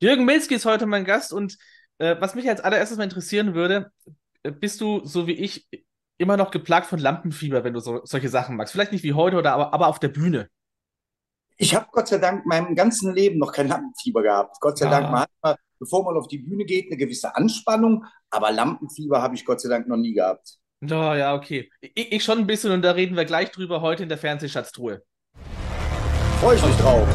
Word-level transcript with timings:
Jürgen 0.00 0.24
Milski 0.24 0.54
ist 0.54 0.64
heute 0.66 0.86
mein 0.86 1.04
Gast 1.04 1.32
und 1.32 1.56
äh, 1.98 2.16
was 2.20 2.34
mich 2.34 2.48
als 2.48 2.60
allererstes 2.60 2.98
mal 2.98 3.04
interessieren 3.04 3.54
würde, 3.54 3.90
äh, 4.44 4.52
bist 4.52 4.80
du 4.80 5.04
so 5.04 5.26
wie 5.26 5.32
ich 5.32 5.68
immer 6.18 6.36
noch 6.36 6.50
geplagt 6.50 6.86
von 6.86 6.98
Lampenfieber, 6.98 7.64
wenn 7.64 7.74
du 7.74 7.80
so, 7.80 8.00
solche 8.04 8.28
Sachen 8.28 8.56
magst? 8.56 8.72
Vielleicht 8.72 8.92
nicht 8.92 9.04
wie 9.04 9.14
heute 9.14 9.36
oder 9.36 9.52
aber, 9.54 9.72
aber 9.72 9.88
auf 9.88 9.98
der 9.98 10.08
Bühne. 10.08 10.48
Ich 11.56 11.74
habe 11.74 11.86
Gott 11.90 12.06
sei 12.06 12.18
Dank 12.18 12.46
meinem 12.46 12.76
ganzen 12.76 13.12
Leben 13.12 13.38
noch 13.38 13.52
kein 13.52 13.66
Lampenfieber 13.66 14.22
gehabt. 14.22 14.56
Gott 14.60 14.78
sei 14.78 14.86
Ah. 14.86 14.90
Dank, 14.90 15.10
man 15.10 15.20
hat 15.22 15.30
mal, 15.42 15.56
bevor 15.80 16.04
man 16.04 16.16
auf 16.16 16.28
die 16.28 16.38
Bühne 16.38 16.64
geht, 16.64 16.86
eine 16.86 16.96
gewisse 16.96 17.34
Anspannung, 17.34 18.04
aber 18.30 18.52
Lampenfieber 18.52 19.20
habe 19.20 19.34
ich 19.34 19.44
Gott 19.44 19.60
sei 19.60 19.68
Dank 19.68 19.88
noch 19.88 19.96
nie 19.96 20.12
gehabt. 20.14 20.58
Oh, 20.84 20.86
ja, 21.14 21.34
okay. 21.34 21.68
Ich, 21.80 22.12
ich 22.12 22.22
schon 22.22 22.38
ein 22.38 22.46
bisschen 22.46 22.70
und 22.70 22.82
da 22.82 22.92
reden 22.92 23.16
wir 23.16 23.24
gleich 23.24 23.50
drüber 23.50 23.80
heute 23.80 24.04
in 24.04 24.08
der 24.08 24.18
Fernsehschatztruhe. 24.18 25.02
Freue 26.40 26.54
ich 26.56 26.64
mich 26.64 26.76
drauf. 26.76 27.08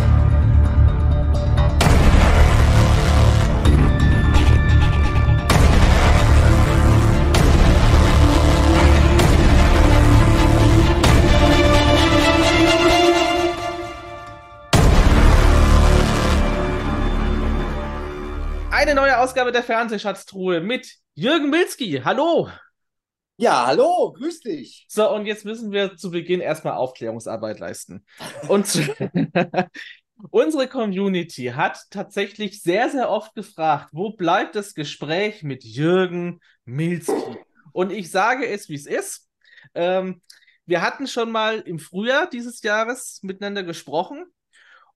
Eine 18.83 18.95
neue 18.95 19.17
Ausgabe 19.17 19.53
der 19.53 19.63
Fernsehschatztruhe 19.63 20.59
mit 20.59 20.97
Jürgen 21.13 21.49
Milski. 21.49 22.01
Hallo! 22.03 22.49
Ja, 23.37 23.65
hallo, 23.65 24.11
grüß 24.11 24.41
dich. 24.41 24.85
So, 24.89 25.09
und 25.09 25.25
jetzt 25.25 25.45
müssen 25.45 25.71
wir 25.71 25.95
zu 25.95 26.11
Beginn 26.11 26.41
erstmal 26.41 26.73
Aufklärungsarbeit 26.73 27.59
leisten. 27.59 28.05
Und 28.49 28.67
unsere 30.31 30.67
Community 30.67 31.53
hat 31.55 31.79
tatsächlich 31.91 32.61
sehr, 32.61 32.89
sehr 32.89 33.09
oft 33.09 33.33
gefragt, 33.35 33.87
wo 33.93 34.17
bleibt 34.17 34.55
das 34.55 34.73
Gespräch 34.73 35.43
mit 35.43 35.63
Jürgen 35.63 36.41
Milski? 36.65 37.37
Und 37.71 37.89
ich 37.89 38.11
sage 38.11 38.45
es, 38.45 38.67
wie 38.67 38.75
es 38.75 38.85
ist. 38.85 39.29
Ähm, 39.75 40.21
wir 40.65 40.81
hatten 40.81 41.07
schon 41.07 41.31
mal 41.31 41.59
im 41.59 41.79
Frühjahr 41.79 42.29
dieses 42.29 42.61
Jahres 42.63 43.21
miteinander 43.21 43.63
gesprochen 43.63 44.25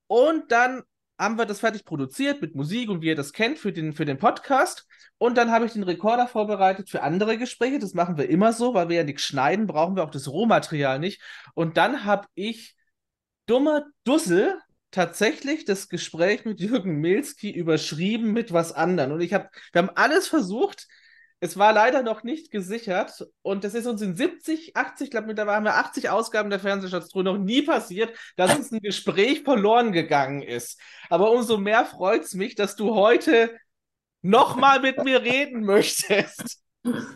und 0.08 0.52
dann 0.52 0.84
haben 1.18 1.38
wir 1.38 1.46
das 1.46 1.60
fertig 1.60 1.86
produziert 1.86 2.42
mit 2.42 2.56
Musik 2.56 2.90
und 2.90 3.02
wie 3.02 3.08
ihr 3.08 3.16
das 3.16 3.34
kennt 3.34 3.60
für 3.60 3.74
den, 3.74 3.94
für 3.94 4.06
den 4.06 4.20
Podcast. 4.20 4.86
Und 5.18 5.38
dann 5.38 5.52
habe 5.52 5.66
ich 5.66 5.74
den 5.74 5.84
Rekorder 5.84 6.28
vorbereitet 6.28 6.90
für 6.90 7.02
andere 7.02 7.38
Gespräche. 7.38 7.80
Das 7.80 7.94
machen 7.94 8.18
wir 8.18 8.30
immer 8.30 8.54
so, 8.54 8.74
weil 8.74 8.90
wir 8.90 8.98
ja 8.98 9.04
nichts 9.04 9.24
schneiden, 9.24 9.68
brauchen 9.68 9.96
wir 9.96 10.04
auch 10.04 10.12
das 10.12 10.28
Rohmaterial 10.28 11.00
nicht. 11.00 11.22
Und 11.56 11.78
dann 11.78 12.06
habe 12.06 12.28
ich 12.36 12.76
dummer 13.48 13.86
Dussel 14.04 14.60
tatsächlich 14.92 15.66
das 15.66 15.90
Gespräch 15.90 16.46
mit 16.46 16.60
Jürgen 16.60 17.00
Milski 17.00 17.52
überschrieben 17.52 18.32
mit 18.32 18.54
was 18.54 18.72
anderem. 18.72 19.12
Und 19.14 19.22
ich 19.22 19.34
habe, 19.34 19.50
wir 19.72 19.82
haben 19.82 19.96
alles 19.96 20.28
versucht. 20.28 20.88
Es 21.40 21.56
war 21.58 21.72
leider 21.72 22.02
noch 22.02 22.24
nicht 22.24 22.50
gesichert 22.50 23.28
und 23.44 23.64
das 23.64 23.76
ist 23.76 23.86
uns 23.86 24.02
in 24.02 24.16
70, 24.16 24.76
80, 24.76 25.06
ich 25.06 25.12
glaube 25.12 25.28
mittlerweile 25.28 25.58
haben 25.58 25.66
wir 25.66 25.76
80 25.76 26.10
Ausgaben 26.10 26.50
der 26.50 26.60
Fernsehschatztruhe 26.60 27.24
noch 27.24 27.38
nie 27.38 27.62
passiert, 27.62 28.18
dass 28.38 28.56
uns 28.58 28.72
ein 28.72 28.80
Gespräch 28.82 29.44
verloren 29.44 29.92
gegangen 29.92 30.42
ist. 30.42 30.80
Aber 31.10 31.32
umso 31.32 31.58
mehr 31.58 31.86
freut 31.86 32.24
es 32.24 32.34
mich, 32.34 32.56
dass 32.56 32.76
du 32.76 32.96
heute 32.96 33.56
nochmal 34.24 34.80
mit 34.80 35.04
mir 35.04 35.22
reden 35.22 35.64
möchtest. 35.64 36.60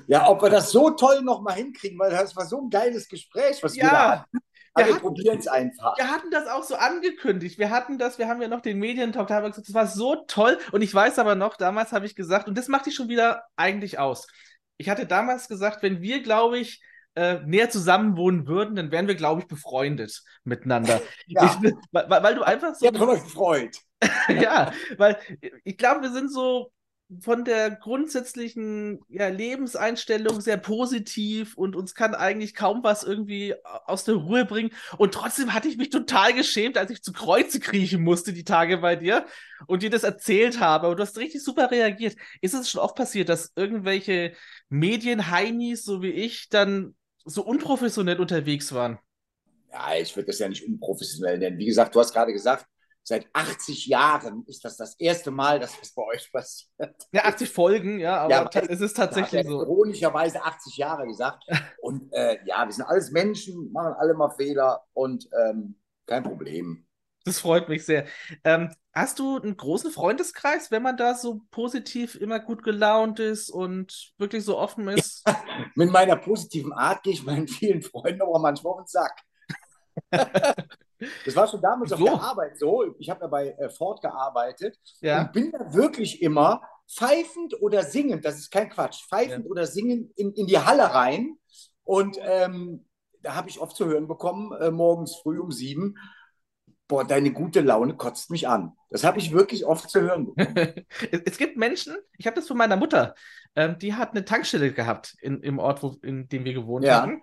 Ja, 0.08 0.28
ob 0.30 0.42
wir 0.42 0.50
das 0.50 0.72
so 0.72 0.92
toll 0.92 1.22
nochmal 1.22 1.56
hinkriegen, 1.56 1.98
weil 1.98 2.12
das 2.12 2.36
war 2.36 2.46
so 2.46 2.62
ein 2.62 2.70
geiles 2.70 3.08
Gespräch, 3.08 3.64
was 3.64 3.82
wir 3.82 3.90
da 3.90 3.90
Ja, 3.90 4.10
hatten. 4.10 4.40
Aber 4.74 4.86
wir 4.88 4.94
wir 4.94 5.00
probieren 5.02 5.40
es 5.40 5.48
einfach. 5.48 5.98
wir 5.98 6.10
hatten 6.10 6.32
das 6.32 6.48
auch 6.48 6.64
so 6.64 6.76
angekündigt. 6.76 7.60
Wir 7.60 7.70
hatten 7.70 7.98
das, 7.98 8.18
wir 8.18 8.28
haben 8.28 8.42
ja 8.42 8.48
noch 8.48 8.62
den 8.62 8.80
Medientalk, 8.80 9.28
da 9.28 9.36
haben 9.36 9.44
wir 9.44 9.50
gesagt, 9.50 9.68
das 9.68 9.76
war 9.76 9.88
so 9.88 10.24
toll. 10.28 10.58
Und 10.72 10.82
ich 10.82 10.94
weiß 10.94 11.20
aber 11.20 11.36
noch, 11.36 11.58
damals 11.58 11.92
habe 11.92 12.06
ich 12.06 12.16
gesagt, 12.16 12.48
und 12.48 12.58
das 12.58 12.68
macht 12.68 12.86
dich 12.86 12.96
schon 12.96 13.10
wieder 13.10 13.44
eigentlich 13.56 14.00
aus. 14.00 14.28
Ich 14.78 14.90
hatte 14.90 15.06
damals 15.06 15.48
gesagt, 15.48 15.84
wenn 15.84 16.02
wir, 16.02 16.24
glaube 16.24 16.58
ich, 16.58 16.82
äh, 17.16 17.40
näher 17.46 17.70
zusammen 17.70 18.16
wohnen 18.16 18.48
würden, 18.48 18.76
dann 18.76 18.92
wären 18.92 19.08
wir, 19.08 19.16
glaube 19.16 19.42
ich, 19.42 19.48
befreundet 19.48 20.22
miteinander. 20.44 21.02
Ja, 21.28 21.60
Ich, 21.62 21.74
weil, 21.92 22.10
weil 22.10 22.36
du 22.36 22.44
einfach 22.44 22.74
so 22.76 22.86
ich 22.90 23.00
habe 23.00 23.14
mich 23.14 23.24
gefreut. 23.24 23.78
Ja, 24.30 24.72
weil 24.98 25.18
ich 25.64 25.78
glaube, 25.78 26.02
wir 26.02 26.12
sind 26.12 26.32
so 26.32 26.72
von 27.20 27.44
der 27.44 27.72
grundsätzlichen 27.72 29.02
ja, 29.10 29.28
Lebenseinstellung 29.28 30.40
sehr 30.40 30.58
positiv 30.58 31.58
und 31.58 31.76
uns 31.76 31.94
kann 31.94 32.16
eigentlich 32.16 32.56
kaum 32.56 32.84
was 32.84 33.04
irgendwie 33.04 33.54
aus 33.64 34.06
der 34.06 34.16
Ruhe 34.16 34.46
bringen. 34.46 34.72
Und 34.98 35.14
trotzdem 35.14 35.54
hatte 35.54 35.68
ich 35.68 35.78
mich 35.78 35.90
total 35.90 36.34
geschämt, 36.34 36.78
als 36.78 36.92
ich 36.92 37.02
zu 37.02 37.12
Kreuze 37.12 37.60
kriechen 37.60 38.04
musste, 38.04 38.32
die 38.32 38.46
Tage 38.46 38.78
bei 38.78 38.96
dir 38.96 39.26
und 39.68 39.84
dir 39.84 39.90
das 39.90 40.04
erzählt 40.04 40.60
habe. 40.60 40.88
Und 40.88 40.98
du 40.98 41.04
hast 41.04 41.18
richtig 41.18 41.44
super 41.44 41.70
reagiert. 41.70 42.16
Ist 42.40 42.54
es 42.54 42.70
schon 42.70 42.82
oft 42.82 42.96
passiert, 42.96 43.28
dass 43.28 43.52
irgendwelche 43.56 44.34
Medien-Heinis, 44.70 45.84
so 45.84 46.02
wie 46.02 46.12
ich, 46.12 46.48
dann 46.50 46.96
so 47.26 47.44
unprofessionell 47.44 48.20
unterwegs 48.20 48.72
waren? 48.72 49.00
Ja, 49.72 49.96
ich 49.96 50.16
würde 50.16 50.28
das 50.28 50.40
ja 50.40 50.48
nicht 50.48 50.66
unprofessionell 50.66 51.38
nennen. 51.38 51.58
Wie 51.58 51.66
gesagt, 51.66 51.94
du 51.94 52.00
hast 52.00 52.14
gerade 52.14 52.32
gesagt, 52.32 52.66
seit 53.04 53.28
80 53.34 53.88
Jahren 53.88 54.44
ist 54.48 54.64
das 54.64 54.78
das 54.78 54.96
erste 55.00 55.32
Mal, 55.32 55.60
dass 55.60 55.80
das 55.80 55.94
bei 55.94 56.04
euch 56.04 56.32
passiert. 56.32 56.96
Ja, 57.12 57.26
80 57.26 57.50
Folgen, 57.50 58.00
ja, 58.00 58.18
aber 58.18 58.32
Ja, 58.32 58.50
es 58.70 58.82
ist 58.82 58.96
tatsächlich 58.98 59.46
so. 59.46 59.62
ironischerweise 59.62 60.44
80 60.44 60.78
Jahre 60.78 61.08
gesagt. 61.08 61.44
Und 61.82 62.12
äh, 62.14 62.38
ja, 62.46 62.66
wir 62.66 62.74
sind 62.74 62.86
alles 62.86 63.12
Menschen, 63.12 63.72
machen 63.72 63.94
alle 63.98 64.14
mal 64.14 64.30
Fehler 64.30 64.84
und 64.94 65.28
ähm, 65.38 65.76
kein 66.06 66.24
Problem. 66.24 66.86
Das 67.24 67.40
freut 67.40 67.70
mich 67.70 67.86
sehr. 67.86 68.06
Ähm, 68.44 68.74
hast 68.94 69.20
du 69.20 69.38
einen 69.40 69.56
großen 69.56 69.92
Freundeskreis, 69.92 70.72
wenn 70.72 70.82
man 70.82 70.98
da 70.98 71.14
so 71.14 71.42
positiv 71.52 72.16
immer 72.16 72.40
gut 72.40 72.64
gelaunt 72.64 73.20
ist 73.20 73.50
und 73.52 74.14
wirklich 74.18 74.44
so 74.44 74.58
offen 74.58 74.88
ist? 74.88 75.24
Mit 75.76 75.92
meiner 75.92 76.16
positiven 76.16 76.74
Art 76.74 77.04
gehe 77.04 77.14
ich 77.14 77.24
meinen 77.24 77.48
vielen 77.48 77.84
Freunden 77.84 78.22
aber 78.24 78.40
manchmal 78.40 78.74
auf 78.74 78.80
den 78.80 78.88
Sack. 78.88 79.22
Das 81.26 81.36
war 81.36 81.48
schon 81.48 81.62
damals 81.62 81.92
auf 81.94 82.00
So. 82.00 82.06
der 82.06 82.22
Arbeit 82.22 82.60
so. 82.60 82.94
Ich 83.00 83.10
habe 83.10 83.22
ja 83.22 83.28
bei 83.28 83.50
äh, 83.54 83.70
Ford 83.72 84.02
gearbeitet 84.02 84.78
Ja. 85.02 85.22
und 85.24 85.32
bin 85.34 85.52
da 85.52 85.74
wirklich 85.74 86.22
immer 86.22 86.62
pfeifend 86.88 87.60
oder 87.62 87.84
singend, 87.84 88.24
das 88.24 88.38
ist 88.38 88.52
kein 88.52 88.70
Quatsch, 88.70 89.04
pfeifend 89.08 89.50
oder 89.50 89.66
singend 89.66 90.12
in, 90.16 90.32
in 90.34 90.46
die 90.46 90.60
Halle 90.60 90.94
rein. 90.94 91.38
Und 91.84 92.18
ähm, 92.22 92.86
da 93.24 93.34
habe 93.36 93.50
ich 93.50 93.60
oft 93.60 93.76
zu 93.76 93.86
hören 93.86 94.08
bekommen, 94.08 94.52
äh, 94.62 94.70
morgens 94.70 95.16
früh 95.16 95.40
um 95.40 95.52
sieben, 95.52 95.96
boah, 96.92 97.06
deine 97.06 97.32
gute 97.32 97.62
Laune 97.62 97.96
kotzt 97.96 98.30
mich 98.32 98.50
an. 98.50 98.74
Das 98.90 99.06
habe 99.06 99.18
ich 99.18 99.32
wirklich 99.32 99.66
oft 99.66 99.90
zu 99.90 100.02
hören. 100.02 100.34
Es, 101.26 101.38
gibt 101.38 101.56
Menschen, 101.56 101.96
ich 102.18 102.28
habe 102.28 102.36
das 102.36 102.48
von 102.50 102.58
meiner 102.58 102.76
Mutter, 102.76 103.16
ähm, 103.56 103.80
die 103.80 103.94
hat 103.94 104.12
eine 104.12 104.26
Tankstelle 104.26 104.74
gehabt 104.74 105.16
in, 105.22 105.42
im 105.42 105.58
Ort, 105.58 105.82
wo, 105.84 105.96
in 106.02 106.28
dem 106.28 106.44
wir 106.44 106.54
gewohnt 106.54 106.84
Ja. 106.84 107.02
haben. 107.02 107.22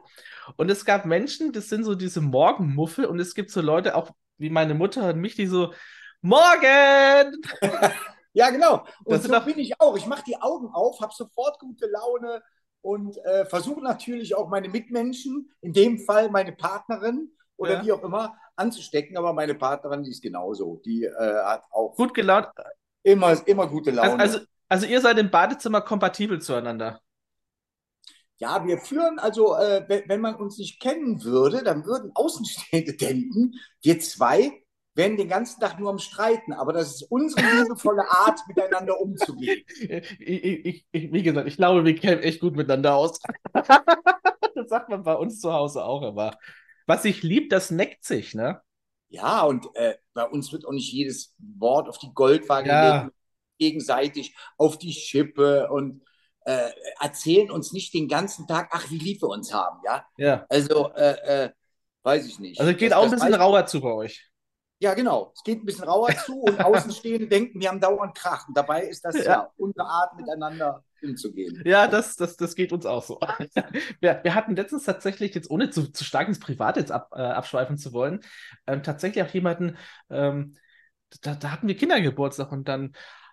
Und 0.56 0.70
es 0.70 0.86
gab 0.86 1.04
Menschen, 1.04 1.52
das 1.52 1.68
sind 1.68 1.84
so 1.84 1.94
diese 1.94 2.22
Morgenmuffel 2.22 3.04
und 3.04 3.20
es 3.20 3.34
gibt 3.34 3.50
so 3.50 3.60
Leute, 3.60 3.94
auch 3.94 4.10
wie 4.38 4.48
meine 4.48 4.72
Mutter 4.72 5.10
und 5.10 5.20
mich, 5.20 5.34
die 5.34 5.46
so, 5.46 5.74
Morgen! 6.22 7.36
Ja, 8.34 8.50
genau. 8.50 8.84
Das 8.84 8.94
Und 9.04 9.22
sind 9.22 9.32
so 9.32 9.38
doch- 9.38 9.46
bin 9.46 9.58
ich 9.58 9.80
auch. 9.80 9.96
Ich 9.96 10.06
mache 10.06 10.22
die 10.24 10.40
Augen 10.40 10.68
auf, 10.72 11.00
habe 11.00 11.12
sofort 11.14 11.58
gute 11.58 11.86
Laune 11.86 12.42
und 12.82 13.16
äh, 13.24 13.44
versuche 13.46 13.82
natürlich 13.82 14.34
auch 14.36 14.48
meine 14.48 14.68
Mitmenschen, 14.68 15.50
in 15.60 15.72
dem 15.72 15.98
Fall 15.98 16.30
meine 16.30 16.52
Partnerin 16.52 17.32
oder 17.58 17.74
Ja. 17.74 17.84
wie 17.84 17.92
auch 17.92 18.02
immer, 18.04 18.36
anzustecken. 18.56 19.18
Aber 19.18 19.34
meine 19.34 19.54
Partnerin, 19.54 20.04
die 20.04 20.10
ist 20.12 20.22
genauso. 20.22 20.80
Die 20.86 21.04
äh, 21.04 21.12
hat 21.44 21.64
auch 21.72 21.96
Gut 21.96 22.14
gelaunt. 22.14 22.48
immer, 23.02 23.46
immer 23.46 23.66
gute 23.68 23.90
Also, 24.00 24.16
Laune. 24.16 24.22
also, 24.22 24.38
also 24.68 24.86
ihr 24.86 25.00
seid 25.00 25.18
im 25.18 25.30
Badezimmer 25.30 25.80
kompatibel 25.82 26.40
zueinander. 26.40 27.00
ja, 28.38 28.64
wir 28.66 28.78
führen, 28.78 29.18
also 29.18 29.56
äh, 29.56 29.84
wenn, 29.88 30.08
wenn 30.08 30.20
man 30.20 30.36
uns 30.36 30.58
nicht 30.58 30.80
kennen 30.80 31.24
würde, 31.24 31.62
dann 31.64 31.84
würden 31.84 32.12
Außenstehende 32.14 32.94
denken, 32.96 33.54
wir 33.82 33.98
zwei 34.00 34.52
wären 34.94 35.16
den 35.16 35.28
ganzen 35.28 35.60
Tag 35.60 35.78
nur 35.78 35.90
am 35.90 35.98
Streiten. 35.98 36.52
Aber 36.52 36.72
das 36.72 36.88
ist 36.96 37.02
unsere 37.10 37.42
liebevolle 37.46 38.02
Art, 38.10 38.40
miteinander 38.48 39.00
umzugehen. 39.00 39.64
Ich, 40.20 40.44
ich, 40.44 40.86
ich, 40.92 41.12
wie 41.12 41.22
gesagt, 41.22 41.48
ich 41.48 41.56
glaube, 41.56 41.84
wir 41.84 41.94
kämen 41.94 42.22
echt 42.22 42.40
gut 42.40 42.56
miteinander 42.56 42.94
aus. 42.96 43.20
das 44.54 44.68
sagt 44.68 44.88
man 44.88 45.02
bei 45.04 45.14
uns 45.14 45.40
zu 45.40 45.52
Hause 45.52 45.84
auch 45.84 46.02
immer. 46.02 46.32
Was 46.88 47.02
sich 47.02 47.22
liebt, 47.22 47.52
das 47.52 47.70
neckt 47.70 48.04
sich, 48.04 48.34
ne? 48.34 48.60
Ja, 49.10 49.42
und 49.42 49.66
äh, 49.76 49.96
bei 50.14 50.24
uns 50.24 50.52
wird 50.52 50.66
auch 50.66 50.72
nicht 50.72 50.92
jedes 50.92 51.34
Wort 51.58 51.88
auf 51.88 51.98
die 51.98 52.12
Goldwaage 52.12 52.68
Ja. 52.68 52.98
gelegt, 53.00 53.16
gegenseitig 53.58 54.34
auf 54.56 54.78
die 54.78 54.92
Schippe 54.92 55.68
und 55.70 56.02
äh, 56.46 56.70
erzählen 57.00 57.50
uns 57.50 57.72
nicht 57.72 57.92
den 57.94 58.08
ganzen 58.08 58.46
Tag, 58.46 58.70
ach, 58.72 58.90
wie 58.90 58.98
lieb 58.98 59.20
wir 59.22 59.28
uns 59.28 59.52
haben, 59.52 59.80
ja. 59.84 60.04
Ja. 60.16 60.46
Also, 60.48 60.92
äh, 60.94 61.44
äh, 61.44 61.50
weiß 62.04 62.26
ich 62.26 62.38
nicht. 62.38 62.58
Also 62.60 62.72
geht 62.74 62.92
Das- 62.92 62.98
auch 62.98 63.04
ein 63.04 63.10
bisschen 63.10 63.34
rauer 63.34 63.66
zu 63.66 63.80
bei 63.82 63.92
euch. 63.92 64.30
Ja, 64.80 64.94
genau. 64.94 65.32
Es 65.34 65.42
geht 65.42 65.60
ein 65.60 65.64
bisschen 65.64 65.84
rauer 65.84 66.10
zu 66.24 66.40
und 66.40 66.60
Außenstehende 66.64 67.26
denken, 67.26 67.60
wir 67.60 67.68
haben 67.68 67.80
dauernd 67.80 68.16
Krach. 68.16 68.46
Und 68.46 68.56
dabei 68.56 68.82
ist 68.82 69.04
das 69.04 69.16
Ja. 69.16 69.24
ja, 69.24 69.50
unsere 69.56 69.86
Art, 69.86 70.16
miteinander 70.16 70.84
umzugehen. 71.02 71.62
Ja, 71.64 71.86
das, 71.86 72.16
das, 72.16 72.36
das 72.36 72.54
geht 72.54 72.72
uns 72.72 72.86
auch 72.86 73.02
so. 73.02 73.20
Wir, 74.00 74.20
wir 74.22 74.34
hatten 74.34 74.56
letztens 74.56 74.84
tatsächlich, 74.84 75.34
jetzt 75.34 75.50
ohne 75.50 75.70
zu, 75.70 75.92
zu 75.92 76.04
stark 76.04 76.28
ins 76.28 76.40
Private 76.40 76.80
jetzt 76.80 76.92
ab, 76.92 77.10
äh, 77.14 77.20
abschweifen 77.20 77.78
zu 77.78 77.92
wollen, 77.92 78.20
ähm, 78.66 78.82
tatsächlich 78.82 79.24
auch 79.24 79.32
jemanden, 79.32 79.76
ähm, 80.10 80.56
da, 81.22 81.34
da 81.34 81.50
hatten 81.50 81.68
wir 81.68 81.76
Kindergeburtstag 81.76 82.52
und 82.52 82.68
dann, 82.68 82.92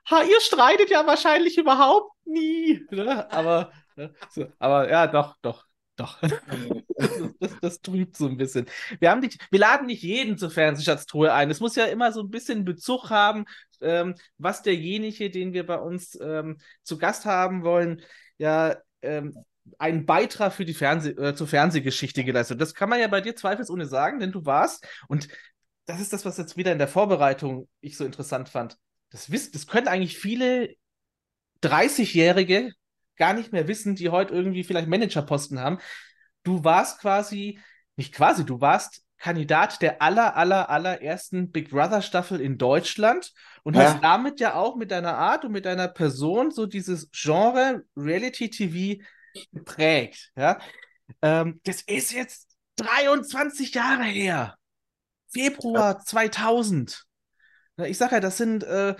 ha, 0.10 0.24
ihr 0.24 0.40
streitet 0.42 0.90
ja 0.90 1.06
wahrscheinlich 1.06 1.58
überhaupt 1.58 2.12
nie. 2.26 2.86
Ne? 2.92 3.32
Aber, 3.32 3.72
ne? 3.96 4.14
so, 4.30 4.46
aber 4.60 4.90
ja, 4.90 5.08
doch, 5.08 5.36
doch, 5.42 5.66
doch. 5.96 6.22
Das, 6.98 7.12
das, 7.40 7.60
das, 7.60 7.82
trübt 7.82 8.16
so 8.16 8.26
ein 8.26 8.38
bisschen. 8.38 8.68
Wir, 9.02 9.12
haben 9.12 9.20
nicht, 9.20 9.46
wir 9.52 9.60
laden 9.60 9.88
nicht 9.88 10.02
jeden 10.02 10.38
zur 10.38 10.50
Fernsehschatztruhe 10.50 11.34
ein. 11.34 11.52
Es 11.52 11.60
muss 11.60 11.76
ja 11.76 11.84
immer 11.86 12.14
so 12.14 12.22
ein 12.22 12.30
bisschen 12.30 12.64
Bezug 12.64 13.10
haben, 13.10 13.44
ähm, 13.82 14.16
was 14.38 14.62
derjenige, 14.62 15.30
den 15.30 15.52
wir 15.52 15.66
bei 15.66 15.78
uns 15.78 16.18
ähm, 16.22 16.58
zu 16.84 16.98
Gast 16.98 17.26
haben 17.26 17.64
wollen, 17.64 18.02
ja 18.38 18.78
ähm, 19.02 19.36
einen 19.78 20.06
Beitrag 20.06 20.54
für 20.54 20.66
die 20.66 20.74
Fernseh 20.74 21.12
äh, 21.12 21.36
zur 21.36 21.48
Fernsehgeschichte 21.48 22.24
geleistet. 22.24 22.62
Das 22.62 22.74
kann 22.74 22.90
man 22.90 23.00
ja 23.00 23.08
bei 23.08 23.22
dir 23.22 23.36
zweifelsohne 23.36 23.86
sagen, 23.86 24.20
denn 24.20 24.32
du 24.32 24.46
warst, 24.46 24.88
und 25.08 25.28
das 25.86 26.00
ist 26.00 26.14
das, 26.14 26.26
was 26.26 26.38
jetzt 26.38 26.58
wieder 26.58 26.72
in 26.72 26.80
der 26.80 26.88
Vorbereitung 26.88 27.68
ich 27.82 27.98
so 27.98 28.06
interessant 28.06 28.50
fand. 28.50 28.78
Das, 29.10 29.32
wisst, 29.32 29.56
das 29.56 29.68
können 29.68 29.88
eigentlich 29.88 30.18
viele 30.18 30.76
30-Jährige 31.62 32.72
gar 33.18 33.34
nicht 33.34 33.52
mehr 33.52 33.68
wissen, 33.68 33.96
die 33.96 34.10
heute 34.10 34.34
irgendwie 34.34 34.64
vielleicht 34.64 34.88
Managerposten 34.88 35.60
haben. 35.60 35.80
Du 36.44 36.64
warst 36.64 37.00
quasi, 37.00 37.60
nicht 37.96 38.14
quasi, 38.14 38.46
du 38.46 38.62
warst 38.62 39.04
Kandidat 39.18 39.82
der 39.82 40.02
aller, 40.02 40.36
aller, 40.36 40.70
allerersten 40.70 41.52
Big 41.52 41.70
Brother 41.70 42.02
Staffel 42.02 42.42
in 42.42 42.58
Deutschland 42.58 43.34
und 43.64 43.76
ja. 43.76 43.84
hast 43.84 44.04
damit 44.04 44.40
ja 44.40 44.56
auch 44.56 44.76
mit 44.76 44.92
deiner 44.92 45.18
Art 45.18 45.46
und 45.46 45.52
mit 45.52 45.66
deiner 45.66 45.88
Person 45.88 46.52
so 46.52 46.66
dieses 46.66 47.10
Genre 47.12 47.84
Reality 47.96 48.50
TV 48.50 49.02
geprägt. 49.52 50.32
Ja? 50.36 50.60
Ähm, 51.22 51.60
das 51.64 51.82
ist 51.82 52.12
jetzt 52.12 52.56
23 52.78 53.74
Jahre 53.74 54.04
her. 54.04 54.58
Februar 55.32 55.94
ja. 55.94 56.00
2000. 56.00 57.04
Ich 57.78 57.98
sag 57.98 58.12
ja, 58.12 58.20
das 58.20 58.38
sind 58.38 58.64
äh, 58.64 58.96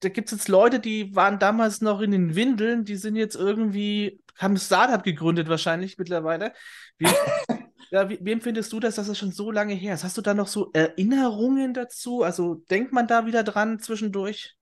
da 0.00 0.08
gibt 0.08 0.28
es 0.28 0.38
jetzt 0.38 0.48
Leute, 0.48 0.80
die 0.80 1.14
waren 1.14 1.38
damals 1.38 1.80
noch 1.80 2.00
in 2.00 2.12
den 2.12 2.34
Windeln, 2.34 2.84
die 2.84 2.96
sind 2.96 3.16
jetzt 3.16 3.34
irgendwie, 3.34 4.22
haben 4.36 4.54
ein 4.54 4.58
Startup 4.58 5.02
gegründet 5.02 5.48
wahrscheinlich 5.48 5.98
mittlerweile. 5.98 6.52
Wie, 6.98 7.06
ja, 7.90 8.08
wie, 8.08 8.18
wem 8.20 8.40
findest 8.40 8.72
du 8.72 8.80
das, 8.80 8.94
dass 8.94 9.08
das 9.08 9.18
schon 9.18 9.32
so 9.32 9.50
lange 9.50 9.74
her 9.74 9.94
ist? 9.94 10.04
Hast 10.04 10.16
du 10.16 10.22
da 10.22 10.34
noch 10.34 10.46
so 10.46 10.70
Erinnerungen 10.72 11.74
dazu? 11.74 12.22
Also 12.22 12.54
denkt 12.54 12.92
man 12.92 13.08
da 13.08 13.26
wieder 13.26 13.42
dran 13.42 13.80
zwischendurch? 13.80 14.54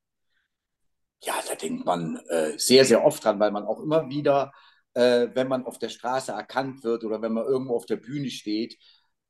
Ja, 1.23 1.35
da 1.49 1.55
denkt 1.55 1.85
man 1.85 2.17
äh, 2.29 2.59
sehr, 2.59 2.85
sehr 2.85 3.05
oft 3.05 3.25
dran, 3.25 3.39
weil 3.39 3.51
man 3.51 3.65
auch 3.65 3.81
immer 3.81 4.09
wieder, 4.09 4.53
äh, 4.95 5.29
wenn 5.35 5.49
man 5.49 5.67
auf 5.67 5.79
der 5.79 5.89
Straße 5.89 6.33
erkannt 6.33 6.83
wird 6.83 7.05
oder 7.05 7.21
wenn 7.21 7.33
man 7.33 7.45
irgendwo 7.45 7.75
auf 7.75 7.87
der 7.87 7.97
Bühne 7.97 8.31
steht, 8.31 8.79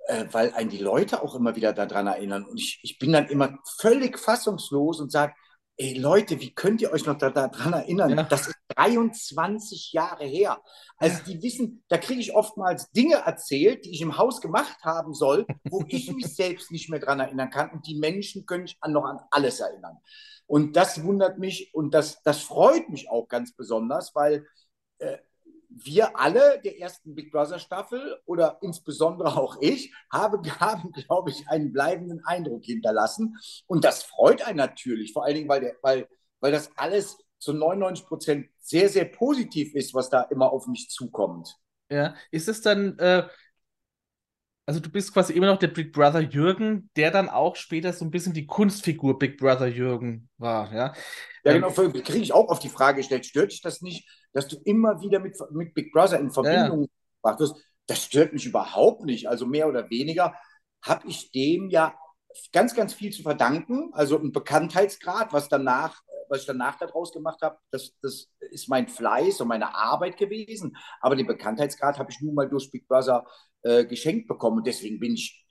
äh, 0.06 0.26
weil 0.30 0.52
einen 0.52 0.70
die 0.70 0.78
Leute 0.78 1.22
auch 1.22 1.34
immer 1.34 1.56
wieder 1.56 1.72
daran 1.72 2.06
erinnern. 2.06 2.44
Und 2.44 2.58
ich, 2.60 2.78
ich 2.82 2.98
bin 2.98 3.12
dann 3.12 3.28
immer 3.28 3.58
völlig 3.78 4.18
fassungslos 4.18 5.00
und 5.00 5.10
sage, 5.10 5.34
Ey 5.78 5.98
Leute, 5.98 6.40
wie 6.40 6.54
könnt 6.54 6.80
ihr 6.80 6.90
euch 6.90 7.04
noch 7.04 7.18
daran 7.18 7.52
da 7.72 7.78
erinnern? 7.80 8.10
Ja. 8.10 8.22
Das 8.22 8.48
ist 8.48 8.56
23 8.68 9.92
Jahre 9.92 10.24
her. 10.24 10.62
Also 10.96 11.22
die 11.24 11.42
wissen, 11.42 11.84
da 11.88 11.98
kriege 11.98 12.20
ich 12.20 12.34
oftmals 12.34 12.90
Dinge 12.92 13.16
erzählt, 13.16 13.84
die 13.84 13.90
ich 13.90 14.00
im 14.00 14.16
Haus 14.16 14.40
gemacht 14.40 14.78
haben 14.82 15.12
soll, 15.12 15.46
wo 15.70 15.84
ich 15.88 16.10
mich 16.12 16.34
selbst 16.34 16.70
nicht 16.70 16.88
mehr 16.88 17.00
daran 17.00 17.20
erinnern 17.20 17.50
kann. 17.50 17.70
Und 17.70 17.86
die 17.86 17.98
Menschen 17.98 18.46
können 18.46 18.66
sich 18.66 18.78
an, 18.80 18.92
noch 18.92 19.04
an 19.04 19.20
alles 19.30 19.60
erinnern. 19.60 19.98
Und 20.46 20.76
das 20.76 21.02
wundert 21.02 21.38
mich 21.38 21.74
und 21.74 21.92
das, 21.92 22.22
das 22.22 22.40
freut 22.40 22.88
mich 22.88 23.10
auch 23.10 23.28
ganz 23.28 23.54
besonders, 23.54 24.14
weil 24.14 24.46
äh, 24.98 25.18
wir 25.84 26.18
alle 26.18 26.60
der 26.64 26.78
ersten 26.80 27.14
Big 27.14 27.30
Brother 27.30 27.58
Staffel 27.58 28.18
oder 28.24 28.58
insbesondere 28.62 29.36
auch 29.36 29.58
ich 29.60 29.92
habe, 30.10 30.38
haben, 30.60 30.92
glaube 30.92 31.30
ich, 31.30 31.48
einen 31.48 31.72
bleibenden 31.72 32.24
Eindruck 32.24 32.64
hinterlassen. 32.64 33.36
Und 33.66 33.84
das 33.84 34.02
freut 34.02 34.46
einen 34.46 34.56
natürlich, 34.56 35.12
vor 35.12 35.24
allen 35.24 35.34
Dingen, 35.34 35.48
weil, 35.48 35.60
der, 35.60 35.76
weil, 35.82 36.08
weil 36.40 36.52
das 36.52 36.70
alles 36.76 37.18
zu 37.38 37.52
99 37.52 38.06
Prozent 38.06 38.48
sehr, 38.58 38.88
sehr 38.88 39.04
positiv 39.04 39.74
ist, 39.74 39.94
was 39.94 40.08
da 40.08 40.22
immer 40.22 40.50
auf 40.50 40.66
mich 40.66 40.88
zukommt. 40.88 41.56
Ja, 41.90 42.14
ist 42.30 42.48
es 42.48 42.62
dann, 42.62 42.98
äh, 42.98 43.28
also 44.64 44.80
du 44.80 44.90
bist 44.90 45.12
quasi 45.12 45.32
immer 45.32 45.46
noch 45.46 45.58
der 45.58 45.68
Big 45.68 45.92
Brother 45.92 46.20
Jürgen, 46.20 46.90
der 46.96 47.10
dann 47.10 47.28
auch 47.28 47.54
später 47.54 47.92
so 47.92 48.04
ein 48.04 48.10
bisschen 48.10 48.32
die 48.32 48.46
Kunstfigur 48.46 49.18
Big 49.18 49.38
Brother 49.38 49.68
Jürgen 49.68 50.28
war, 50.38 50.72
ja? 50.74 50.94
Ja, 51.46 51.52
genau, 51.52 51.68
ähm, 51.68 51.92
kriege 51.92 52.18
ich 52.18 52.32
auch 52.32 52.48
auf 52.48 52.58
die 52.58 52.68
Frage 52.68 52.98
gestellt, 52.98 53.24
stört 53.24 53.52
dich 53.52 53.60
das 53.60 53.80
nicht, 53.80 54.08
dass 54.32 54.48
du 54.48 54.56
immer 54.64 55.00
wieder 55.00 55.20
mit, 55.20 55.36
mit 55.52 55.74
Big 55.74 55.92
Brother 55.92 56.18
in 56.18 56.32
Verbindung 56.32 56.82
ja. 56.82 56.88
gebracht 57.22 57.40
wirst? 57.40 57.56
Das 57.86 58.02
stört 58.02 58.32
mich 58.32 58.46
überhaupt 58.46 59.04
nicht. 59.04 59.28
Also 59.28 59.46
mehr 59.46 59.68
oder 59.68 59.88
weniger 59.88 60.34
habe 60.82 61.06
ich 61.06 61.30
dem 61.30 61.68
ja 61.70 61.94
ganz, 62.52 62.74
ganz 62.74 62.94
viel 62.94 63.12
zu 63.12 63.22
verdanken. 63.22 63.90
Also 63.92 64.18
ein 64.18 64.32
Bekanntheitsgrad, 64.32 65.32
was 65.32 65.48
danach, 65.48 66.02
was 66.28 66.40
ich 66.40 66.46
danach 66.46 66.76
daraus 66.80 67.12
gemacht 67.12 67.40
habe, 67.42 67.56
das, 67.70 67.92
das 68.02 68.28
ist 68.50 68.68
mein 68.68 68.88
Fleiß 68.88 69.40
und 69.40 69.46
meine 69.46 69.72
Arbeit 69.72 70.16
gewesen. 70.16 70.76
Aber 71.00 71.14
den 71.14 71.28
Bekanntheitsgrad 71.28 72.00
habe 72.00 72.10
ich 72.10 72.20
nun 72.20 72.34
mal 72.34 72.48
durch 72.48 72.72
Big 72.72 72.88
Brother 72.88 73.24
äh, 73.62 73.84
geschenkt 73.84 74.26
bekommen. 74.26 74.58
Und 74.58 74.66
deswegen 74.66 74.98
bin 74.98 75.14
ich 75.14 75.45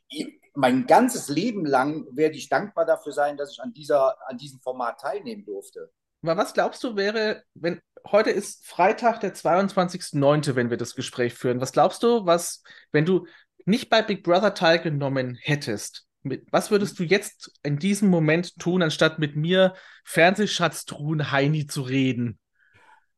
mein 0.55 0.87
ganzes 0.87 1.27
Leben 1.27 1.65
lang 1.65 2.05
werde 2.11 2.35
ich 2.35 2.49
dankbar 2.49 2.85
dafür 2.85 3.11
sein, 3.11 3.37
dass 3.37 3.51
ich 3.51 3.61
an, 3.61 3.73
dieser, 3.73 4.15
an 4.29 4.37
diesem 4.37 4.59
Format 4.59 4.99
teilnehmen 4.99 5.45
durfte. 5.45 5.91
Aber 6.23 6.37
was 6.37 6.53
glaubst 6.53 6.83
du 6.83 6.95
wäre, 6.95 7.43
wenn 7.53 7.81
heute 8.11 8.31
ist 8.31 8.65
Freitag, 8.65 9.19
der 9.19 9.33
22.09., 9.33 10.55
wenn 10.55 10.69
wir 10.69 10.77
das 10.77 10.95
Gespräch 10.95 11.33
führen. 11.33 11.61
Was 11.61 11.71
glaubst 11.71 12.03
du, 12.03 12.25
was, 12.25 12.63
wenn 12.91 13.05
du 13.05 13.25
nicht 13.65 13.89
bei 13.89 14.01
Big 14.01 14.23
Brother 14.23 14.53
teilgenommen 14.53 15.37
hättest, 15.41 16.05
mit, 16.23 16.47
was 16.51 16.71
würdest 16.71 16.97
du 16.97 17.03
jetzt 17.03 17.51
in 17.63 17.77
diesem 17.77 18.09
Moment 18.09 18.57
tun, 18.57 18.81
anstatt 18.81 19.19
mit 19.19 19.35
mir 19.35 19.75
Fernsehschatztruhen 20.05 21.31
Heini 21.31 21.67
zu 21.67 21.83
reden? 21.83 22.39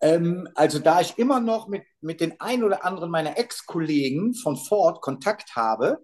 Ähm, 0.01 0.49
also 0.55 0.79
da 0.79 0.99
ich 1.01 1.17
immer 1.17 1.39
noch 1.39 1.67
mit, 1.67 1.83
mit 2.01 2.19
den 2.19 2.39
ein 2.39 2.63
oder 2.63 2.85
anderen 2.85 3.09
meiner 3.09 3.37
Ex-Kollegen 3.37 4.33
von 4.33 4.57
Ford 4.57 5.01
Kontakt 5.01 5.55
habe 5.55 5.99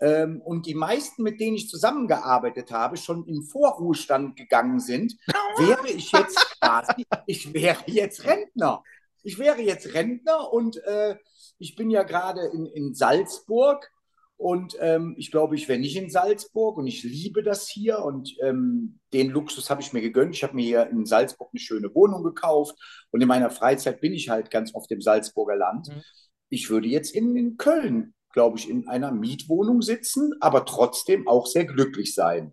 ähm, 0.00 0.40
und 0.42 0.66
die 0.66 0.74
meisten, 0.74 1.22
mit 1.22 1.40
denen 1.40 1.56
ich 1.56 1.68
zusammengearbeitet 1.68 2.70
habe, 2.70 2.96
schon 2.96 3.26
in 3.26 3.42
Vorruhestand 3.42 4.36
gegangen 4.36 4.80
sind, 4.80 5.16
wäre 5.58 5.88
ich 5.88 6.12
jetzt 6.12 6.58
quasi, 6.60 7.04
ich 7.26 7.52
wäre 7.52 7.82
jetzt 7.86 8.24
Rentner. 8.24 8.82
Ich 9.24 9.38
wäre 9.38 9.60
jetzt 9.60 9.94
Rentner 9.94 10.52
und 10.52 10.76
äh, 10.84 11.16
ich 11.58 11.74
bin 11.74 11.90
ja 11.90 12.04
gerade 12.04 12.46
in, 12.46 12.66
in 12.66 12.94
Salzburg 12.94 13.90
und 14.36 14.76
ähm, 14.78 15.16
ich 15.18 15.32
glaube, 15.32 15.56
ich 15.56 15.68
wäre 15.68 15.80
nicht 15.80 15.96
in 15.96 16.10
Salzburg 16.10 16.78
und 16.78 16.86
ich 16.86 17.02
liebe 17.02 17.42
das 17.42 17.68
hier 17.68 17.98
und 17.98 18.36
ähm, 18.40 19.00
den 19.12 19.30
Luxus 19.30 19.68
habe 19.68 19.82
ich 19.82 19.92
mir 19.92 20.00
gegönnt. 20.00 20.36
Ich 20.36 20.44
habe 20.44 20.54
mir 20.54 20.64
hier 20.64 20.88
in 20.88 21.04
Salzburg 21.06 21.50
eine 21.52 21.60
schöne 21.60 21.92
Wohnung 21.92 22.22
gekauft 22.22 22.76
und 23.10 23.20
in 23.20 23.26
meiner 23.26 23.50
Freizeit 23.50 24.00
bin 24.00 24.12
ich 24.12 24.28
halt 24.28 24.52
ganz 24.52 24.72
oft 24.76 24.92
im 24.92 25.00
Salzburger 25.00 25.56
Land. 25.56 25.88
Mhm. 25.88 26.02
Ich 26.50 26.70
würde 26.70 26.86
jetzt 26.86 27.16
in, 27.16 27.36
in 27.36 27.56
Köln, 27.56 28.14
glaube 28.38 28.56
ich, 28.56 28.70
in 28.70 28.86
einer 28.86 29.10
Mietwohnung 29.10 29.82
sitzen, 29.82 30.32
aber 30.38 30.64
trotzdem 30.64 31.26
auch 31.26 31.48
sehr 31.48 31.64
glücklich 31.64 32.14
sein. 32.14 32.52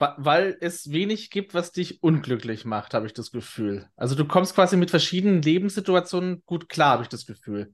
Weil 0.00 0.56
es 0.60 0.90
wenig 0.90 1.30
gibt, 1.30 1.54
was 1.54 1.70
dich 1.70 2.02
unglücklich 2.02 2.64
macht, 2.64 2.92
habe 2.92 3.06
ich 3.06 3.12
das 3.12 3.30
Gefühl. 3.30 3.88
Also 3.94 4.16
du 4.16 4.24
kommst 4.24 4.56
quasi 4.56 4.76
mit 4.76 4.90
verschiedenen 4.90 5.40
Lebenssituationen 5.40 6.42
gut 6.44 6.68
klar, 6.68 6.94
habe 6.94 7.04
ich 7.04 7.08
das 7.08 7.24
Gefühl. 7.24 7.72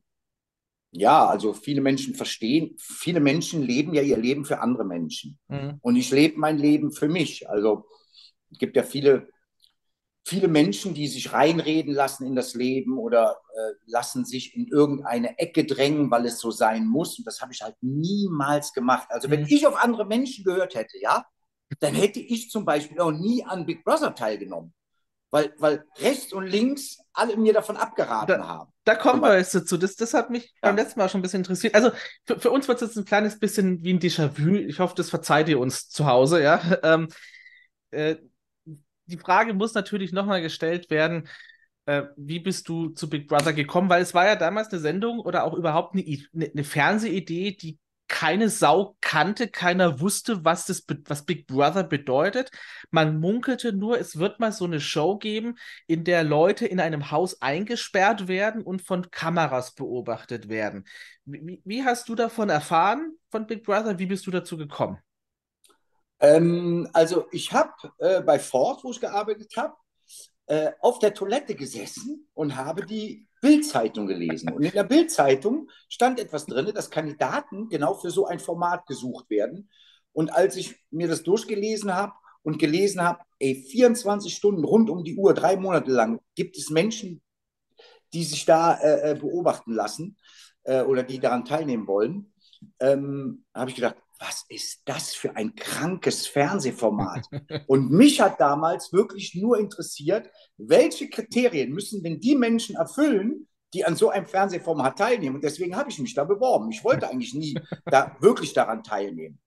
Ja, 0.90 1.26
also 1.26 1.54
viele 1.54 1.80
Menschen 1.80 2.14
verstehen, 2.14 2.76
viele 2.76 3.20
Menschen 3.20 3.62
leben 3.62 3.94
ja 3.94 4.02
ihr 4.02 4.18
Leben 4.18 4.44
für 4.44 4.60
andere 4.60 4.84
Menschen. 4.84 5.38
Mhm. 5.48 5.78
Und 5.80 5.96
ich 5.96 6.10
lebe 6.10 6.38
mein 6.38 6.58
Leben 6.58 6.92
für 6.92 7.08
mich. 7.08 7.48
Also 7.48 7.86
es 8.50 8.58
gibt 8.58 8.76
ja 8.76 8.82
viele, 8.82 9.30
viele 10.28 10.48
Menschen, 10.48 10.94
die 10.94 11.08
sich 11.08 11.32
reinreden 11.32 11.94
lassen 11.94 12.26
in 12.26 12.36
das 12.36 12.54
Leben 12.54 12.98
oder 12.98 13.40
äh, 13.54 13.72
lassen 13.86 14.24
sich 14.24 14.54
in 14.54 14.68
irgendeine 14.68 15.38
Ecke 15.38 15.64
drängen, 15.64 16.10
weil 16.10 16.26
es 16.26 16.38
so 16.38 16.50
sein 16.50 16.86
muss. 16.86 17.18
Und 17.18 17.26
das 17.26 17.40
habe 17.40 17.52
ich 17.52 17.62
halt 17.62 17.76
niemals 17.80 18.72
gemacht. 18.72 19.08
Also 19.10 19.30
wenn 19.30 19.40
mhm. 19.40 19.48
ich 19.48 19.66
auf 19.66 19.82
andere 19.82 20.06
Menschen 20.06 20.44
gehört 20.44 20.74
hätte, 20.74 20.98
ja, 21.00 21.24
dann 21.80 21.94
hätte 21.94 22.20
ich 22.20 22.50
zum 22.50 22.64
Beispiel 22.64 23.00
auch 23.00 23.12
nie 23.12 23.44
an 23.44 23.66
Big 23.66 23.84
Brother 23.84 24.14
teilgenommen 24.14 24.72
weil, 25.30 25.52
weil 25.58 25.84
rechts 25.98 26.32
und 26.32 26.46
links 26.46 26.98
alle 27.12 27.36
mir 27.36 27.52
davon 27.52 27.76
abgeraten 27.76 28.40
da, 28.40 28.46
haben. 28.46 28.72
Da 28.84 28.94
kommen 28.94 29.20
wir 29.20 29.36
jetzt 29.36 29.54
dazu. 29.54 29.76
Das, 29.76 29.96
das 29.96 30.14
hat 30.14 30.30
mich 30.30 30.44
ja. 30.44 30.50
beim 30.62 30.76
letzten 30.76 30.98
Mal 30.98 31.08
schon 31.08 31.20
ein 31.20 31.22
bisschen 31.22 31.40
interessiert. 31.40 31.74
Also 31.74 31.90
für, 32.26 32.40
für 32.40 32.50
uns 32.50 32.68
wird 32.68 32.80
es 32.80 32.88
jetzt 32.88 32.96
ein 32.96 33.04
kleines 33.04 33.38
bisschen 33.38 33.82
wie 33.82 33.92
ein 33.92 34.00
Déjà-vu. 34.00 34.54
Ich 34.54 34.80
hoffe, 34.80 34.94
das 34.96 35.10
verzeiht 35.10 35.48
ihr 35.48 35.58
uns 35.58 35.88
zu 35.88 36.06
Hause, 36.06 36.42
ja. 36.42 36.60
Ähm, 36.82 37.08
äh, 37.90 38.16
die 39.08 39.18
Frage 39.18 39.54
muss 39.54 39.74
natürlich 39.74 40.12
nochmal 40.12 40.42
gestellt 40.42 40.90
werden, 40.90 41.28
äh, 41.86 42.04
wie 42.16 42.40
bist 42.40 42.68
du 42.68 42.90
zu 42.90 43.08
Big 43.08 43.28
Brother 43.28 43.52
gekommen? 43.52 43.88
Weil 43.88 44.02
es 44.02 44.14
war 44.14 44.26
ja 44.26 44.36
damals 44.36 44.68
eine 44.70 44.80
Sendung 44.80 45.20
oder 45.20 45.44
auch 45.44 45.54
überhaupt 45.54 45.94
eine, 45.94 46.50
eine 46.52 46.64
Fernsehidee, 46.64 47.56
die 47.56 47.78
keine 48.08 48.48
Sau 48.48 48.96
kannte, 49.00 49.48
keiner 49.48 50.00
wusste, 50.00 50.44
was 50.44 50.64
das, 50.64 50.84
was 51.06 51.24
Big 51.24 51.46
Brother 51.46 51.84
bedeutet. 51.84 52.50
Man 52.90 53.20
munkelte 53.20 53.72
nur, 53.72 53.98
es 54.00 54.18
wird 54.18 54.40
mal 54.40 54.50
so 54.50 54.64
eine 54.64 54.80
Show 54.80 55.18
geben, 55.18 55.56
in 55.86 56.04
der 56.04 56.24
Leute 56.24 56.66
in 56.66 56.80
einem 56.80 57.10
Haus 57.10 57.40
eingesperrt 57.42 58.26
werden 58.26 58.62
und 58.62 58.82
von 58.82 59.10
Kameras 59.10 59.74
beobachtet 59.74 60.48
werden. 60.48 60.86
Wie, 61.26 61.60
wie 61.64 61.84
hast 61.84 62.08
du 62.08 62.14
davon 62.14 62.48
erfahren, 62.48 63.12
von 63.30 63.46
Big 63.46 63.62
Brother? 63.64 63.98
Wie 63.98 64.06
bist 64.06 64.26
du 64.26 64.30
dazu 64.30 64.56
gekommen? 64.56 64.98
Ähm, 66.20 66.88
also 66.92 67.26
ich 67.30 67.52
habe 67.52 67.72
äh, 67.98 68.20
bei 68.22 68.38
Ford, 68.38 68.82
wo 68.82 68.90
ich 68.90 69.00
gearbeitet 69.00 69.52
habe, 69.56 69.74
äh, 70.46 70.72
auf 70.80 70.98
der 70.98 71.14
Toilette 71.14 71.54
gesessen 71.54 72.28
und 72.34 72.56
habe 72.56 72.84
die 72.84 73.28
Bildzeitung 73.40 74.06
gelesen. 74.06 74.50
Und 74.52 74.64
in 74.64 74.72
der 74.72 74.84
Bildzeitung 74.84 75.68
stand 75.88 76.18
etwas 76.18 76.46
drin, 76.46 76.72
dass 76.74 76.90
Kandidaten 76.90 77.68
genau 77.68 77.94
für 77.94 78.10
so 78.10 78.26
ein 78.26 78.40
Format 78.40 78.86
gesucht 78.86 79.30
werden. 79.30 79.68
Und 80.12 80.30
als 80.30 80.56
ich 80.56 80.74
mir 80.90 81.06
das 81.06 81.22
durchgelesen 81.22 81.94
habe 81.94 82.14
und 82.42 82.58
gelesen 82.58 83.02
habe, 83.02 83.20
ey, 83.38 83.54
24 83.54 84.34
Stunden 84.34 84.64
rund 84.64 84.90
um 84.90 85.04
die 85.04 85.16
Uhr, 85.16 85.34
drei 85.34 85.56
Monate 85.56 85.90
lang, 85.90 86.20
gibt 86.34 86.56
es 86.56 86.70
Menschen, 86.70 87.22
die 88.12 88.24
sich 88.24 88.44
da 88.44 88.74
äh, 88.78 89.10
äh 89.10 89.14
beobachten 89.14 89.74
lassen 89.74 90.16
äh, 90.64 90.82
oder 90.82 91.02
die 91.02 91.20
daran 91.20 91.44
teilnehmen 91.44 91.86
wollen, 91.86 92.32
ähm, 92.80 93.44
habe 93.54 93.70
ich 93.70 93.76
gedacht, 93.76 93.96
was 94.18 94.44
ist 94.48 94.82
das 94.84 95.14
für 95.14 95.36
ein 95.36 95.54
krankes 95.54 96.26
Fernsehformat? 96.26 97.28
Und 97.66 97.90
mich 97.90 98.20
hat 98.20 98.40
damals 98.40 98.92
wirklich 98.92 99.34
nur 99.34 99.58
interessiert, 99.58 100.30
welche 100.56 101.08
Kriterien 101.08 101.72
müssen 101.72 102.02
denn 102.02 102.20
die 102.20 102.34
Menschen 102.34 102.76
erfüllen, 102.76 103.48
die 103.74 103.84
an 103.84 103.96
so 103.96 104.10
einem 104.10 104.26
Fernsehformat 104.26 104.98
teilnehmen. 104.98 105.36
Und 105.36 105.44
deswegen 105.44 105.76
habe 105.76 105.90
ich 105.90 105.98
mich 105.98 106.14
da 106.14 106.24
beworben. 106.24 106.70
Ich 106.70 106.82
wollte 106.84 107.08
eigentlich 107.08 107.34
nie 107.34 107.58
da 107.84 108.16
wirklich 108.20 108.52
daran 108.52 108.82
teilnehmen. 108.82 109.40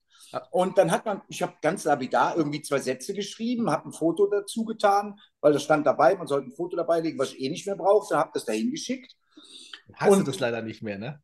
Und 0.51 0.77
dann 0.77 0.91
hat 0.91 1.05
man, 1.05 1.21
ich 1.27 1.41
habe 1.41 1.55
ganz 1.61 1.83
lapidar 1.83 2.37
irgendwie 2.37 2.61
zwei 2.61 2.79
Sätze 2.79 3.13
geschrieben, 3.13 3.69
habe 3.69 3.89
ein 3.89 3.91
Foto 3.91 4.27
dazu 4.27 4.63
getan, 4.63 5.19
weil 5.41 5.51
das 5.51 5.63
stand 5.63 5.85
dabei, 5.85 6.15
man 6.15 6.27
sollte 6.27 6.47
ein 6.47 6.55
Foto 6.55 6.77
dabei 6.77 7.01
legen, 7.01 7.19
was 7.19 7.33
ich 7.33 7.41
eh 7.41 7.49
nicht 7.49 7.65
mehr 7.65 7.75
brauchte, 7.75 8.15
habe 8.15 8.31
das 8.33 8.45
dahin 8.45 8.71
geschickt. 8.71 9.13
Hast 9.95 10.11
und, 10.11 10.19
du 10.19 10.23
das 10.23 10.39
leider 10.39 10.61
nicht 10.61 10.81
mehr, 10.81 10.97
ne? 10.97 11.21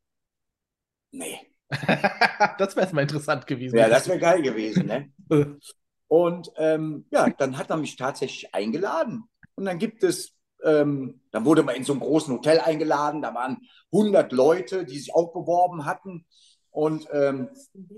Nee. 1.11 1.39
das 2.57 2.75
wäre 2.75 2.85
jetzt 2.85 2.93
mal 2.93 3.01
interessant 3.01 3.45
gewesen. 3.47 3.77
Ja, 3.77 3.89
das 3.89 4.07
wäre 4.07 4.19
geil 4.19 4.41
gewesen. 4.41 4.85
Ne? 4.85 5.11
und 6.07 6.51
ähm, 6.57 7.05
ja, 7.11 7.29
dann 7.29 7.57
hat 7.57 7.69
er 7.69 7.77
mich 7.77 7.95
tatsächlich 7.95 8.53
eingeladen. 8.53 9.23
Und 9.55 9.65
dann 9.65 9.79
gibt 9.79 10.03
es, 10.03 10.33
ähm, 10.63 11.21
dann 11.31 11.45
wurde 11.45 11.63
man 11.63 11.75
in 11.75 11.83
so 11.83 11.93
einem 11.93 12.01
großen 12.01 12.33
Hotel 12.33 12.59
eingeladen. 12.59 13.21
Da 13.21 13.33
waren 13.33 13.57
100 13.91 14.31
Leute, 14.31 14.85
die 14.85 14.97
sich 14.97 15.13
auch 15.13 15.33
beworben 15.33 15.85
hatten. 15.85 16.25
Und 16.69 17.07
ähm, 17.11 17.49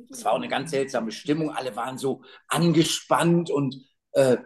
es 0.09 0.23
war 0.23 0.31
auch 0.31 0.38
eine 0.38 0.47
ganz 0.47 0.71
seltsame 0.71 1.11
Stimmung. 1.11 1.51
Alle 1.51 1.75
waren 1.75 1.97
so 1.97 2.21
angespannt 2.47 3.51
und 3.51 3.75
äh, 4.13 4.38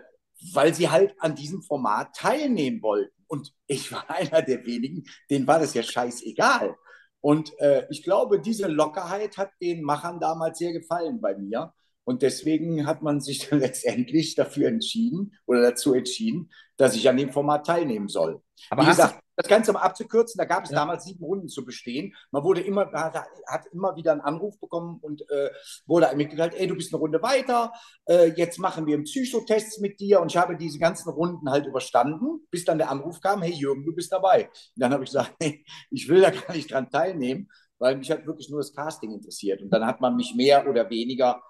weil 0.51 0.73
sie 0.73 0.89
halt 0.89 1.15
an 1.19 1.35
diesem 1.35 1.61
Format 1.61 2.15
teilnehmen 2.15 2.81
wollten. 2.81 3.13
Und 3.27 3.53
ich 3.67 3.91
war 3.91 4.09
einer 4.09 4.41
der 4.41 4.65
wenigen, 4.65 5.03
denen 5.29 5.47
war 5.47 5.59
das 5.59 5.73
ja 5.73 5.83
scheißegal. 5.83 6.75
Und 7.23 7.57
äh, 7.59 7.87
ich 7.89 8.03
glaube, 8.03 8.41
diese 8.41 8.67
Lockerheit 8.67 9.37
hat 9.37 9.51
den 9.61 9.81
Machern 9.81 10.19
damals 10.19 10.59
sehr 10.59 10.73
gefallen 10.73 11.21
bei 11.21 11.37
mir. 11.37 11.73
Und 12.03 12.21
deswegen 12.21 12.85
hat 12.85 13.01
man 13.01 13.21
sich 13.21 13.47
dann 13.47 13.59
letztendlich 13.61 14.35
dafür 14.35 14.67
entschieden 14.67 15.31
oder 15.45 15.61
dazu 15.61 15.93
entschieden, 15.93 16.51
dass 16.75 16.95
ich 16.95 17.07
an 17.07 17.15
dem 17.15 17.31
Format 17.31 17.65
teilnehmen 17.65 18.09
soll. 18.09 18.41
Aber 18.69 18.83
Wie 18.83 18.87
gesagt, 18.87 19.22
das 19.35 19.47
Ganze 19.47 19.73
mal 19.73 19.81
abzukürzen, 19.81 20.37
da 20.37 20.45
gab 20.45 20.63
es 20.65 20.69
ja. 20.69 20.77
damals 20.77 21.05
sieben 21.05 21.23
Runden 21.23 21.47
zu 21.47 21.65
bestehen. 21.65 22.15
Man 22.31 22.43
wurde 22.43 22.61
immer, 22.61 22.91
hat, 22.91 23.65
immer 23.71 23.95
wieder 23.95 24.11
einen 24.11 24.21
Anruf 24.21 24.59
bekommen 24.59 24.99
und 25.01 25.21
äh, 25.29 25.49
wurde 25.85 26.09
einem 26.09 26.17
mitgeteilt, 26.17 26.53
ey, 26.55 26.67
du 26.67 26.75
bist 26.75 26.93
eine 26.93 26.99
Runde 26.99 27.21
weiter, 27.21 27.73
äh, 28.05 28.31
jetzt 28.35 28.59
machen 28.59 28.85
wir 28.85 28.95
einen 28.95 29.05
Psychotest 29.05 29.81
mit 29.81 29.99
dir. 29.99 30.21
Und 30.21 30.31
ich 30.31 30.37
habe 30.37 30.55
diese 30.55 30.79
ganzen 30.79 31.09
Runden 31.09 31.49
halt 31.49 31.65
überstanden, 31.65 32.45
bis 32.51 32.65
dann 32.65 32.77
der 32.77 32.89
Anruf 32.89 33.21
kam, 33.21 33.41
hey 33.41 33.53
Jürgen, 33.53 33.85
du 33.85 33.93
bist 33.93 34.11
dabei. 34.11 34.45
Und 34.45 34.81
dann 34.81 34.93
habe 34.93 35.03
ich 35.03 35.09
gesagt, 35.09 35.35
hey, 35.41 35.65
ich 35.89 36.07
will 36.07 36.21
da 36.21 36.29
gar 36.29 36.53
nicht 36.53 36.71
dran 36.71 36.89
teilnehmen, 36.89 37.49
weil 37.79 37.97
mich 37.97 38.11
hat 38.11 38.25
wirklich 38.25 38.49
nur 38.49 38.59
das 38.59 38.73
Casting 38.73 39.11
interessiert. 39.11 39.61
Und 39.61 39.71
dann 39.71 39.85
hat 39.85 40.01
man 40.01 40.15
mich 40.15 40.35
mehr 40.35 40.67
oder 40.67 40.89
weniger 40.89 41.41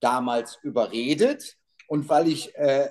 damals 0.00 0.58
überredet. 0.62 1.56
Und 1.86 2.08
weil 2.08 2.28
ich 2.28 2.54
äh, 2.56 2.90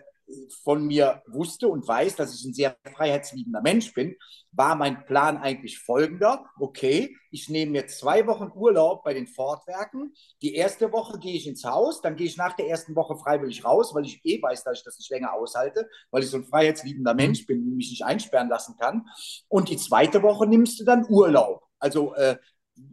von 0.63 0.85
mir 0.85 1.21
wusste 1.27 1.67
und 1.67 1.87
weiß, 1.87 2.15
dass 2.15 2.35
ich 2.35 2.45
ein 2.45 2.53
sehr 2.53 2.77
freiheitsliebender 2.83 3.61
Mensch 3.61 3.93
bin, 3.93 4.15
war 4.51 4.75
mein 4.75 5.05
Plan 5.05 5.37
eigentlich 5.37 5.79
folgender. 5.79 6.45
Okay, 6.59 7.15
ich 7.31 7.49
nehme 7.49 7.71
mir 7.71 7.87
zwei 7.87 8.27
Wochen 8.27 8.51
Urlaub 8.53 9.03
bei 9.03 9.13
den 9.13 9.27
Fortwerken. 9.27 10.13
Die 10.41 10.55
erste 10.55 10.91
Woche 10.91 11.19
gehe 11.19 11.35
ich 11.35 11.47
ins 11.47 11.63
Haus, 11.63 12.01
dann 12.01 12.15
gehe 12.15 12.27
ich 12.27 12.37
nach 12.37 12.55
der 12.55 12.67
ersten 12.67 12.95
Woche 12.95 13.17
freiwillig 13.17 13.63
raus, 13.63 13.93
weil 13.93 14.05
ich 14.05 14.19
eh 14.23 14.41
weiß, 14.41 14.63
dass 14.63 14.79
ich 14.79 14.83
das 14.83 14.97
nicht 14.97 15.11
länger 15.11 15.33
aushalte, 15.33 15.87
weil 16.11 16.23
ich 16.23 16.29
so 16.29 16.37
ein 16.37 16.45
freiheitsliebender 16.45 17.13
mhm. 17.13 17.17
Mensch 17.17 17.45
bin 17.45 17.63
und 17.63 17.77
mich 17.77 17.89
nicht 17.89 18.03
einsperren 18.03 18.49
lassen 18.49 18.75
kann. 18.77 19.05
Und 19.47 19.69
die 19.69 19.77
zweite 19.77 20.23
Woche 20.23 20.47
nimmst 20.47 20.79
du 20.79 20.83
dann 20.83 21.05
Urlaub. 21.07 21.63
Also 21.79 22.13
äh, 22.15 22.37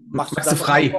machst, 0.08 0.36
machst 0.36 0.52
du, 0.52 0.56
du 0.56 0.62
frei. 0.62 0.92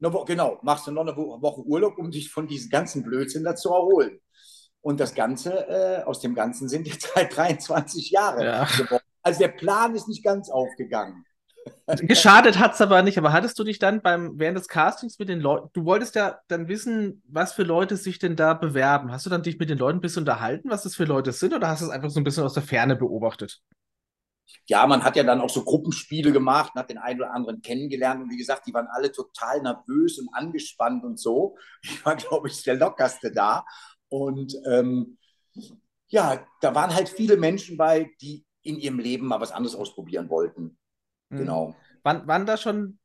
Woche, 0.00 0.24
genau, 0.24 0.58
machst 0.62 0.86
du 0.86 0.92
noch 0.92 1.02
eine 1.02 1.16
Woche 1.16 1.60
Urlaub, 1.62 1.98
um 1.98 2.10
dich 2.10 2.30
von 2.30 2.46
diesem 2.46 2.70
ganzen 2.70 3.02
Blödsinn 3.02 3.44
da 3.44 3.54
zu 3.54 3.68
erholen. 3.70 4.18
Und 4.82 4.98
das 4.98 5.14
Ganze, 5.14 5.68
äh, 5.68 6.02
aus 6.04 6.20
dem 6.20 6.34
Ganzen 6.34 6.68
sind 6.68 6.86
jetzt 6.86 7.14
halt 7.14 7.36
23 7.36 8.10
Jahre 8.10 8.44
ja. 8.44 8.64
geworden. 8.64 9.04
Also 9.22 9.40
der 9.40 9.48
Plan 9.48 9.94
ist 9.94 10.08
nicht 10.08 10.24
ganz 10.24 10.50
aufgegangen. 10.50 11.24
Geschadet 12.00 12.58
hat 12.58 12.74
es 12.74 12.80
aber 12.80 13.02
nicht, 13.02 13.18
aber 13.18 13.32
hattest 13.32 13.58
du 13.58 13.64
dich 13.64 13.78
dann 13.78 14.00
beim, 14.00 14.38
während 14.38 14.58
des 14.58 14.68
Castings 14.68 15.18
mit 15.18 15.28
den 15.28 15.40
Leuten, 15.40 15.68
du 15.72 15.84
wolltest 15.84 16.14
ja 16.14 16.38
dann 16.48 16.68
wissen, 16.68 17.22
was 17.28 17.52
für 17.52 17.64
Leute 17.64 17.96
sich 17.96 18.18
denn 18.18 18.36
da 18.36 18.54
bewerben. 18.54 19.12
Hast 19.12 19.26
du 19.26 19.30
dann 19.30 19.42
dich 19.42 19.58
mit 19.58 19.68
den 19.68 19.78
Leuten 19.78 19.98
ein 19.98 20.00
bisschen 20.00 20.22
unterhalten, 20.22 20.70
was 20.70 20.84
das 20.84 20.94
für 20.94 21.04
Leute 21.04 21.32
sind, 21.32 21.52
oder 21.52 21.68
hast 21.68 21.82
du 21.82 21.86
es 21.86 21.90
einfach 21.90 22.10
so 22.10 22.20
ein 22.20 22.24
bisschen 22.24 22.44
aus 22.44 22.54
der 22.54 22.62
Ferne 22.62 22.96
beobachtet? 22.96 23.60
Ja, 24.66 24.86
man 24.86 25.04
hat 25.04 25.16
ja 25.16 25.22
dann 25.22 25.40
auch 25.40 25.50
so 25.50 25.64
Gruppenspiele 25.64 26.32
gemacht, 26.32 26.74
hat 26.74 26.90
den 26.90 26.98
einen 26.98 27.20
oder 27.20 27.32
anderen 27.32 27.60
kennengelernt 27.62 28.22
und 28.22 28.30
wie 28.30 28.36
gesagt, 28.36 28.66
die 28.66 28.74
waren 28.74 28.88
alle 28.90 29.12
total 29.12 29.62
nervös 29.62 30.18
und 30.18 30.28
angespannt 30.32 31.04
und 31.04 31.20
so. 31.20 31.56
Ich 31.82 32.04
war, 32.04 32.16
glaube 32.16 32.48
ich, 32.48 32.62
der 32.62 32.76
lockerste 32.76 33.32
da 33.32 33.64
und 34.10 34.54
ähm, 34.66 35.16
ja, 36.08 36.46
da 36.60 36.74
waren 36.74 36.94
halt 36.94 37.08
viele 37.08 37.36
Menschen 37.36 37.76
bei, 37.76 38.10
die 38.20 38.44
in 38.62 38.76
ihrem 38.76 38.98
Leben 38.98 39.26
mal 39.26 39.40
was 39.40 39.52
anderes 39.52 39.74
ausprobieren 39.74 40.28
wollten. 40.28 40.76
Mhm. 41.30 41.38
Genau. 41.38 41.76
Waren, 42.02 42.26
waren 42.26 42.46
da 42.46 42.56
schon 42.56 42.98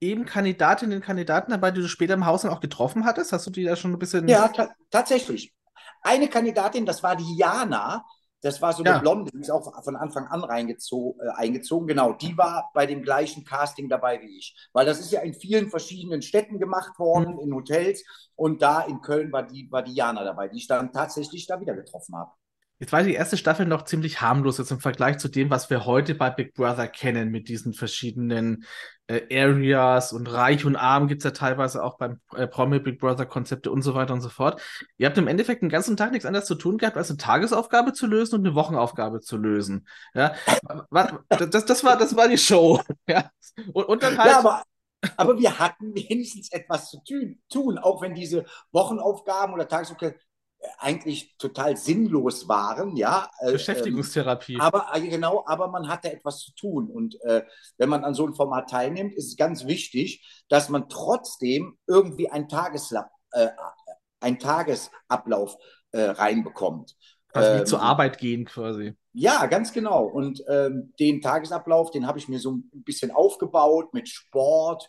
eben 0.00 0.24
Kandidatinnen 0.24 0.98
und 0.98 1.04
Kandidaten 1.04 1.50
dabei, 1.50 1.70
die 1.70 1.80
du 1.80 1.88
später 1.88 2.14
im 2.14 2.26
Haus 2.26 2.42
dann 2.42 2.50
auch 2.50 2.60
getroffen 2.60 3.04
hattest? 3.04 3.32
Hast 3.32 3.46
du 3.46 3.50
die 3.50 3.64
da 3.64 3.76
schon 3.76 3.92
ein 3.92 3.98
bisschen. 3.98 4.28
Ja, 4.28 4.48
ta 4.48 4.68
tatsächlich. 4.90 5.54
Eine 6.02 6.28
Kandidatin, 6.28 6.84
das 6.84 7.02
war 7.02 7.16
die 7.16 7.36
Jana, 7.36 8.04
das 8.42 8.60
war 8.60 8.72
so 8.72 8.82
eine 8.82 8.90
ja. 8.90 8.98
Blonde, 8.98 9.30
die 9.30 9.40
ist 9.40 9.50
auch 9.50 9.72
von 9.84 9.96
Anfang 9.96 10.26
an 10.26 10.42
reingezogen, 10.42 11.20
äh, 11.24 11.30
eingezogen. 11.30 11.86
Genau, 11.86 12.12
die 12.12 12.36
war 12.36 12.70
bei 12.74 12.86
dem 12.86 13.02
gleichen 13.02 13.44
Casting 13.44 13.88
dabei 13.88 14.20
wie 14.20 14.36
ich. 14.36 14.68
Weil 14.72 14.84
das 14.84 14.98
ist 14.98 15.12
ja 15.12 15.20
in 15.20 15.32
vielen 15.32 15.70
verschiedenen 15.70 16.22
Städten 16.22 16.58
gemacht 16.58 16.98
worden, 16.98 17.34
mhm. 17.34 17.40
in 17.40 17.54
Hotels. 17.54 18.04
Und 18.34 18.60
da 18.60 18.82
in 18.82 19.00
Köln 19.00 19.32
war 19.32 19.44
die, 19.44 19.70
war 19.70 19.82
die 19.82 19.94
Jana 19.94 20.24
dabei, 20.24 20.48
die 20.48 20.58
ich 20.58 20.66
dann 20.66 20.92
tatsächlich 20.92 21.46
da 21.46 21.60
wieder 21.60 21.74
getroffen 21.74 22.16
habe. 22.16 22.32
Jetzt 22.82 22.92
war 22.92 23.04
die 23.04 23.14
erste 23.14 23.36
Staffel 23.36 23.64
noch 23.64 23.84
ziemlich 23.84 24.22
harmlos 24.22 24.58
jetzt 24.58 24.72
im 24.72 24.80
Vergleich 24.80 25.18
zu 25.18 25.28
dem, 25.28 25.50
was 25.50 25.70
wir 25.70 25.86
heute 25.86 26.16
bei 26.16 26.30
Big 26.30 26.52
Brother 26.52 26.88
kennen, 26.88 27.30
mit 27.30 27.48
diesen 27.48 27.74
verschiedenen 27.74 28.64
äh, 29.06 29.20
Areas 29.40 30.12
und 30.12 30.26
Reich 30.26 30.64
und 30.64 30.74
Arm 30.74 31.06
gibt 31.06 31.20
es 31.20 31.24
ja 31.24 31.30
teilweise 31.30 31.84
auch 31.84 31.96
beim 31.96 32.20
äh, 32.34 32.48
Promi 32.48 32.80
Big 32.80 32.98
Brother 32.98 33.24
Konzepte 33.24 33.70
und 33.70 33.82
so 33.82 33.94
weiter 33.94 34.12
und 34.14 34.20
so 34.20 34.30
fort. 34.30 34.60
Ihr 34.98 35.06
habt 35.06 35.16
im 35.16 35.28
Endeffekt 35.28 35.62
den 35.62 35.68
ganzen 35.68 35.96
Tag 35.96 36.10
nichts 36.10 36.26
anderes 36.26 36.46
zu 36.46 36.56
tun 36.56 36.76
gehabt, 36.76 36.96
als 36.96 37.08
eine 37.08 37.18
Tagesaufgabe 37.18 37.92
zu 37.92 38.08
lösen 38.08 38.40
und 38.40 38.46
eine 38.48 38.56
Wochenaufgabe 38.56 39.20
zu 39.20 39.36
lösen. 39.36 39.86
Ja, 40.12 40.34
das, 41.28 41.64
das, 41.64 41.84
war, 41.84 41.96
das 41.96 42.16
war 42.16 42.26
die 42.26 42.36
Show. 42.36 42.80
Ja, 43.08 43.30
und, 43.72 43.84
und 43.84 44.02
dann 44.02 44.18
halt. 44.18 44.32
Ja, 44.32 44.38
aber 44.40 44.62
aber 45.16 45.38
wir 45.38 45.58
hatten 45.58 45.94
wenigstens 45.94 46.50
etwas 46.52 46.90
zu 46.90 47.00
tun, 47.48 47.78
auch 47.78 48.02
wenn 48.02 48.14
diese 48.14 48.44
Wochenaufgaben 48.70 49.52
oder 49.52 49.66
Tagesaufgaben 49.66 50.16
eigentlich 50.78 51.36
total 51.38 51.76
sinnlos 51.76 52.48
waren, 52.48 52.96
ja. 52.96 53.30
Äh, 53.40 53.52
Beschäftigungstherapie. 53.52 54.54
Ähm, 54.54 54.60
aber 54.60 54.88
äh, 54.94 55.00
genau, 55.00 55.44
aber 55.46 55.68
man 55.68 55.88
hatte 55.88 56.12
etwas 56.12 56.40
zu 56.40 56.54
tun. 56.54 56.88
Und 56.88 57.20
äh, 57.22 57.42
wenn 57.78 57.88
man 57.88 58.04
an 58.04 58.14
so 58.14 58.24
einem 58.24 58.34
Format 58.34 58.70
teilnimmt, 58.70 59.14
ist 59.14 59.28
es 59.28 59.36
ganz 59.36 59.66
wichtig, 59.66 60.44
dass 60.48 60.68
man 60.68 60.88
trotzdem 60.88 61.78
irgendwie 61.86 62.30
einen, 62.30 62.48
Tagesla 62.48 63.10
äh, 63.32 63.48
einen 64.20 64.38
Tagesablauf 64.38 65.56
äh, 65.92 66.02
reinbekommt. 66.02 66.96
Also 67.32 67.50
ähm, 67.50 67.60
wie 67.60 67.64
zur 67.64 67.82
Arbeit 67.82 68.18
gehen 68.18 68.44
quasi. 68.44 68.94
Ja, 69.14 69.46
ganz 69.46 69.72
genau. 69.72 70.04
Und 70.04 70.42
ähm, 70.48 70.92
den 70.98 71.20
Tagesablauf, 71.20 71.90
den 71.90 72.06
habe 72.06 72.18
ich 72.18 72.28
mir 72.28 72.38
so 72.38 72.52
ein 72.52 72.70
bisschen 72.84 73.10
aufgebaut 73.10 73.92
mit 73.94 74.08
Sport 74.08 74.88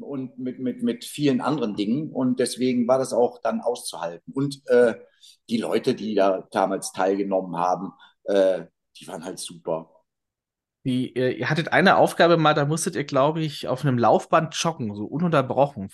und 0.00 0.38
mit, 0.38 0.58
mit, 0.58 0.82
mit 0.82 1.04
vielen 1.04 1.40
anderen 1.40 1.76
Dingen. 1.76 2.10
Und 2.10 2.40
deswegen 2.40 2.88
war 2.88 2.98
das 2.98 3.12
auch 3.12 3.40
dann 3.40 3.60
auszuhalten. 3.60 4.32
Und 4.32 4.62
äh, 4.68 4.94
die 5.48 5.58
Leute, 5.58 5.94
die 5.94 6.14
da 6.14 6.48
damals 6.50 6.92
teilgenommen 6.92 7.56
haben, 7.56 7.92
äh, 8.24 8.64
die 8.98 9.08
waren 9.08 9.24
halt 9.24 9.38
super. 9.38 9.90
Die, 10.84 11.16
äh, 11.16 11.32
ihr 11.32 11.48
hattet 11.48 11.72
eine 11.72 11.96
Aufgabe 11.96 12.36
mal, 12.36 12.54
da 12.54 12.66
musstet 12.66 12.94
ihr, 12.94 13.04
glaube 13.04 13.40
ich, 13.40 13.68
auf 13.68 13.84
einem 13.84 13.98
Laufband 13.98 14.54
joggen, 14.54 14.94
so 14.94 15.06
ununterbrochen. 15.06 15.90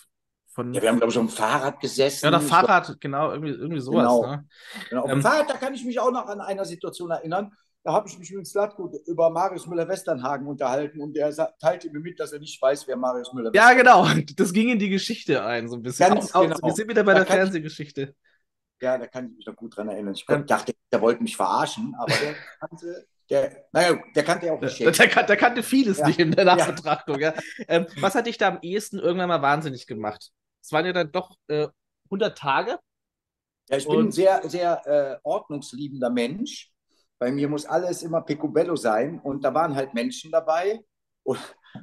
Von, 0.52 0.74
ja, 0.74 0.82
wir 0.82 0.88
haben, 0.88 0.98
glaube 0.98 1.12
ich, 1.12 1.18
auf 1.18 1.26
dem 1.26 1.30
Fahrrad 1.30 1.78
gesessen. 1.80 2.24
Ja, 2.24 2.32
das 2.32 2.48
Fahrrad, 2.48 3.00
genau, 3.00 3.30
irgendwie, 3.30 3.52
irgendwie 3.52 3.80
sowas. 3.80 4.08
Genau. 4.08 4.26
Ne? 4.26 4.48
genau. 4.88 5.02
Auf 5.02 5.10
dem 5.10 5.18
ähm, 5.18 5.22
Fahrrad, 5.22 5.48
da 5.48 5.54
kann 5.54 5.74
ich 5.74 5.84
mich 5.84 6.00
auch 6.00 6.10
noch 6.10 6.26
an 6.26 6.40
einer 6.40 6.64
Situation 6.64 7.10
erinnern. 7.10 7.52
Da 7.82 7.92
habe 7.92 8.08
ich 8.08 8.18
mich 8.18 8.30
mit 8.32 8.46
Slatko 8.46 8.92
über 9.06 9.30
Marius 9.30 9.66
Müller-Westernhagen 9.66 10.46
unterhalten 10.46 11.00
und 11.00 11.14
der 11.14 11.32
teilte 11.58 11.90
mir 11.90 12.00
mit, 12.00 12.20
dass 12.20 12.32
er 12.32 12.38
nicht 12.38 12.60
weiß, 12.60 12.86
wer 12.86 12.96
Marius 12.96 13.32
Müller 13.32 13.50
ist. 13.50 13.56
Ja, 13.56 13.72
genau. 13.72 14.06
Das 14.36 14.52
ging 14.52 14.68
in 14.68 14.78
die 14.78 14.90
Geschichte 14.90 15.42
ein, 15.44 15.68
so 15.68 15.76
ein 15.76 15.82
bisschen. 15.82 16.08
Ganz 16.08 16.34
auch, 16.34 16.42
genau. 16.42 16.58
wir 16.62 16.74
sind 16.74 16.88
wieder 16.88 17.04
bei 17.04 17.14
da 17.14 17.20
der 17.20 17.26
Fernsehgeschichte. 17.26 18.14
ja, 18.82 18.98
da 18.98 19.06
kann 19.06 19.30
ich 19.30 19.36
mich 19.36 19.46
noch 19.46 19.56
gut 19.56 19.76
dran 19.76 19.88
erinnern. 19.88 20.14
Ich 20.14 20.24
ähm, 20.28 20.46
dachte, 20.46 20.74
der 20.92 21.00
wollte 21.00 21.22
mich 21.22 21.36
verarschen, 21.36 21.94
aber 21.98 22.12
der 22.12 22.34
kannte, 22.60 23.06
der, 23.30 23.64
naja, 23.72 23.98
der 24.14 24.24
kannte 24.24 24.46
ja 24.46 24.52
auch 24.52 24.60
nicht. 24.60 24.78
Der, 24.80 24.90
der, 24.90 25.22
der, 25.22 25.36
kannte 25.36 25.62
vieles 25.62 25.98
ja. 25.98 26.06
nicht 26.06 26.18
in 26.18 26.32
der 26.32 26.44
Nachbetrachtung. 26.44 27.18
Ja. 27.18 27.32
ja. 27.32 27.64
Ähm, 27.68 27.86
was 28.00 28.14
hat 28.14 28.26
dich 28.26 28.36
da 28.36 28.48
am 28.48 28.58
ehesten 28.60 28.98
irgendwann 28.98 29.28
mal 29.28 29.42
wahnsinnig 29.42 29.86
gemacht? 29.86 30.30
Es 30.62 30.70
waren 30.72 30.84
ja 30.84 30.92
dann 30.92 31.12
doch 31.12 31.36
äh, 31.46 31.68
100 32.06 32.36
Tage. 32.36 32.78
Ja, 33.70 33.76
ich 33.76 33.86
bin 33.86 34.00
ein 34.00 34.12
sehr, 34.12 34.48
sehr 34.48 34.82
äh, 34.84 35.18
ordnungsliebender 35.22 36.10
Mensch. 36.10 36.69
Bei 37.20 37.30
mir 37.30 37.48
muss 37.48 37.66
alles 37.66 38.02
immer 38.02 38.22
picobello 38.22 38.74
sein. 38.74 39.20
Und 39.20 39.44
da 39.44 39.54
waren 39.54 39.76
halt 39.76 39.94
Menschen 39.94 40.32
dabei, 40.32 40.80
und 41.22 41.38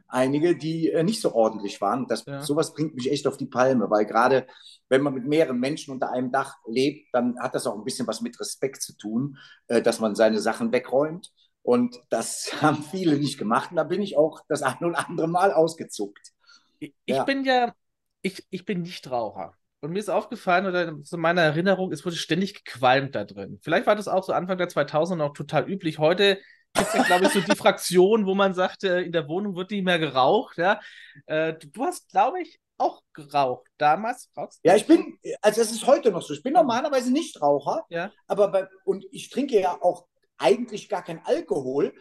einige, 0.08 0.58
die 0.58 0.92
äh, 0.92 1.04
nicht 1.04 1.22
so 1.22 1.34
ordentlich 1.34 1.80
waren. 1.82 2.08
Das, 2.08 2.26
ja. 2.26 2.42
Sowas 2.42 2.74
bringt 2.74 2.96
mich 2.96 3.12
echt 3.12 3.28
auf 3.28 3.38
die 3.38 3.46
Palme, 3.46 3.90
weil 3.90 4.06
gerade 4.06 4.48
wenn 4.90 5.02
man 5.02 5.14
mit 5.14 5.26
mehreren 5.26 5.60
Menschen 5.60 5.94
unter 5.94 6.12
einem 6.12 6.32
Dach 6.32 6.56
lebt, 6.66 7.08
dann 7.14 7.40
hat 7.40 7.56
das 7.56 7.68
auch 7.68 7.78
ein 7.78 7.84
bisschen 7.84 8.08
was 8.08 8.22
mit 8.22 8.40
Respekt 8.40 8.82
zu 8.82 8.98
tun, 8.98 9.38
äh, 9.68 9.82
dass 9.82 10.00
man 10.00 10.16
seine 10.16 10.40
Sachen 10.40 10.72
wegräumt. 10.72 11.32
Und 11.62 12.02
das 12.10 12.52
haben 12.62 12.84
viele 12.84 13.18
nicht 13.18 13.38
gemacht. 13.38 13.72
Und 13.72 13.78
da 13.78 13.84
bin 13.84 14.02
ich 14.02 14.18
auch 14.18 14.42
das 14.48 14.64
ein 14.64 14.84
oder 14.84 15.08
andere 15.08 15.28
Mal 15.28 15.54
ausgezuckt. 15.54 16.34
Ich, 16.80 16.94
ja. 17.08 17.24
bin 17.24 17.44
ja, 17.44 17.74
ich, 18.22 18.46
ich 18.50 18.66
bin 18.66 18.82
nicht 18.82 19.10
Raucher. 19.10 19.54
Und 19.82 19.92
mir 19.92 20.00
ist 20.00 20.10
aufgefallen, 20.10 20.66
oder 20.66 21.02
zu 21.04 21.18
meiner 21.18 21.42
Erinnerung, 21.42 21.92
es 21.92 22.04
wurde 22.04 22.16
ständig 22.16 22.64
gequalmt 22.66 23.14
da 23.14 23.26
drin. 23.26 23.60
Vielleicht 23.62 23.86
war 23.86 23.96
das 23.96 24.08
auch 24.08 24.24
so 24.24 24.34
Anfang 24.34 24.58
der 24.58 24.70
2000er 24.70 25.16
noch 25.16 25.34
total 25.34 25.70
üblich. 25.70 26.00
Heute 26.00 26.40
gibt 26.74 26.88
es 26.88 26.94
ja, 26.96 27.04
glaube 27.04 27.26
ich, 27.26 27.32
so 27.32 27.42
die 27.42 27.56
Fraktion, 27.56 28.26
wo 28.26 28.34
man 28.34 28.54
sagt, 28.56 28.84
äh, 28.84 29.02
in 29.02 29.12
der 29.12 29.28
Wohnung 29.28 29.56
wird 29.56 29.72
nicht 29.72 29.84
mehr 29.84 30.00
geraucht. 30.00 30.58
Ja? 30.58 30.80
Äh, 31.28 31.54
du 31.54 31.84
hast, 31.84 32.10
glaube 32.10 32.42
ich, 32.42 32.60
auch 32.78 33.02
geraucht. 33.14 33.68
Damals 33.78 34.30
rauchst 34.36 34.60
Ja, 34.64 34.76
ich 34.76 34.88
bin, 34.88 35.20
also 35.42 35.62
es 35.62 35.72
ist 35.72 35.86
heute 35.86 36.12
noch 36.12 36.22
so. 36.22 36.34
Ich 36.34 36.44
bin 36.44 36.54
normalerweise 36.54 37.12
nicht 37.12 37.42
Raucher, 37.42 37.86
ja. 37.90 38.12
aber 38.28 38.50
bei, 38.50 38.68
und 38.86 39.06
ich 39.12 39.30
trinke 39.30 39.60
ja 39.60 39.78
auch 39.82 40.08
eigentlich 40.38 40.90
gar 40.90 41.04
kein 41.04 41.24
Alkohol, 41.26 41.94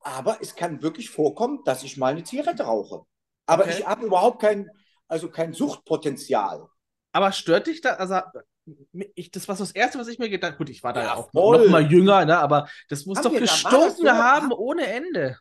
aber 0.00 0.38
es 0.40 0.54
kann 0.54 0.82
wirklich 0.82 1.10
vorkommen, 1.10 1.60
dass 1.64 1.82
ich 1.82 1.96
mal 1.96 2.12
eine 2.12 2.24
Zigarette 2.24 2.64
rauche. 2.64 3.02
Aber 3.46 3.64
okay. 3.64 3.76
ich 3.78 3.86
habe 3.86 4.06
überhaupt 4.06 4.40
kein, 4.40 4.68
also 5.08 5.30
kein 5.30 5.52
Suchtpotenzial. 5.52 6.68
Aber 7.16 7.32
stört 7.32 7.66
dich 7.66 7.80
da, 7.80 7.94
also 7.94 8.20
ich, 9.14 9.30
das 9.30 9.48
war 9.48 9.56
so 9.56 9.64
das 9.64 9.70
Erste, 9.70 9.98
was 9.98 10.06
ich 10.08 10.18
mir 10.18 10.28
gedacht 10.28 10.52
habe. 10.52 10.58
Gut, 10.58 10.68
ich 10.68 10.84
war 10.84 10.92
da 10.92 11.02
ja, 11.02 11.14
auch 11.14 11.30
voll. 11.30 11.64
noch 11.64 11.70
mal 11.70 11.90
jünger, 11.90 12.26
ne? 12.26 12.36
aber 12.36 12.68
das 12.90 13.06
muss 13.06 13.16
haben 13.16 13.32
doch 13.32 13.40
gestunken 13.40 14.04
so? 14.04 14.10
haben 14.10 14.52
ohne 14.52 14.86
Ende. 14.86 15.38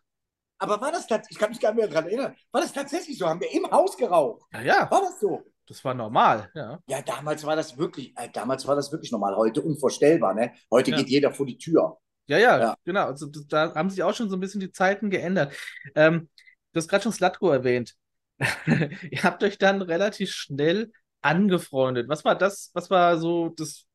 Aber 0.57 0.79
war 0.79 0.93
das 0.93 1.05
tatsächlich, 1.05 1.31
ich 1.31 1.37
kann 1.37 1.49
mich 1.49 1.59
gar 1.59 1.73
nicht 1.73 1.79
mehr 1.79 1.89
daran 1.89 2.05
erinnern, 2.05 2.35
war 2.53 2.61
das 2.61 2.71
tatsächlich 2.71 3.17
so? 3.17 3.27
Haben 3.27 3.41
wir 3.41 3.53
im 3.53 3.69
Haus 3.69 3.97
geraucht? 3.97 4.43
Ja, 4.53 4.61
ja. 4.61 4.89
War 4.89 5.01
das 5.01 5.19
so? 5.19 5.43
Das 5.67 5.83
war 5.83 5.93
normal, 5.93 6.49
ja. 6.55 6.79
Ja, 6.87 7.01
damals 7.01 7.43
war 7.43 7.57
das 7.57 7.77
wirklich, 7.77 8.17
äh, 8.17 8.29
damals 8.31 8.65
war 8.65 8.77
das 8.77 8.89
wirklich 8.93 9.11
normal. 9.11 9.35
Heute 9.35 9.61
unvorstellbar, 9.61 10.33
ne? 10.33 10.53
Heute 10.71 10.91
ja. 10.91 10.97
geht 10.97 11.09
jeder 11.09 11.33
vor 11.33 11.45
die 11.45 11.57
Tür. 11.57 11.97
Ja, 12.27 12.37
ja, 12.37 12.57
ja. 12.57 12.75
genau. 12.85 13.07
Also, 13.07 13.27
da 13.49 13.75
haben 13.75 13.89
sich 13.89 14.01
auch 14.01 14.15
schon 14.15 14.29
so 14.29 14.37
ein 14.37 14.39
bisschen 14.39 14.61
die 14.61 14.71
Zeiten 14.71 15.09
geändert. 15.09 15.53
Ähm, 15.93 16.29
du 16.71 16.77
hast 16.77 16.87
gerade 16.87 17.03
schon 17.03 17.11
Slatko 17.11 17.51
erwähnt. 17.51 17.95
Ihr 19.11 19.23
habt 19.23 19.43
euch 19.43 19.57
dann 19.57 19.81
relativ 19.81 20.31
schnell 20.31 20.93
angefreundet. 21.25 22.07
Was 22.07 22.23
war 22.23 22.35
das? 22.35 22.69
Was 22.73 22.89
war 22.89 23.17
so 23.17 23.49
das, 23.49 23.85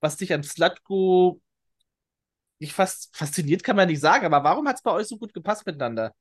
was 0.00 0.16
dich 0.16 0.32
an 0.32 0.42
Slatko 0.42 1.40
nicht 2.58 2.72
fast 2.72 3.14
fasziniert, 3.16 3.62
kann 3.62 3.76
man 3.76 3.88
nicht 3.88 4.00
sagen, 4.00 4.26
aber 4.26 4.44
warum 4.44 4.68
hat 4.68 4.76
es 4.76 4.82
bei 4.82 4.92
euch 4.92 5.06
so 5.06 5.16
gut 5.16 5.32
gepasst 5.32 5.64
miteinander? 5.66 6.14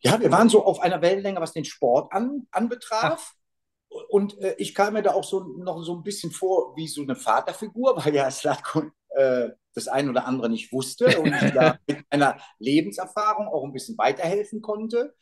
Ja, 0.00 0.20
wir 0.20 0.30
waren 0.32 0.48
so 0.48 0.64
auf 0.64 0.80
einer 0.80 1.02
Wellenlänge, 1.02 1.40
was 1.40 1.52
den 1.52 1.64
Sport 1.64 2.12
an, 2.12 2.46
anbetraf. 2.50 3.34
Ach. 3.34 3.98
Und 4.08 4.38
äh, 4.38 4.54
ich 4.58 4.74
kam 4.74 4.94
mir 4.94 5.02
da 5.02 5.14
auch 5.14 5.24
so 5.24 5.40
noch 5.58 5.82
so 5.82 5.94
ein 5.94 6.02
bisschen 6.02 6.30
vor 6.30 6.76
wie 6.76 6.88
so 6.88 7.02
eine 7.02 7.16
Vaterfigur, 7.16 7.96
weil 7.96 8.14
ja 8.14 8.30
Slatko 8.30 8.84
äh, 9.10 9.50
das 9.74 9.88
ein 9.88 10.08
oder 10.08 10.26
andere 10.26 10.48
nicht 10.48 10.72
wusste 10.72 11.06
und 11.20 11.32
ich 11.34 11.52
da 11.52 11.78
mit 11.86 12.04
meiner 12.10 12.38
Lebenserfahrung 12.58 13.48
auch 13.48 13.64
ein 13.64 13.72
bisschen 13.72 13.98
weiterhelfen 13.98 14.62
konnte. 14.62 15.14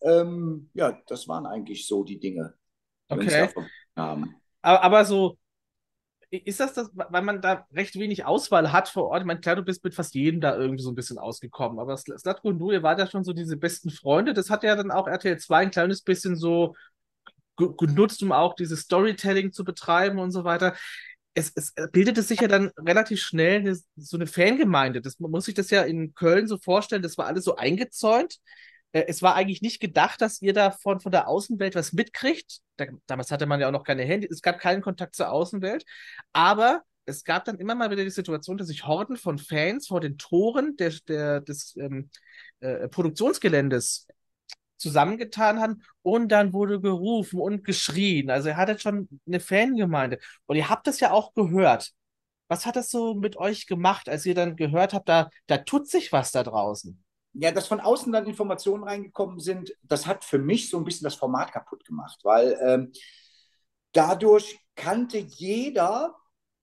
Ähm, 0.00 0.70
ja, 0.74 0.98
das 1.06 1.28
waren 1.28 1.46
eigentlich 1.46 1.86
so 1.86 2.02
die 2.02 2.18
Dinge. 2.18 2.54
Okay. 3.08 3.48
Aber, 4.62 4.82
aber 4.82 5.04
so, 5.04 5.38
ist 6.30 6.60
das 6.60 6.74
das, 6.74 6.90
weil 6.94 7.22
man 7.22 7.40
da 7.40 7.66
recht 7.72 7.94
wenig 7.96 8.24
Auswahl 8.24 8.72
hat 8.72 8.88
vor 8.88 9.08
Ort? 9.08 9.20
Ich 9.20 9.26
meine, 9.26 9.40
klar, 9.40 9.56
du 9.56 9.62
bist 9.62 9.84
mit 9.84 9.94
fast 9.94 10.14
jedem 10.14 10.40
da 10.40 10.56
irgendwie 10.56 10.82
so 10.82 10.90
ein 10.90 10.94
bisschen 10.94 11.18
ausgekommen, 11.18 11.78
aber 11.78 11.96
Slatko 11.96 12.48
und 12.48 12.58
du, 12.58 12.70
ihr 12.72 12.82
wart 12.82 12.98
ja 12.98 13.06
schon 13.06 13.24
so 13.24 13.32
diese 13.32 13.56
besten 13.56 13.90
Freunde. 13.90 14.34
Das 14.34 14.50
hat 14.50 14.62
ja 14.64 14.74
dann 14.74 14.90
auch 14.90 15.06
RTL 15.06 15.38
2 15.38 15.58
ein 15.58 15.70
kleines 15.70 16.02
bisschen 16.02 16.36
so 16.36 16.74
genutzt, 17.56 18.22
um 18.22 18.32
auch 18.32 18.54
dieses 18.54 18.80
Storytelling 18.80 19.52
zu 19.52 19.64
betreiben 19.64 20.18
und 20.18 20.32
so 20.32 20.44
weiter. 20.44 20.74
Es, 21.34 21.52
es 21.54 21.72
bildete 21.92 22.22
sich 22.22 22.40
ja 22.40 22.48
dann 22.48 22.70
relativ 22.78 23.20
schnell 23.20 23.60
eine, 23.60 23.76
so 23.96 24.16
eine 24.16 24.26
Fangemeinde. 24.26 25.00
Das 25.00 25.20
man 25.20 25.30
muss 25.30 25.44
sich 25.44 25.54
das 25.54 25.70
ja 25.70 25.82
in 25.82 26.14
Köln 26.14 26.48
so 26.48 26.58
vorstellen, 26.58 27.02
das 27.02 27.18
war 27.18 27.26
alles 27.26 27.44
so 27.44 27.56
eingezäunt. 27.56 28.38
Äh, 28.94 29.04
es 29.08 29.20
war 29.20 29.34
eigentlich 29.34 29.60
nicht 29.60 29.80
gedacht, 29.80 30.22
dass 30.22 30.40
ihr 30.40 30.54
davon 30.54 31.00
von 31.00 31.12
der 31.12 31.28
Außenwelt 31.28 31.74
was 31.74 31.92
mitkriegt. 31.92 32.60
Da, 32.76 32.86
damals 33.06 33.30
hatte 33.30 33.46
man 33.46 33.60
ja 33.60 33.68
auch 33.68 33.72
noch 33.72 33.84
keine 33.84 34.04
Handy, 34.04 34.28
es 34.30 34.40
gab 34.40 34.58
keinen 34.58 34.80
Kontakt 34.80 35.16
zur 35.16 35.30
Außenwelt. 35.30 35.84
Aber 36.32 36.82
es 37.04 37.24
gab 37.24 37.44
dann 37.44 37.58
immer 37.58 37.74
mal 37.74 37.90
wieder 37.90 38.04
die 38.04 38.10
Situation, 38.10 38.56
dass 38.56 38.68
sich 38.68 38.86
Horden 38.86 39.16
von 39.16 39.38
Fans 39.38 39.88
vor 39.88 40.00
den 40.00 40.16
Toren 40.16 40.76
der, 40.76 40.92
der, 41.06 41.40
des 41.40 41.76
ähm, 41.76 42.08
äh, 42.60 42.88
Produktionsgeländes 42.88 44.06
zusammengetan 44.78 45.60
haben 45.60 45.82
und 46.02 46.28
dann 46.28 46.52
wurde 46.52 46.80
gerufen 46.80 47.40
und 47.40 47.64
geschrien. 47.64 48.30
Also 48.30 48.48
ihr 48.50 48.56
hattet 48.56 48.82
schon 48.82 49.08
eine 49.26 49.40
Fangemeinde 49.40 50.18
und 50.46 50.56
ihr 50.56 50.68
habt 50.68 50.86
das 50.86 51.00
ja 51.00 51.10
auch 51.10 51.34
gehört. 51.34 51.92
Was 52.48 52.66
hat 52.66 52.76
das 52.76 52.90
so 52.90 53.14
mit 53.14 53.36
euch 53.36 53.66
gemacht, 53.66 54.08
als 54.08 54.26
ihr 54.26 54.34
dann 54.34 54.56
gehört 54.56 54.94
habt, 54.94 55.08
da, 55.08 55.30
da 55.46 55.58
tut 55.58 55.88
sich 55.88 56.12
was 56.12 56.32
da 56.32 56.42
draußen? 56.42 57.03
Ja, 57.34 57.50
dass 57.50 57.66
von 57.66 57.80
außen 57.80 58.12
dann 58.12 58.26
Informationen 58.26 58.84
reingekommen 58.84 59.40
sind, 59.40 59.74
das 59.82 60.06
hat 60.06 60.24
für 60.24 60.38
mich 60.38 60.70
so 60.70 60.78
ein 60.78 60.84
bisschen 60.84 61.04
das 61.04 61.16
Format 61.16 61.52
kaputt 61.52 61.84
gemacht, 61.84 62.20
weil 62.22 62.58
ähm, 62.64 62.92
dadurch 63.92 64.58
kannte 64.76 65.18
jeder 65.18 66.14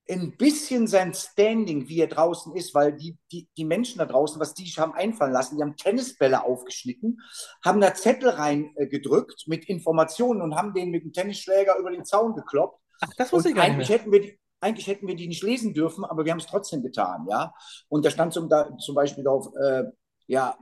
ein 0.10 0.36
bisschen 0.36 0.88
sein 0.88 1.14
Standing, 1.14 1.88
wie 1.88 2.02
er 2.02 2.08
draußen 2.08 2.54
ist, 2.56 2.74
weil 2.74 2.94
die, 2.94 3.18
die, 3.32 3.48
die 3.56 3.66
Menschen 3.66 4.00
da 4.00 4.06
draußen, 4.06 4.40
was 4.40 4.54
die 4.54 4.66
sich 4.66 4.78
haben 4.78 4.94
einfallen 4.94 5.32
lassen, 5.32 5.58
die 5.58 5.64
haben 5.64 5.78
Tennisbälle 5.78 6.44
aufgeschnitten, 6.44 7.20
haben 7.64 7.80
da 7.80 7.94
Zettel 7.94 8.30
reingedrückt 8.30 9.44
mit 9.48 9.66
Informationen 9.66 10.42
und 10.42 10.56
haben 10.56 10.74
den 10.74 10.90
mit 10.90 11.04
dem 11.04 11.14
Tennisschläger 11.14 11.78
über 11.78 11.92
den 11.92 12.04
Zaun 12.04 12.36
gekloppt. 12.36 12.80
Ach, 13.02 13.14
das 13.18 13.32
wusste 13.32 13.50
ich 13.50 13.56
gar 13.56 13.64
eigentlich 13.64 13.90
Hätten 13.90 14.12
wir 14.12 14.22
die, 14.22 14.40
eigentlich 14.60 14.88
hätten 14.88 15.08
wir 15.08 15.16
die 15.16 15.28
nicht 15.28 15.44
lesen 15.44 15.74
dürfen, 15.74 16.04
aber 16.04 16.26
wir 16.26 16.32
haben 16.32 16.40
es 16.40 16.48
trotzdem 16.48 16.84
getan, 16.84 17.26
ja. 17.30 17.54
Und 17.88 18.06
da 18.06 18.10
stand 18.10 18.34
zum, 18.34 18.50
da, 18.50 18.76
zum 18.78 18.96
Beispiel 18.96 19.24
drauf, 19.24 19.48
äh, 19.56 19.84
ja, 20.32 20.58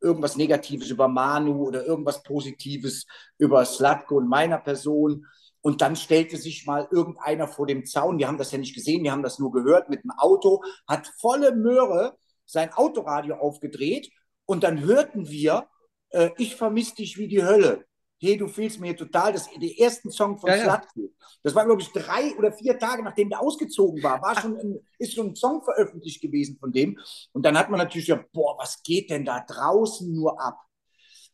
irgendwas 0.00 0.36
Negatives 0.36 0.90
über 0.90 1.06
Manu 1.06 1.64
oder 1.64 1.86
irgendwas 1.86 2.24
Positives 2.24 3.06
über 3.38 3.64
Slatko 3.64 4.16
und 4.16 4.28
meiner 4.28 4.58
Person. 4.58 5.26
Und 5.60 5.80
dann 5.80 5.94
stellte 5.94 6.36
sich 6.36 6.66
mal 6.66 6.88
irgendeiner 6.90 7.46
vor 7.46 7.66
dem 7.68 7.86
Zaun, 7.86 8.18
wir 8.18 8.26
haben 8.26 8.36
das 8.36 8.50
ja 8.50 8.58
nicht 8.58 8.74
gesehen, 8.74 9.04
wir 9.04 9.12
haben 9.12 9.22
das 9.22 9.38
nur 9.38 9.52
gehört, 9.52 9.88
mit 9.88 10.02
dem 10.02 10.10
Auto, 10.10 10.62
hat 10.88 11.06
volle 11.20 11.54
Möhre 11.54 12.16
sein 12.46 12.72
Autoradio 12.72 13.36
aufgedreht. 13.36 14.10
Und 14.44 14.64
dann 14.64 14.80
hörten 14.80 15.28
wir, 15.28 15.68
äh, 16.10 16.30
ich 16.36 16.56
vermisse 16.56 16.96
dich 16.96 17.16
wie 17.16 17.28
die 17.28 17.44
Hölle 17.44 17.84
hey, 18.18 18.36
du 18.36 18.48
fehlst 18.48 18.80
mir 18.80 18.96
total, 18.96 19.32
das 19.32 19.46
ist 19.46 19.62
der 19.62 19.78
erste 19.78 20.10
Song 20.10 20.38
von 20.38 20.50
ja, 20.50 20.58
Slatko. 20.58 21.12
Das 21.42 21.54
war, 21.54 21.64
glaube 21.64 21.82
ich, 21.82 21.92
drei 21.92 22.34
oder 22.36 22.52
vier 22.52 22.78
Tage, 22.78 23.02
nachdem 23.02 23.28
der 23.28 23.40
ausgezogen 23.40 24.02
war, 24.02 24.20
war 24.22 24.40
schon 24.40 24.56
ein, 24.56 24.80
ist 24.98 25.14
schon 25.14 25.28
ein 25.28 25.36
Song 25.36 25.62
veröffentlicht 25.62 26.22
gewesen 26.22 26.56
von 26.58 26.72
dem. 26.72 26.98
Und 27.32 27.44
dann 27.44 27.58
hat 27.58 27.70
man 27.70 27.78
natürlich 27.78 28.08
ja, 28.08 28.24
boah, 28.32 28.56
was 28.58 28.82
geht 28.82 29.10
denn 29.10 29.24
da 29.24 29.44
draußen 29.46 30.12
nur 30.12 30.40
ab? 30.40 30.58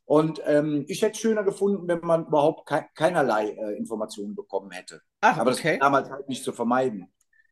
Und 0.04 0.42
ähm, 0.44 0.84
ich 0.88 1.00
hätte 1.02 1.12
es 1.12 1.20
schöner 1.20 1.44
gefunden, 1.44 1.86
wenn 1.86 2.00
man 2.00 2.26
überhaupt 2.26 2.68
ke 2.68 2.84
keinerlei 2.94 3.50
äh, 3.50 3.76
Informationen 3.76 4.34
bekommen 4.34 4.70
hätte. 4.72 5.00
Ach, 5.20 5.38
Aber 5.38 5.52
okay. 5.52 5.78
das 5.78 5.80
war 5.80 5.90
damals 5.90 6.10
halt 6.10 6.28
nicht 6.28 6.42
zu 6.42 6.52
vermeiden. 6.52 7.06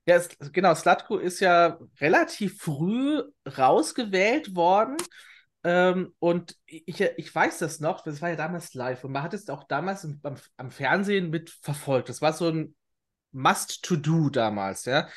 Ja, 0.06 0.16
es, 0.16 0.28
genau, 0.52 0.74
Slatko 0.74 1.18
ist 1.18 1.40
ja 1.40 1.78
relativ 2.00 2.60
früh 2.60 3.22
rausgewählt 3.46 4.56
worden 4.56 4.96
ähm, 5.62 6.14
und 6.18 6.56
ich, 6.66 7.00
ich 7.00 7.34
weiß 7.34 7.58
das 7.58 7.80
noch, 7.80 8.02
das 8.02 8.22
war 8.22 8.30
ja 8.30 8.36
damals 8.36 8.74
live 8.74 9.04
und 9.04 9.12
man 9.12 9.22
hat 9.22 9.34
es 9.34 9.48
auch 9.50 9.64
damals 9.64 10.04
im, 10.04 10.20
am, 10.22 10.36
am 10.56 10.70
Fernsehen 10.70 11.30
mit 11.30 11.50
verfolgt. 11.50 12.08
Das 12.08 12.22
war 12.22 12.32
so 12.32 12.48
ein 12.48 12.74
Must-to-Do 13.32 14.30
damals, 14.30 14.86
ja. 14.86 15.08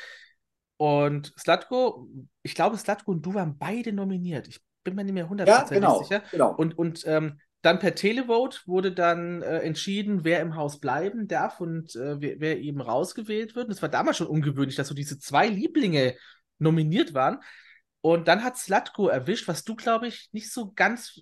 Und 0.78 1.34
Slatko, 1.40 2.08
ich 2.42 2.56
glaube, 2.56 2.78
Slatko 2.78 3.12
und 3.12 3.26
du 3.26 3.34
waren 3.34 3.58
beide 3.58 3.94
nominiert. 3.94 4.48
Ich 4.48 4.60
bin 4.84 4.96
mir 4.96 5.04
nicht 5.04 5.14
mehr 5.14 5.30
hundertprozentig 5.30 5.72
ja, 5.72 5.80
genau, 5.80 6.04
sicher. 6.04 6.24
Genau. 6.32 6.54
Und, 6.54 6.78
und 6.78 7.04
ähm, 7.08 7.40
dann 7.62 7.80
per 7.80 7.96
Televote 7.96 8.60
wurde 8.66 8.92
dann 8.92 9.42
äh, 9.42 9.60
entschieden, 9.60 10.26
wer 10.26 10.42
im 10.42 10.58
Haus 10.58 10.82
bleiben 10.82 11.30
darf 11.30 11.62
und 11.62 11.96
äh, 11.96 12.20
wer, 12.20 12.40
wer, 12.40 12.60
eben 12.60 12.82
rausgewählt 12.82 13.56
wird. 13.56 13.68
Und 13.68 13.72
es 13.72 13.82
war 13.82 13.88
damals 13.88 14.18
schon 14.18 14.28
ungewöhnlich, 14.28 14.76
dass 14.76 14.90
so 14.90 14.94
diese 14.94 15.18
zwei 15.18 15.48
Lieblinge 15.48 16.16
nominiert 16.60 17.14
waren. 17.14 17.40
Und 18.06 18.28
dann 18.28 18.44
hat 18.44 18.58
Slatko 18.58 19.08
erwischt, 19.08 19.48
was 19.48 19.64
du, 19.64 19.78
glaube 19.78 20.08
ich, 20.08 20.28
nicht 20.34 20.52
so 20.52 20.74
ganz 20.74 21.22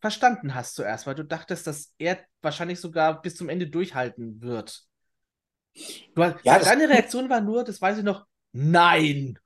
verstanden 0.00 0.54
hast 0.54 0.74
zuerst, 0.74 1.06
weil 1.06 1.14
du 1.14 1.24
dachtest, 1.24 1.66
dass 1.66 1.94
er 1.96 2.18
wahrscheinlich 2.42 2.78
sogar 2.78 3.22
bis 3.22 3.36
zum 3.36 3.48
Ende 3.48 3.70
durchhalten 3.70 4.42
wird. 4.42 4.82
Du, 6.14 6.22
ja, 6.42 6.58
deine 6.58 6.90
Reaktion 6.90 7.30
war 7.30 7.40
nur, 7.40 7.64
das 7.64 7.80
weiß 7.80 7.98
ich 7.98 8.04
noch, 8.04 8.26
nein. 8.52 9.38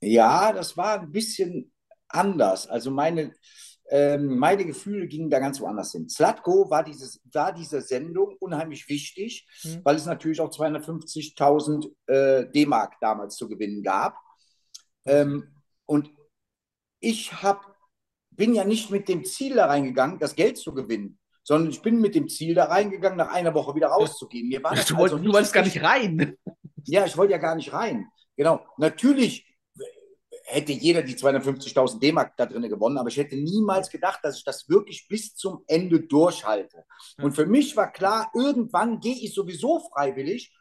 Ja, 0.00 0.52
das 0.52 0.76
war 0.76 1.00
ein 1.00 1.10
bisschen 1.10 1.72
anders. 2.06 2.68
Also 2.68 2.92
meine, 2.92 3.34
ähm, 3.90 4.38
meine 4.38 4.64
Gefühle 4.64 5.08
gingen 5.08 5.28
da 5.28 5.40
ganz 5.40 5.60
woanders 5.60 5.90
hin. 5.90 6.08
Slatko 6.08 6.70
war, 6.70 6.84
dieses, 6.84 7.20
war 7.32 7.52
diese 7.52 7.80
Sendung 7.80 8.36
unheimlich 8.38 8.88
wichtig, 8.88 9.44
mhm. 9.64 9.80
weil 9.82 9.96
es 9.96 10.06
natürlich 10.06 10.40
auch 10.40 10.50
250.000 10.50 11.90
äh, 12.06 12.48
D-Mark 12.52 12.94
damals 13.00 13.34
zu 13.34 13.48
gewinnen 13.48 13.82
gab. 13.82 14.16
Ähm, 15.04 15.53
und 15.86 16.10
ich 17.00 17.32
hab, 17.42 17.76
bin 18.30 18.54
ja 18.54 18.64
nicht 18.64 18.90
mit 18.90 19.08
dem 19.08 19.24
Ziel 19.24 19.56
da 19.56 19.66
reingegangen, 19.66 20.18
das 20.18 20.34
Geld 20.34 20.58
zu 20.58 20.74
gewinnen, 20.74 21.18
sondern 21.42 21.70
ich 21.70 21.82
bin 21.82 22.00
mit 22.00 22.14
dem 22.14 22.28
Ziel 22.28 22.54
da 22.54 22.64
reingegangen, 22.64 23.18
nach 23.18 23.32
einer 23.32 23.54
Woche 23.54 23.74
wieder 23.74 23.88
rauszugehen. 23.88 24.48
Mir 24.48 24.62
war 24.62 24.74
das 24.74 24.86
du, 24.86 24.96
also 24.96 25.18
du 25.18 25.32
wolltest 25.32 25.52
gar 25.52 25.64
nicht 25.64 25.82
rein. 25.82 26.36
Ja, 26.86 27.06
ich 27.06 27.16
wollte 27.16 27.32
ja 27.32 27.38
gar 27.38 27.54
nicht 27.54 27.72
rein. 27.72 28.08
Genau. 28.36 28.60
Natürlich 28.76 29.46
hätte 30.44 30.72
jeder 30.72 31.02
die 31.02 31.14
250.000 31.14 31.98
D-Mark 31.98 32.36
da 32.36 32.44
drin 32.44 32.68
gewonnen, 32.68 32.98
aber 32.98 33.08
ich 33.08 33.16
hätte 33.16 33.36
niemals 33.36 33.90
gedacht, 33.90 34.20
dass 34.22 34.36
ich 34.36 34.44
das 34.44 34.68
wirklich 34.68 35.08
bis 35.08 35.34
zum 35.34 35.64
Ende 35.66 36.00
durchhalte. 36.00 36.84
Und 37.16 37.32
für 37.32 37.46
mich 37.46 37.74
war 37.76 37.90
klar, 37.90 38.30
irgendwann 38.34 39.00
gehe 39.00 39.14
ich 39.14 39.32
sowieso 39.32 39.80
freiwillig 39.94 40.54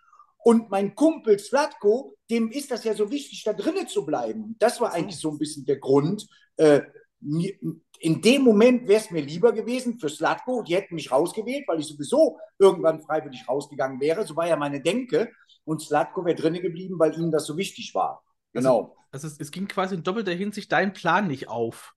und 0.44 0.70
mein 0.70 0.96
Kumpel 0.96 1.40
Slatko, 1.40 2.18
dem 2.30 2.52
ist 2.52 2.72
das 2.72 2.84
ja 2.84 2.94
so 2.94 3.10
wichtig, 3.10 3.44
da 3.44 3.54
drinnen 3.54 3.88
zu 3.88 4.06
bleiben. 4.06 4.56
Das 4.60 4.82
war 4.82 4.94
eigentlich 4.94 5.20
so 5.20 5.32
ein 5.32 5.38
bisschen 5.38 5.66
der 5.66 5.78
Grund. 5.78 6.28
Äh, 6.58 6.82
in 7.22 8.22
dem 8.22 8.42
Moment 8.42 8.88
wäre 8.88 9.00
es 9.00 9.12
mir 9.12 9.22
lieber 9.22 9.54
gewesen 9.54 9.98
für 10.00 10.10
Slatko, 10.10 10.62
die 10.64 10.76
hätten 10.76 10.96
mich 10.96 11.12
rausgewählt, 11.12 11.64
weil 11.68 11.80
ich 11.80 11.88
sowieso 11.88 12.38
irgendwann 12.60 13.02
freiwillig 13.02 13.48
rausgegangen 13.48 14.02
wäre. 14.02 14.28
So 14.28 14.36
war 14.36 14.48
ja 14.48 14.58
meine 14.58 14.82
Denke. 14.82 15.32
Und 15.64 15.82
Slatko 15.82 16.26
wäre 16.26 16.36
drinnen 16.36 16.62
geblieben, 16.62 17.00
weil 17.00 17.14
ihnen 17.14 17.32
das 17.32 17.46
so 17.46 17.56
wichtig 17.56 17.96
war. 17.96 18.22
Genau. 18.52 18.98
Also, 19.12 19.26
also 19.26 19.28
es, 19.28 19.40
es 19.40 19.52
ging 19.52 19.70
quasi 19.70 19.96
in 19.96 20.04
doppelter 20.04 20.34
Hinsicht 20.34 20.72
dein 20.72 20.92
Plan 20.92 21.28
nicht 21.28 21.48
auf. 21.48 21.94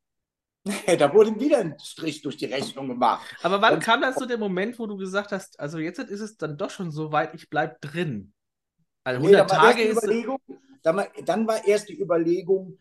da 0.99 1.13
wurde 1.13 1.39
wieder 1.39 1.59
ein 1.59 1.77
Strich 1.81 2.23
durch 2.23 2.37
die 2.37 2.47
Rechnung 2.47 2.89
gemacht. 2.89 3.37
Aber 3.43 3.61
wann 3.61 3.75
Und, 3.75 3.81
kam 3.83 4.01
dann 4.01 4.15
so 4.15 4.27
der 4.27 4.39
Moment, 4.39 4.79
wo 4.79 4.87
du 4.87 4.97
gesagt 4.97 5.33
hast, 5.33 5.59
also 5.61 5.79
jetzt 5.79 5.99
ist 5.99 6.21
es 6.21 6.37
dann 6.37 6.57
doch 6.57 6.71
schon 6.71 6.91
so 6.91 7.13
weit, 7.13 7.35
ich 7.35 7.51
bleibe 7.51 7.77
drin? 7.81 8.33
Also 9.07 9.21
100 9.21 9.49
nee, 9.49 9.57
Tage 9.57 9.83
ist. 9.83 10.09
Dann, 10.83 11.05
dann, 11.25 11.47
war 11.47 11.65
erst 11.65 11.89
die 11.89 12.01
Überlegung, 12.01 12.79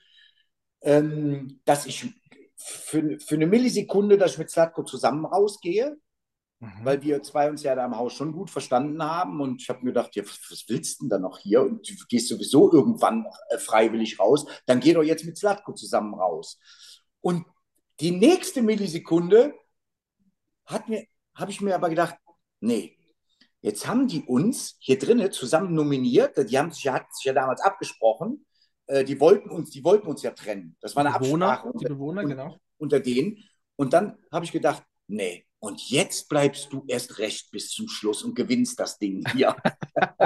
ähm, 0.81 1.61
dass 1.65 1.85
ich 1.85 2.13
für, 2.55 3.19
für 3.19 3.35
eine 3.35 3.45
Millisekunde, 3.45 4.17
dass 4.17 4.31
ich 4.31 4.37
mit 4.39 4.49
Slatko 4.49 4.83
zusammen 4.83 5.25
rausgehe, 5.25 5.95
mhm. 6.59 6.71
weil 6.83 7.03
wir 7.03 7.21
zwei 7.21 7.47
uns 7.47 7.61
ja 7.61 7.75
da 7.75 7.85
im 7.85 7.95
Haus 7.95 8.13
schon 8.13 8.31
gut 8.31 8.49
verstanden 8.49 9.03
haben. 9.03 9.39
Und 9.39 9.61
ich 9.61 9.69
habe 9.69 9.81
mir 9.81 9.91
gedacht, 9.91 10.15
ja, 10.15 10.23
was 10.23 10.65
willst 10.67 10.99
du 10.99 11.03
denn 11.03 11.09
da 11.09 11.19
noch 11.19 11.37
hier? 11.37 11.61
Und 11.61 11.87
du 11.87 11.93
gehst 12.09 12.29
sowieso 12.29 12.73
irgendwann 12.73 13.27
äh, 13.49 13.59
freiwillig 13.59 14.19
raus. 14.19 14.47
Dann 14.65 14.79
geh 14.79 14.93
doch 14.93 15.03
jetzt 15.03 15.25
mit 15.25 15.37
Slatko 15.37 15.73
zusammen 15.73 16.15
raus. 16.15 16.59
Und 17.21 17.45
die 17.99 18.11
nächste 18.11 18.63
Millisekunde 18.63 19.53
hat 20.65 20.89
mir, 20.89 21.05
habe 21.35 21.51
ich 21.51 21.61
mir 21.61 21.75
aber 21.75 21.89
gedacht, 21.89 22.15
nee, 22.61 22.94
jetzt 23.65 23.87
haben 23.87 24.07
die 24.07 24.21
uns 24.21 24.77
hier 24.79 24.99
drinnen 24.99 25.31
zusammen 25.31 25.73
nominiert. 25.73 26.37
Die 26.49 26.57
haben 26.57 26.71
sich, 26.71 26.87
hatten 26.87 27.11
sich 27.11 27.25
ja 27.25 27.33
damals 27.33 27.61
abgesprochen. 27.61 28.45
Äh, 28.85 29.03
die 29.03 29.19
wollten 29.19 29.49
uns, 29.49 29.71
die 29.71 29.83
wollten 29.83 30.07
uns 30.07 30.21
ja 30.21 30.31
trennen. 30.31 30.77
Das 30.81 30.95
war 30.95 31.05
eine 31.05 31.17
Bewohner, 31.17 31.49
Absprache 31.49 31.67
unter, 31.67 31.79
die 31.79 31.93
Bewohner, 31.93 32.23
genau. 32.25 32.57
unter 32.77 32.99
denen. 32.99 33.43
Und 33.75 33.93
dann 33.93 34.17
habe 34.31 34.45
ich 34.45 34.51
gedacht, 34.51 34.83
nee, 35.07 35.45
und 35.59 35.89
jetzt 35.89 36.29
bleibst 36.29 36.71
du 36.71 36.83
erst 36.87 37.17
recht 37.17 37.49
bis 37.49 37.71
zum 37.71 37.89
Schluss 37.89 38.21
und 38.21 38.35
gewinnst 38.35 38.79
das 38.79 38.99
Ding 38.99 39.27
hier. 39.31 39.55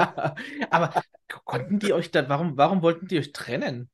Aber 0.70 1.02
konnten 1.44 1.78
die 1.78 1.94
euch 1.94 2.10
dann, 2.10 2.28
warum, 2.28 2.58
warum 2.58 2.82
wollten 2.82 3.06
die 3.06 3.18
euch 3.18 3.32
trennen? 3.32 3.90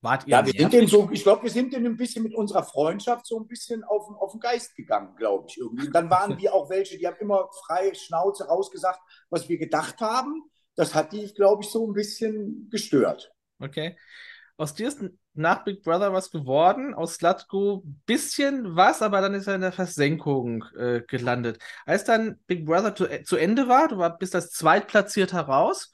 Wart 0.00 0.26
ihr 0.26 0.30
ja, 0.30 0.46
wir 0.46 0.52
sind 0.52 0.72
denn 0.72 0.86
so, 0.86 1.08
ich 1.10 1.22
glaube, 1.22 1.42
wir 1.42 1.50
sind 1.50 1.72
denn 1.72 1.84
ein 1.84 1.96
bisschen 1.96 2.22
mit 2.22 2.34
unserer 2.34 2.62
Freundschaft 2.62 3.26
so 3.26 3.38
ein 3.40 3.48
bisschen 3.48 3.82
auf, 3.82 4.08
auf 4.20 4.32
den 4.32 4.40
Geist 4.40 4.76
gegangen, 4.76 5.16
glaube 5.16 5.46
ich. 5.48 5.58
Irgendwie. 5.58 5.86
Und 5.86 5.94
dann 5.94 6.08
waren 6.08 6.38
wir 6.38 6.54
auch 6.54 6.70
welche, 6.70 6.98
die 6.98 7.06
haben 7.06 7.16
immer 7.20 7.48
frei 7.66 7.92
Schnauze 7.94 8.46
rausgesagt, 8.46 9.00
was 9.30 9.48
wir 9.48 9.58
gedacht 9.58 10.00
haben 10.00 10.48
das 10.78 10.94
hat 10.94 11.12
die, 11.12 11.26
glaube 11.34 11.64
ich, 11.64 11.70
so 11.70 11.86
ein 11.86 11.92
bisschen 11.92 12.68
gestört. 12.70 13.32
Okay. 13.58 13.98
Aus 14.56 14.74
dir 14.74 14.86
ist 14.86 15.02
nach 15.34 15.64
Big 15.64 15.82
Brother 15.82 16.12
was 16.12 16.30
geworden, 16.30 16.94
aus 16.94 17.14
Slatko 17.14 17.82
bisschen 18.06 18.76
was, 18.76 19.02
aber 19.02 19.20
dann 19.20 19.34
ist 19.34 19.48
er 19.48 19.56
in 19.56 19.60
der 19.60 19.72
Versenkung 19.72 20.64
äh, 20.76 21.02
gelandet. 21.06 21.58
Als 21.84 22.04
dann 22.04 22.38
Big 22.46 22.64
Brother 22.64 22.94
zu, 22.94 23.08
äh, 23.08 23.24
zu 23.24 23.36
Ende 23.36 23.66
war, 23.66 23.88
du 23.88 23.98
war, 23.98 24.18
bist 24.18 24.36
als 24.36 24.50
Zweitplatzierter 24.50 25.40
raus, 25.40 25.90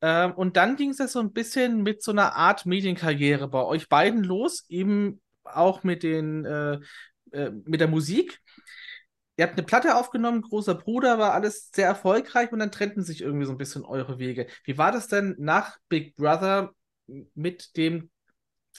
ähm, 0.00 0.32
und 0.32 0.56
dann 0.56 0.76
ging 0.76 0.90
es 0.90 0.98
ja 0.98 1.08
so 1.08 1.20
ein 1.20 1.32
bisschen 1.32 1.82
mit 1.82 2.02
so 2.02 2.12
einer 2.12 2.36
Art 2.36 2.66
Medienkarriere 2.66 3.48
bei 3.48 3.64
euch 3.64 3.88
beiden 3.88 4.22
los, 4.22 4.64
eben 4.68 5.20
auch 5.44 5.82
mit 5.82 6.02
den 6.02 6.44
äh, 6.44 6.78
äh, 7.32 7.50
mit 7.64 7.80
der 7.80 7.88
Musik 7.88 8.40
ihr 9.38 9.46
habt 9.46 9.56
eine 9.56 9.64
Platte 9.64 9.96
aufgenommen, 9.96 10.42
großer 10.42 10.74
Bruder, 10.74 11.18
war 11.18 11.32
alles 11.32 11.70
sehr 11.72 11.86
erfolgreich 11.86 12.52
und 12.52 12.58
dann 12.58 12.72
trennten 12.72 13.02
sich 13.02 13.22
irgendwie 13.22 13.46
so 13.46 13.52
ein 13.52 13.58
bisschen 13.58 13.84
eure 13.84 14.18
Wege. 14.18 14.48
Wie 14.64 14.76
war 14.76 14.92
das 14.92 15.06
denn 15.06 15.36
nach 15.38 15.78
Big 15.88 16.16
Brother 16.16 16.72
mit 17.06 17.76
dem, 17.76 18.10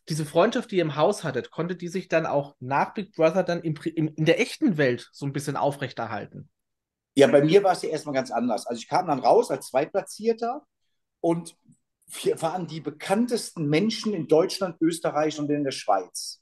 diese 0.09 0.25
Freundschaft, 0.25 0.71
die 0.71 0.75
ihr 0.75 0.81
im 0.81 0.97
Haus 0.97 1.23
hattet, 1.23 1.49
konnte 1.49 1.75
die 1.75 1.87
sich 1.87 2.09
dann 2.09 2.25
auch 2.25 2.55
nach 2.59 2.93
Big 2.93 3.13
Brother 3.13 3.43
dann 3.43 3.61
im, 3.61 3.75
im, 3.95 4.13
in 4.15 4.25
der 4.25 4.39
echten 4.39 4.77
Welt 4.77 5.09
so 5.13 5.25
ein 5.25 5.33
bisschen 5.33 5.55
aufrechterhalten? 5.55 6.49
Ja, 7.15 7.27
bei 7.27 7.41
mir 7.41 7.63
war 7.63 7.71
es 7.71 7.81
ja 7.81 7.89
erstmal 7.89 8.15
ganz 8.15 8.29
anders. 8.29 8.67
Also 8.67 8.79
ich 8.79 8.89
kam 8.89 9.07
dann 9.07 9.19
raus 9.19 9.49
als 9.51 9.67
Zweitplatzierter 9.67 10.61
und 11.21 11.55
wir 12.23 12.41
waren 12.41 12.67
die 12.67 12.81
bekanntesten 12.81 13.67
Menschen 13.67 14.13
in 14.13 14.27
Deutschland, 14.27 14.77
Österreich 14.81 15.39
und 15.39 15.49
in 15.51 15.63
der 15.63 15.71
Schweiz. 15.71 16.41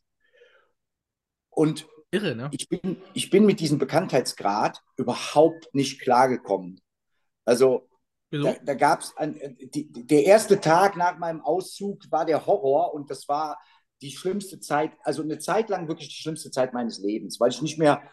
Und 1.49 1.87
Irre, 2.11 2.35
ne? 2.35 2.49
Ich 2.53 2.69
bin, 2.69 3.01
ich 3.13 3.29
bin 3.29 3.45
mit 3.45 3.59
diesem 3.59 3.79
Bekanntheitsgrad 3.79 4.81
überhaupt 4.95 5.73
nicht 5.73 5.99
klargekommen. 6.01 6.79
Also, 7.43 7.89
Wieso? 8.29 8.45
da, 8.45 8.55
da 8.63 8.73
gab 8.75 9.01
es, 9.01 9.13
der 9.17 10.23
erste 10.23 10.61
Tag 10.61 10.95
nach 10.95 11.17
meinem 11.17 11.41
Auszug 11.41 12.09
war 12.09 12.25
der 12.25 12.45
Horror 12.45 12.93
und 12.93 13.09
das 13.09 13.27
war 13.27 13.59
die 14.01 14.11
schlimmste 14.11 14.59
Zeit, 14.59 14.91
also 15.03 15.21
eine 15.23 15.39
Zeit 15.39 15.69
lang 15.69 15.87
wirklich 15.87 16.09
die 16.09 16.21
schlimmste 16.21 16.51
Zeit 16.51 16.73
meines 16.73 16.99
Lebens, 16.99 17.39
weil 17.39 17.49
ich 17.49 17.61
nicht 17.61 17.79
mehr 17.79 18.03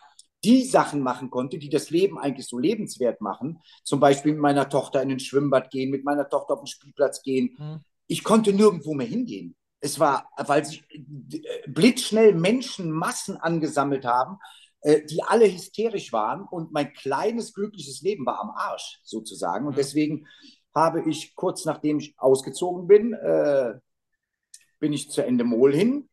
die 0.45 0.65
Sachen 0.65 1.01
machen 1.01 1.31
konnte, 1.31 1.59
die 1.59 1.71
das 1.71 1.91
Leben 1.91 2.19
eigentlich 2.19 2.47
so 2.47 2.59
lebenswert 2.59 3.21
machen. 3.21 3.61
Zum 3.83 3.99
Beispiel 3.99 4.33
mit 4.33 4.41
meiner 4.41 4.69
Tochter 4.69 5.03
in 5.03 5.11
ein 5.11 5.21
Schwimmbad 5.21 5.71
gehen, 5.71 5.91
mit 5.91 6.05
meiner 6.05 6.29
Tochter 6.29 6.55
auf 6.55 6.61
den 6.61 6.67
Spielplatz 6.67 7.23
gehen. 7.23 7.57
Hm. 7.57 7.81
Ich 8.07 8.23
konnte 8.23 8.53
nirgendwo 8.53 8.95
mehr 8.95 9.07
hingehen. 9.07 9.57
Es 9.81 9.99
war, 9.99 10.29
weil 10.37 10.65
sich 10.65 10.85
äh, 10.91 11.69
blitzschnell 11.69 12.35
Menschenmassen 12.35 13.37
angesammelt 13.37 14.05
haben, 14.05 14.39
äh, 14.83 15.05
die 15.07 15.23
alle 15.23 15.51
hysterisch 15.51 16.13
waren 16.13 16.47
und 16.51 16.73
mein 16.73 16.93
kleines 16.93 17.55
glückliches 17.55 18.03
Leben 18.03 18.27
war 18.27 18.41
am 18.41 18.51
Arsch 18.51 19.01
sozusagen. 19.03 19.67
Und 19.67 19.79
deswegen 19.79 20.27
habe 20.75 21.09
ich 21.09 21.35
kurz 21.35 21.65
nachdem 21.65 21.99
ich 21.99 22.15
ausgezogen 22.19 22.87
bin, 22.87 23.15
äh, 23.15 23.75
bin 24.79 24.93
ich 24.93 25.11
zu 25.11 25.25
Ende 25.25 25.45
Mol 25.45 25.75
hin 25.75 26.09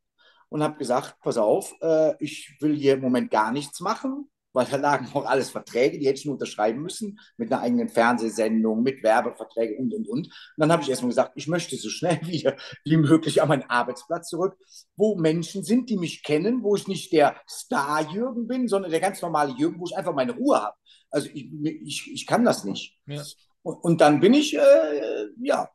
und 0.52 0.62
habe 0.62 0.78
gesagt, 0.78 1.16
pass 1.22 1.38
auf, 1.38 1.74
äh, 1.82 2.14
ich 2.24 2.58
will 2.60 2.76
hier 2.76 2.94
im 2.94 3.02
Moment 3.02 3.32
gar 3.32 3.52
nichts 3.52 3.80
machen 3.80 4.30
weil 4.54 4.66
da 4.66 4.78
lagen 4.78 5.08
auch 5.14 5.26
alles 5.26 5.50
Verträge, 5.50 5.98
die 5.98 6.08
hätte 6.08 6.20
ich 6.20 6.26
nur 6.26 6.34
unterschreiben 6.36 6.82
müssen, 6.82 7.20
mit 7.38 7.52
einer 7.52 7.62
eigenen 7.62 7.90
Fernsehsendung, 7.90 8.84
mit 8.84 9.04
Werbeverträgen 9.04 9.78
und, 9.78 9.94
und, 9.94 10.08
und. 10.10 10.28
Und 10.28 10.32
dann 10.58 10.72
habe 10.72 10.84
ich 10.84 10.90
erstmal 10.90 11.10
gesagt, 11.10 11.34
ich 11.36 11.48
möchte 11.48 11.76
so 11.78 11.90
schnell 11.90 12.20
wieder 12.28 12.56
wie 12.84 12.98
möglich 12.98 13.42
an 13.42 13.50
meinen 13.50 13.70
Arbeitsplatz 13.70 14.30
zurück, 14.30 14.58
wo 14.96 15.16
Menschen 15.16 15.64
sind, 15.64 15.90
die 15.90 15.98
mich 15.98 16.24
kennen, 16.24 16.64
wo 16.64 16.76
ich 16.76 16.88
nicht 16.88 17.12
der 17.14 17.36
Star-Jürgen 17.50 18.48
bin, 18.48 18.68
sondern 18.68 18.92
der 18.92 19.00
ganz 19.00 19.22
normale 19.22 19.54
Jürgen, 19.54 19.80
wo 19.80 19.86
ich 19.86 19.98
einfach 19.98 20.14
meine 20.14 20.34
Ruhe 20.34 20.62
habe. 20.62 20.76
Also 21.10 21.30
ich, 21.34 21.52
ich, 21.64 22.12
ich 22.14 22.26
kann 22.26 22.46
das 22.46 22.64
nicht. 22.64 22.98
Ja. 23.06 23.24
Und, 23.64 23.76
und, 23.84 24.02
dann 24.02 24.20
bin 24.20 24.34
ich, 24.34 24.56
äh, 24.58 25.28
ja, 25.42 25.70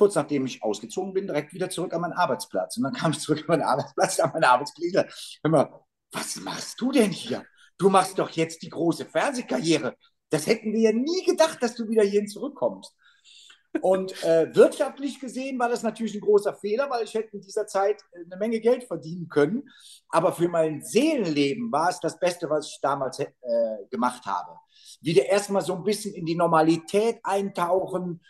kurz 0.00 0.16
nachdem 0.16 0.46
ich 0.46 0.62
ausgezogen 0.62 1.12
bin, 1.12 1.26
direkt 1.26 1.52
wieder 1.52 1.70
zurück 1.70 1.94
an 1.94 2.00
meinen 2.00 2.14
Arbeitsplatz. 2.14 2.76
Und 2.76 2.82
dann 2.82 2.92
kam 2.92 3.12
ich 3.12 3.20
zurück 3.20 3.40
an 3.40 3.46
meinen 3.46 3.62
Arbeitsplatz, 3.62 4.18
an 4.18 4.30
meine 4.32 4.48
Arbeitskollegen. 4.48 5.04
Hör 5.44 5.50
mal, 5.50 5.80
was 6.10 6.36
machst 6.36 6.80
du 6.80 6.90
denn 6.90 7.12
hier? 7.12 7.44
du 7.80 7.88
machst 7.88 8.18
doch 8.18 8.30
jetzt 8.30 8.62
die 8.62 8.68
große 8.68 9.06
Fernsehkarriere. 9.06 9.96
Das 10.28 10.46
hätten 10.46 10.72
wir 10.72 10.80
ja 10.80 10.92
nie 10.92 11.24
gedacht, 11.24 11.62
dass 11.62 11.74
du 11.74 11.88
wieder 11.88 12.02
hierhin 12.02 12.28
zurückkommst. 12.28 12.94
Und 13.82 14.22
äh, 14.24 14.52
wirtschaftlich 14.54 15.20
gesehen 15.20 15.58
war 15.58 15.68
das 15.68 15.84
natürlich 15.84 16.14
ein 16.14 16.20
großer 16.20 16.54
Fehler, 16.54 16.90
weil 16.90 17.04
ich 17.04 17.14
hätte 17.14 17.36
in 17.36 17.40
dieser 17.40 17.66
Zeit 17.66 18.02
äh, 18.12 18.24
eine 18.24 18.36
Menge 18.36 18.60
Geld 18.60 18.84
verdienen 18.84 19.28
können. 19.28 19.68
Aber 20.08 20.32
für 20.32 20.48
mein 20.48 20.82
Seelenleben 20.82 21.70
war 21.70 21.88
es 21.88 22.00
das 22.00 22.18
Beste, 22.18 22.50
was 22.50 22.66
ich 22.66 22.78
damals 22.82 23.20
äh, 23.20 23.28
gemacht 23.90 24.26
habe. 24.26 24.58
Wieder 25.00 25.24
erstmal 25.24 25.62
so 25.62 25.74
ein 25.74 25.84
bisschen 25.84 26.14
in 26.14 26.26
die 26.26 26.34
Normalität 26.34 27.20
eintauchen 27.22 28.20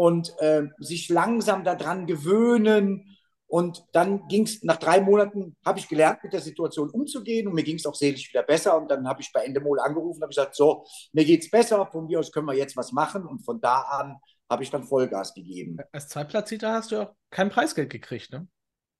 und 0.00 0.32
äh, 0.38 0.62
sich 0.78 1.10
langsam 1.10 1.62
daran 1.62 2.06
gewöhnen 2.06 3.18
Und 3.46 3.84
dann 3.92 4.28
ging 4.28 4.44
es 4.44 4.62
nach 4.62 4.78
drei 4.78 5.02
Monaten, 5.02 5.56
habe 5.66 5.78
ich 5.78 5.88
gelernt, 5.88 6.22
mit 6.22 6.32
der 6.32 6.40
Situation 6.40 6.88
umzugehen 6.88 7.46
und 7.48 7.54
mir 7.54 7.64
ging 7.64 7.76
es 7.76 7.84
auch 7.84 7.94
seelisch 7.94 8.32
wieder 8.32 8.42
besser. 8.42 8.78
Und 8.78 8.90
dann 8.90 9.06
habe 9.06 9.20
ich 9.20 9.30
bei 9.30 9.44
Endemol 9.44 9.78
angerufen 9.78 10.18
und 10.18 10.22
habe 10.22 10.30
gesagt, 10.30 10.54
so, 10.56 10.86
mir 11.12 11.26
geht 11.26 11.42
es 11.42 11.50
besser, 11.50 11.84
von 11.84 12.06
mir 12.06 12.18
aus 12.18 12.32
können 12.32 12.46
wir 12.46 12.54
jetzt 12.54 12.78
was 12.78 12.92
machen. 12.92 13.26
Und 13.26 13.44
von 13.44 13.60
da 13.60 13.82
an 13.82 14.16
habe 14.48 14.62
ich 14.62 14.70
dann 14.70 14.84
Vollgas 14.84 15.34
gegeben. 15.34 15.76
Als 15.92 16.08
Zweitplatzierter 16.08 16.72
hast 16.72 16.92
du 16.92 17.02
auch 17.02 17.14
kein 17.28 17.50
Preisgeld 17.50 17.90
gekriegt, 17.90 18.32
ne? 18.32 18.48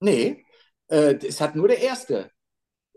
Nee, 0.01 0.45
äh, 0.89 1.15
es 1.15 1.41
hat 1.41 1.57
nur 1.57 1.69
der 1.69 1.81
Erste 1.81 2.31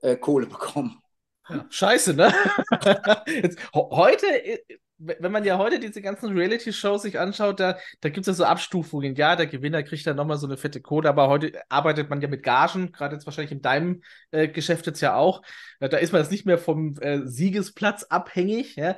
äh, 0.02 0.18
Kohle 0.18 0.48
bekommen. 0.48 1.00
Ja, 1.48 1.66
scheiße, 1.70 2.16
ne? 2.16 2.34
Jetzt, 3.28 3.60
heute 3.74 4.28
äh, 4.28 4.60
wenn 5.06 5.32
man 5.32 5.44
ja 5.44 5.58
heute 5.58 5.80
diese 5.80 6.02
ganzen 6.02 6.36
Reality-Shows 6.38 7.02
sich 7.02 7.20
anschaut, 7.20 7.60
da, 7.60 7.78
da 8.02 8.10
gibt 8.10 8.20
es 8.20 8.28
ja 8.28 8.34
so 8.34 8.46
Abstufungen. 8.46 9.16
Ja, 9.16 9.36
der 9.36 9.48
Gewinner 9.48 9.84
kriegt 9.84 10.08
dann 10.08 10.16
nochmal 10.16 10.38
so 10.38 10.48
eine 10.48 10.58
fette 10.58 10.82
Kohle, 10.82 11.10
aber 11.10 11.28
heute 11.28 11.62
arbeitet 11.70 12.10
man 12.10 12.22
ja 12.22 12.28
mit 12.28 12.44
Gagen, 12.44 12.92
gerade 12.92 13.16
jetzt 13.16 13.26
wahrscheinlich 13.26 13.52
in 13.52 13.62
deinem 13.62 14.02
äh, 14.32 14.48
Geschäft 14.48 14.88
jetzt 14.88 15.02
ja 15.02 15.16
auch. 15.16 15.42
Äh, 15.80 15.90
da 15.90 15.98
ist 15.98 16.14
man 16.14 16.22
jetzt 16.22 16.32
nicht 16.32 16.46
mehr 16.46 16.58
vom 16.58 16.96
äh, 17.02 17.26
Siegesplatz 17.26 18.04
abhängig. 18.04 18.76
Ja? 18.76 18.96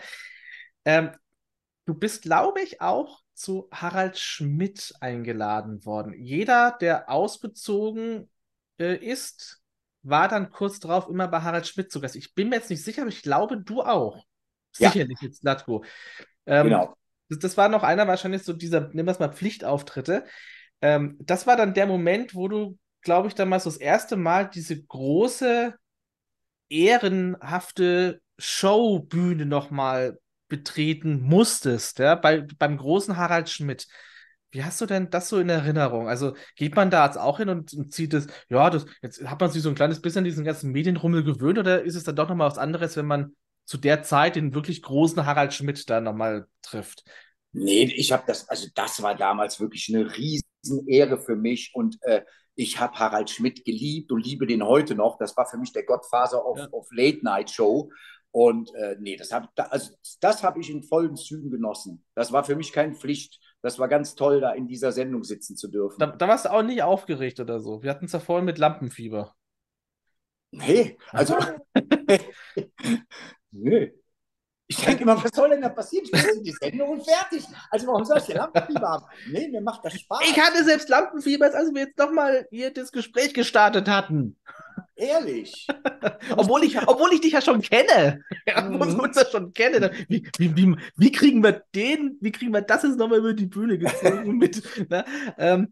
Ähm, 0.85 1.11
du 1.85 1.93
bist, 1.93 2.23
glaube 2.23 2.61
ich, 2.61 2.81
auch 2.81 3.21
zu 3.33 3.67
Harald 3.71 4.17
Schmidt 4.17 4.93
eingeladen 5.01 5.85
worden. 5.85 6.13
Jeder, 6.13 6.77
der 6.79 7.09
ausgezogen 7.09 8.29
äh, 8.79 8.95
ist, 8.95 9.61
war 10.03 10.27
dann 10.27 10.51
kurz 10.51 10.79
darauf 10.79 11.09
immer 11.09 11.27
bei 11.27 11.41
Harald 11.41 11.67
Schmidt 11.67 11.91
zu 11.91 11.99
Gast. 11.99 12.15
Ich 12.15 12.35
bin 12.35 12.49
mir 12.49 12.57
jetzt 12.57 12.69
nicht 12.69 12.83
sicher, 12.83 13.01
aber 13.01 13.09
ich 13.09 13.23
glaube, 13.23 13.57
du 13.57 13.81
auch. 13.81 14.23
Sicherlich 14.77 15.17
ja. 15.21 15.27
jetzt 15.27 15.43
Latko. 15.43 15.83
Ähm, 16.45 16.65
genau. 16.65 16.95
Das, 17.29 17.39
das, 17.39 17.57
war 17.57 17.69
noch 17.69 17.83
einer 17.83 18.07
wahrscheinlich 18.07 18.43
so 18.43 18.53
dieser, 18.53 18.89
nehmen 18.89 19.07
wir 19.07 19.11
es 19.11 19.19
mal, 19.19 19.33
Pflichtauftritte. 19.33 20.25
Ähm, 20.81 21.17
das 21.19 21.47
war 21.47 21.55
dann 21.55 21.73
der 21.73 21.88
Moment, 21.88 22.35
wo 22.35 22.47
du, 22.47 22.77
glaube 23.01 23.27
ich, 23.27 23.35
damals 23.35 23.63
das 23.63 23.77
erste 23.77 24.15
Mal 24.15 24.49
diese 24.49 24.83
große, 24.83 25.73
ehrenhafte 26.69 28.21
Showbühne 28.38 29.45
nochmal 29.45 30.19
betreten 30.47 31.21
musstest, 31.21 31.99
ja, 31.99 32.15
bei, 32.15 32.45
beim 32.57 32.77
großen 32.77 33.17
Harald 33.17 33.49
Schmidt. 33.49 33.88
Wie 34.51 34.63
hast 34.63 34.79
du 34.79 34.85
denn 34.85 35.09
das 35.09 35.27
so 35.27 35.39
in 35.39 35.49
Erinnerung? 35.49 36.07
Also 36.07 36.35
geht 36.55 36.75
man 36.75 36.89
da 36.89 37.05
jetzt 37.05 37.17
auch 37.17 37.38
hin 37.39 37.49
und, 37.49 37.73
und 37.73 37.93
zieht 37.93 38.13
es, 38.13 38.27
ja, 38.47 38.69
das, 38.69 38.85
jetzt 39.01 39.23
hat 39.25 39.41
man 39.41 39.51
sich 39.51 39.61
so 39.61 39.69
ein 39.69 39.75
kleines 39.75 40.01
bisschen 40.01 40.19
an 40.19 40.25
diesen 40.25 40.45
ganzen 40.45 40.71
Medienrummel 40.71 41.23
gewöhnt 41.23 41.59
oder 41.59 41.83
ist 41.83 41.95
es 41.95 42.03
dann 42.03 42.15
doch 42.15 42.29
nochmal 42.29 42.49
was 42.49 42.57
anderes, 42.57 42.95
wenn 42.95 43.05
man 43.05 43.35
zu 43.65 43.78
der 43.78 44.04
Zeit 44.04 44.36
den 44.36 44.54
wirklich 44.54 44.82
großen 44.82 45.25
Harald 45.25 45.54
Schmidt 45.54 45.89
da 45.89 45.99
nochmal 45.99 46.47
trifft. 46.62 47.04
Nee, 47.51 47.84
ich 47.84 48.12
habe 48.12 48.23
das, 48.28 48.49
also 48.49 48.67
das 48.75 49.01
war 49.01 49.15
damals 49.15 49.60
wirklich 49.60 49.93
eine 49.93 50.15
Riesenehre 50.15 51.19
für 51.19 51.36
mich 51.36 51.71
und 51.73 51.97
äh, 52.01 52.23
ich 52.56 52.80
habe 52.80 52.97
Harald 52.97 53.30
Schmidt 53.30 53.65
geliebt 53.65 54.12
und 54.12 54.25
liebe 54.25 54.47
den 54.47 54.63
heute 54.63 54.95
noch. 54.95 55.17
Das 55.17 55.36
war 55.36 55.45
für 55.45 55.58
mich 55.58 55.73
der 55.73 55.84
Gottfaser 55.84 56.43
auf, 56.43 56.58
ja. 56.58 56.67
auf 56.71 56.88
Late 56.91 57.19
Night 57.23 57.49
Show. 57.49 57.91
Und 58.32 58.73
äh, 58.75 58.97
nee, 58.99 59.15
das 59.15 59.32
habe 59.32 59.47
also 59.56 59.93
das 60.19 60.43
hab 60.43 60.58
ich 60.58 60.69
in 60.69 60.84
vollen 60.84 61.15
Zügen 61.15 61.49
genossen. 61.49 62.04
Das 62.15 62.34
war 62.34 62.43
für 62.43 62.56
mich 62.56 62.73
keine 62.73 62.93
Pflicht. 62.93 63.39
Das 63.62 63.80
war 63.80 63.88
ganz 63.88 64.15
toll, 64.15 64.41
da 64.41 64.51
in 64.51 64.67
dieser 64.67 64.91
Sendung 64.91 65.23
sitzen 65.23 65.56
zu 65.56 65.69
dürfen. 65.69 65.99
Da, 65.99 66.08
da 66.08 66.28
warst 66.28 66.45
du 66.45 66.51
auch 66.51 66.62
nicht 66.62 66.84
aufgeregt 66.84 67.39
oder 67.39 67.60
so. 67.60 67.82
Wir 67.82 67.89
hatten 67.91 68.06
es 68.06 68.12
ja 68.12 68.19
vorhin 68.19 68.45
mit 68.45 68.58
Lampenfieber. 68.58 69.34
Nee, 70.51 70.97
also 71.12 71.38
Nö. 73.55 73.87
Ich 74.67 74.77
denke 74.77 75.03
immer, 75.03 75.23
was 75.23 75.31
soll 75.31 75.51
denn 75.51 75.61
da 75.61 75.69
passieren? 75.69 76.05
Ich 76.05 76.11
bin 76.11 76.43
die 76.43 76.51
Sendung 76.51 76.89
und 76.89 77.05
fertig. 77.05 77.43
Also 77.69 77.85
warum 77.85 78.03
soll 78.03 78.17
ich 78.17 78.25
hier 78.25 78.35
Lampenfieber 78.35 78.89
haben? 78.89 79.05
Nee, 79.29 79.47
mir 79.47 79.61
macht 79.61 79.85
das 79.85 79.93
Spaß. 79.93 80.21
Ich 80.27 80.39
hatte 80.39 80.63
selbst 80.63 80.89
Lampenfieber, 80.89 81.53
als 81.53 81.71
wir 81.71 81.83
jetzt 81.83 81.97
nochmal 81.99 82.47
hier 82.49 82.73
das 82.73 82.91
Gespräch 82.91 83.33
gestartet 83.35 83.87
hatten. 83.87 84.37
Ehrlich. 84.95 85.67
obwohl, 86.35 86.63
ich, 86.63 86.81
obwohl 86.87 87.13
ich 87.13 87.21
dich 87.21 87.33
ja 87.33 87.41
schon 87.41 87.61
kenne. 87.61 88.23
Ja, 88.47 88.61
mhm. 88.61 88.81
obwohl 88.81 89.01
uns 89.01 89.17
ja 89.17 89.25
schon 89.29 89.53
kenne. 89.53 89.91
Wie, 90.07 90.27
wie, 90.37 90.55
wie, 90.55 90.75
wie, 90.95 91.11
kriegen 91.11 91.43
wir 91.43 91.63
den, 91.75 92.17
wie 92.21 92.31
kriegen 92.31 92.51
wir 92.51 92.61
das 92.61 92.83
jetzt 92.83 92.97
nochmal 92.97 93.19
über 93.19 93.33
die 93.33 93.45
Bühne 93.45 93.77
gezogen 93.77 94.37
mit? 94.39 94.63
Ne? 94.89 95.05
Ähm, 95.37 95.71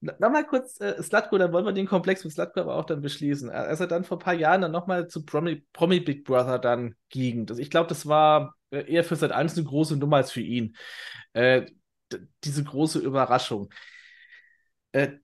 Nochmal 0.00 0.46
kurz, 0.46 0.78
äh, 0.80 1.02
Slutko, 1.02 1.38
dann 1.38 1.52
wollen 1.52 1.64
wir 1.64 1.72
den 1.72 1.86
Komplex 1.86 2.22
mit 2.22 2.32
Slutko 2.32 2.60
aber 2.60 2.76
auch 2.76 2.84
dann 2.84 3.00
beschließen. 3.00 3.50
Als 3.50 3.80
er 3.80 3.86
dann 3.86 4.04
vor 4.04 4.18
ein 4.18 4.20
paar 4.24 4.34
Jahren 4.34 4.60
dann 4.60 4.72
nochmal 4.72 5.08
zu 5.08 5.24
Promi, 5.24 5.64
Promi, 5.72 6.00
Big 6.00 6.24
Brother 6.24 6.58
dann 6.58 6.94
ging. 7.08 7.46
Das, 7.46 7.58
ich 7.58 7.70
glaube, 7.70 7.88
das 7.88 8.06
war 8.06 8.54
äh, 8.70 8.90
eher 8.92 9.04
für 9.04 9.16
seit 9.16 9.32
eins 9.32 9.56
eine 9.56 9.66
große 9.66 9.96
Nummer 9.96 10.18
als 10.18 10.30
für 10.30 10.42
ihn. 10.42 10.76
Äh, 11.32 11.66
diese 12.44 12.62
große 12.62 12.98
Überraschung. 12.98 13.72
Äh, 14.92 15.18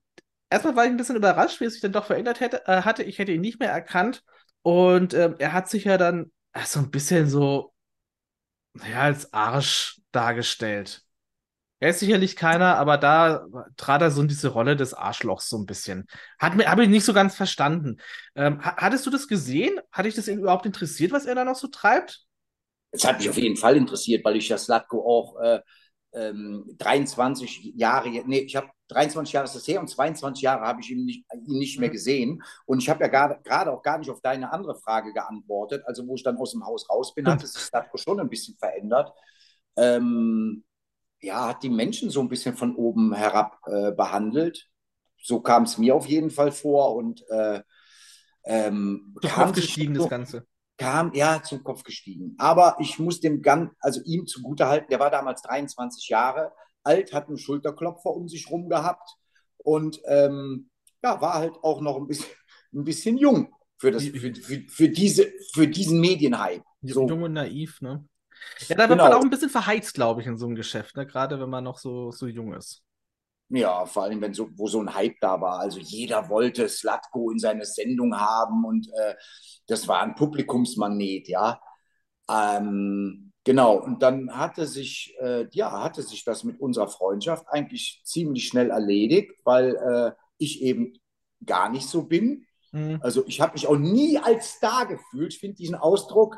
erstmal 0.49 0.75
war 0.75 0.85
ich 0.85 0.91
ein 0.91 0.97
bisschen 0.97 1.15
überrascht, 1.15 1.61
wie 1.61 1.65
es 1.65 1.73
sich 1.73 1.81
dann 1.81 1.93
doch 1.93 2.05
verändert 2.05 2.39
hätte, 2.39 2.63
äh, 2.67 2.81
hatte. 2.81 3.03
Ich 3.03 3.19
hätte 3.19 3.31
ihn 3.31 3.41
nicht 3.41 3.59
mehr 3.59 3.71
erkannt. 3.71 4.23
Und 4.63 5.13
ähm, 5.13 5.35
er 5.39 5.53
hat 5.53 5.69
sich 5.69 5.83
ja 5.85 5.97
dann 5.97 6.31
so 6.65 6.79
ein 6.79 6.91
bisschen 6.91 7.29
so 7.29 7.73
ja, 8.89 9.01
als 9.01 9.33
Arsch 9.33 10.01
dargestellt. 10.11 11.03
Er 11.83 11.89
ist 11.89 11.99
sicherlich 11.99 12.37
keiner, 12.37 12.77
aber 12.77 12.97
da 12.97 13.45
trat 13.75 14.01
er 14.01 14.09
so 14.09 14.21
in 14.21 14.29
diese 14.29 14.47
Rolle 14.47 14.77
des 14.77 14.93
Arschlochs 14.93 15.49
so 15.49 15.57
ein 15.57 15.65
bisschen. 15.65 16.07
Hat 16.39 16.55
mir, 16.55 16.71
habe 16.71 16.83
ich 16.83 16.89
nicht 16.89 17.03
so 17.03 17.11
ganz 17.11 17.35
verstanden. 17.35 17.97
Ähm, 18.35 18.61
hattest 18.61 19.05
du 19.05 19.09
das 19.09 19.27
gesehen? 19.27 19.77
Hat 19.91 20.05
dich 20.05 20.15
das 20.15 20.29
überhaupt 20.29 20.65
interessiert, 20.65 21.11
was 21.11 21.25
er 21.25 21.35
da 21.35 21.43
noch 21.43 21.57
so 21.57 21.67
treibt? 21.67 22.21
Es 22.91 23.03
hat 23.03 23.17
mich 23.17 23.29
auf 23.29 23.37
jeden 23.37 23.57
Fall 23.57 23.75
interessiert, 23.75 24.23
weil 24.23 24.37
ich 24.37 24.47
ja 24.47 24.57
Slatko 24.57 25.05
auch 25.05 25.41
äh, 25.41 25.59
ähm, 26.13 26.63
23 26.77 27.73
Jahre, 27.75 28.07
nee, 28.27 28.39
ich 28.39 28.55
habe 28.55 28.69
23 28.87 29.33
Jahre 29.33 29.47
ist 29.47 29.55
das 29.55 29.67
her 29.67 29.81
und 29.81 29.89
22 29.89 30.41
Jahre 30.41 30.61
habe 30.61 30.79
ich 30.79 30.89
ihn 30.89 31.03
nicht, 31.03 31.25
ihn 31.33 31.57
nicht 31.59 31.81
mehr 31.81 31.89
mhm. 31.89 31.93
gesehen. 31.93 32.43
Und 32.65 32.81
ich 32.81 32.89
habe 32.89 33.03
ja 33.03 33.09
gerade 33.09 33.73
auch 33.73 33.83
gar 33.83 33.97
nicht 33.97 34.09
auf 34.09 34.21
deine 34.21 34.53
andere 34.53 34.79
Frage 34.79 35.11
geantwortet. 35.11 35.83
Also, 35.85 36.07
wo 36.07 36.15
ich 36.15 36.23
dann 36.23 36.37
aus 36.37 36.51
dem 36.51 36.65
Haus 36.65 36.89
raus 36.89 37.13
bin, 37.13 37.27
hat 37.27 37.43
es 37.43 37.51
Slatko 37.51 37.97
schon 37.97 38.21
ein 38.21 38.29
bisschen 38.29 38.55
verändert. 38.57 39.11
Ähm, 39.75 40.63
ja, 41.23 41.47
hat 41.47 41.63
die 41.63 41.69
Menschen 41.69 42.09
so 42.09 42.19
ein 42.19 42.29
bisschen 42.29 42.55
von 42.55 42.75
oben 42.75 43.13
herab 43.13 43.59
äh, 43.65 43.91
behandelt. 43.91 44.69
So 45.21 45.39
kam 45.39 45.63
es 45.63 45.77
mir 45.77 45.95
auf 45.95 46.05
jeden 46.05 46.29
Fall 46.29 46.51
vor 46.51 46.95
und 46.95 47.23
äh, 47.29 47.61
ähm, 48.43 49.15
zum 49.21 49.31
Kopf 49.31 49.53
gestiegen, 49.53 49.93
das 49.93 50.09
Ganze. 50.09 50.45
Kam, 50.77 51.13
ja, 51.13 51.41
zum 51.41 51.63
Kopf 51.63 51.83
gestiegen. 51.83 52.35
Aber 52.37 52.75
ich 52.79 52.99
muss 52.99 53.21
dem 53.21 53.41
ganz, 53.41 53.71
also 53.79 54.01
ihm 54.03 54.27
zugutehalten, 54.27 54.89
der 54.89 54.99
war 54.99 55.09
damals 55.09 55.41
23 55.43 56.09
Jahre 56.09 56.51
alt, 56.83 57.13
hat 57.13 57.29
einen 57.29 57.37
Schulterklopfer 57.37 58.09
um 58.09 58.27
sich 58.27 58.49
rum 58.49 58.67
gehabt 58.67 59.09
und 59.57 60.01
ähm, 60.05 60.69
ja, 61.01 61.21
war 61.21 61.35
halt 61.35 61.55
auch 61.61 61.79
noch 61.79 61.95
ein 61.95 62.07
bisschen, 62.07 62.27
ein 62.73 62.83
bisschen 62.83 63.17
jung 63.17 63.53
für, 63.77 63.91
das, 63.91 64.03
für, 64.03 64.35
für, 64.35 64.61
für, 64.67 64.89
diese, 64.89 65.31
für 65.53 65.67
diesen 65.67 66.01
Medienhype. 66.01 66.63
So. 66.81 67.07
Jung 67.07 67.23
und 67.23 67.33
naiv, 67.33 67.79
ne? 67.79 68.05
Ja, 68.67 68.75
da 68.75 68.89
wird 68.89 68.99
genau. 68.99 69.09
man 69.09 69.13
auch 69.13 69.21
ein 69.21 69.29
bisschen 69.29 69.49
verheizt, 69.49 69.93
glaube 69.93 70.21
ich, 70.21 70.27
in 70.27 70.37
so 70.37 70.45
einem 70.45 70.55
Geschäft, 70.55 70.95
ne? 70.95 71.05
gerade 71.05 71.39
wenn 71.39 71.49
man 71.49 71.63
noch 71.63 71.77
so, 71.77 72.11
so 72.11 72.27
jung 72.27 72.53
ist. 72.53 72.83
Ja, 73.49 73.85
vor 73.85 74.03
allem, 74.03 74.21
wenn 74.21 74.33
so, 74.33 74.49
wo 74.55 74.67
so 74.67 74.79
ein 74.79 74.93
Hype 74.93 75.19
da 75.21 75.39
war. 75.39 75.59
Also 75.59 75.79
jeder 75.79 76.29
wollte 76.29 76.67
Slatko 76.67 77.29
in 77.29 77.39
seine 77.39 77.65
Sendung 77.65 78.19
haben 78.19 78.65
und 78.65 78.87
äh, 78.87 79.15
das 79.67 79.87
war 79.87 80.01
ein 80.01 80.15
Publikumsmagnet, 80.15 81.27
ja. 81.27 81.61
Ähm, 82.29 83.31
genau, 83.43 83.75
und 83.75 84.01
dann 84.01 84.35
hatte 84.35 84.65
sich, 84.65 85.15
äh, 85.19 85.47
ja, 85.51 85.83
hatte 85.83 86.01
sich 86.01 86.23
das 86.23 86.43
mit 86.43 86.59
unserer 86.59 86.87
Freundschaft 86.87 87.45
eigentlich 87.47 88.01
ziemlich 88.03 88.47
schnell 88.47 88.71
erledigt, 88.71 89.33
weil 89.43 89.75
äh, 89.75 90.11
ich 90.37 90.61
eben 90.61 90.93
gar 91.45 91.69
nicht 91.69 91.87
so 91.87 92.03
bin. 92.03 92.45
Mhm. 92.71 92.99
Also 93.01 93.23
ich 93.27 93.39
habe 93.39 93.53
mich 93.53 93.67
auch 93.67 93.77
nie 93.77 94.17
als 94.17 94.53
Star 94.53 94.87
gefühlt. 94.87 95.33
Ich 95.33 95.39
finde 95.39 95.57
diesen 95.57 95.75
Ausdruck 95.75 96.37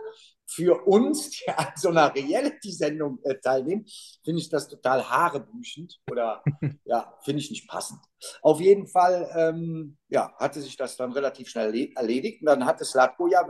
für 0.55 0.87
uns, 0.87 1.29
die 1.31 1.49
an 1.49 1.67
so 1.75 1.89
einer 1.89 2.13
Reality-Sendung 2.13 3.19
äh, 3.23 3.35
teilnehmen, 3.35 3.85
finde 4.23 4.41
ich 4.41 4.49
das 4.49 4.67
total 4.67 5.09
haarebüchend 5.09 5.99
oder 6.09 6.43
ja, 6.85 7.13
finde 7.23 7.41
ich 7.41 7.49
nicht 7.51 7.67
passend. 7.67 7.99
Auf 8.41 8.59
jeden 8.61 8.87
Fall, 8.87 9.29
ähm, 9.35 9.97
ja, 10.07 10.33
hatte 10.39 10.61
sich 10.61 10.77
das 10.77 10.95
dann 10.97 11.11
relativ 11.11 11.49
schnell 11.49 11.91
erledigt 11.95 12.41
und 12.41 12.47
dann 12.47 12.65
hatte 12.65 12.85
Slatko 12.85 13.27
ja, 13.27 13.45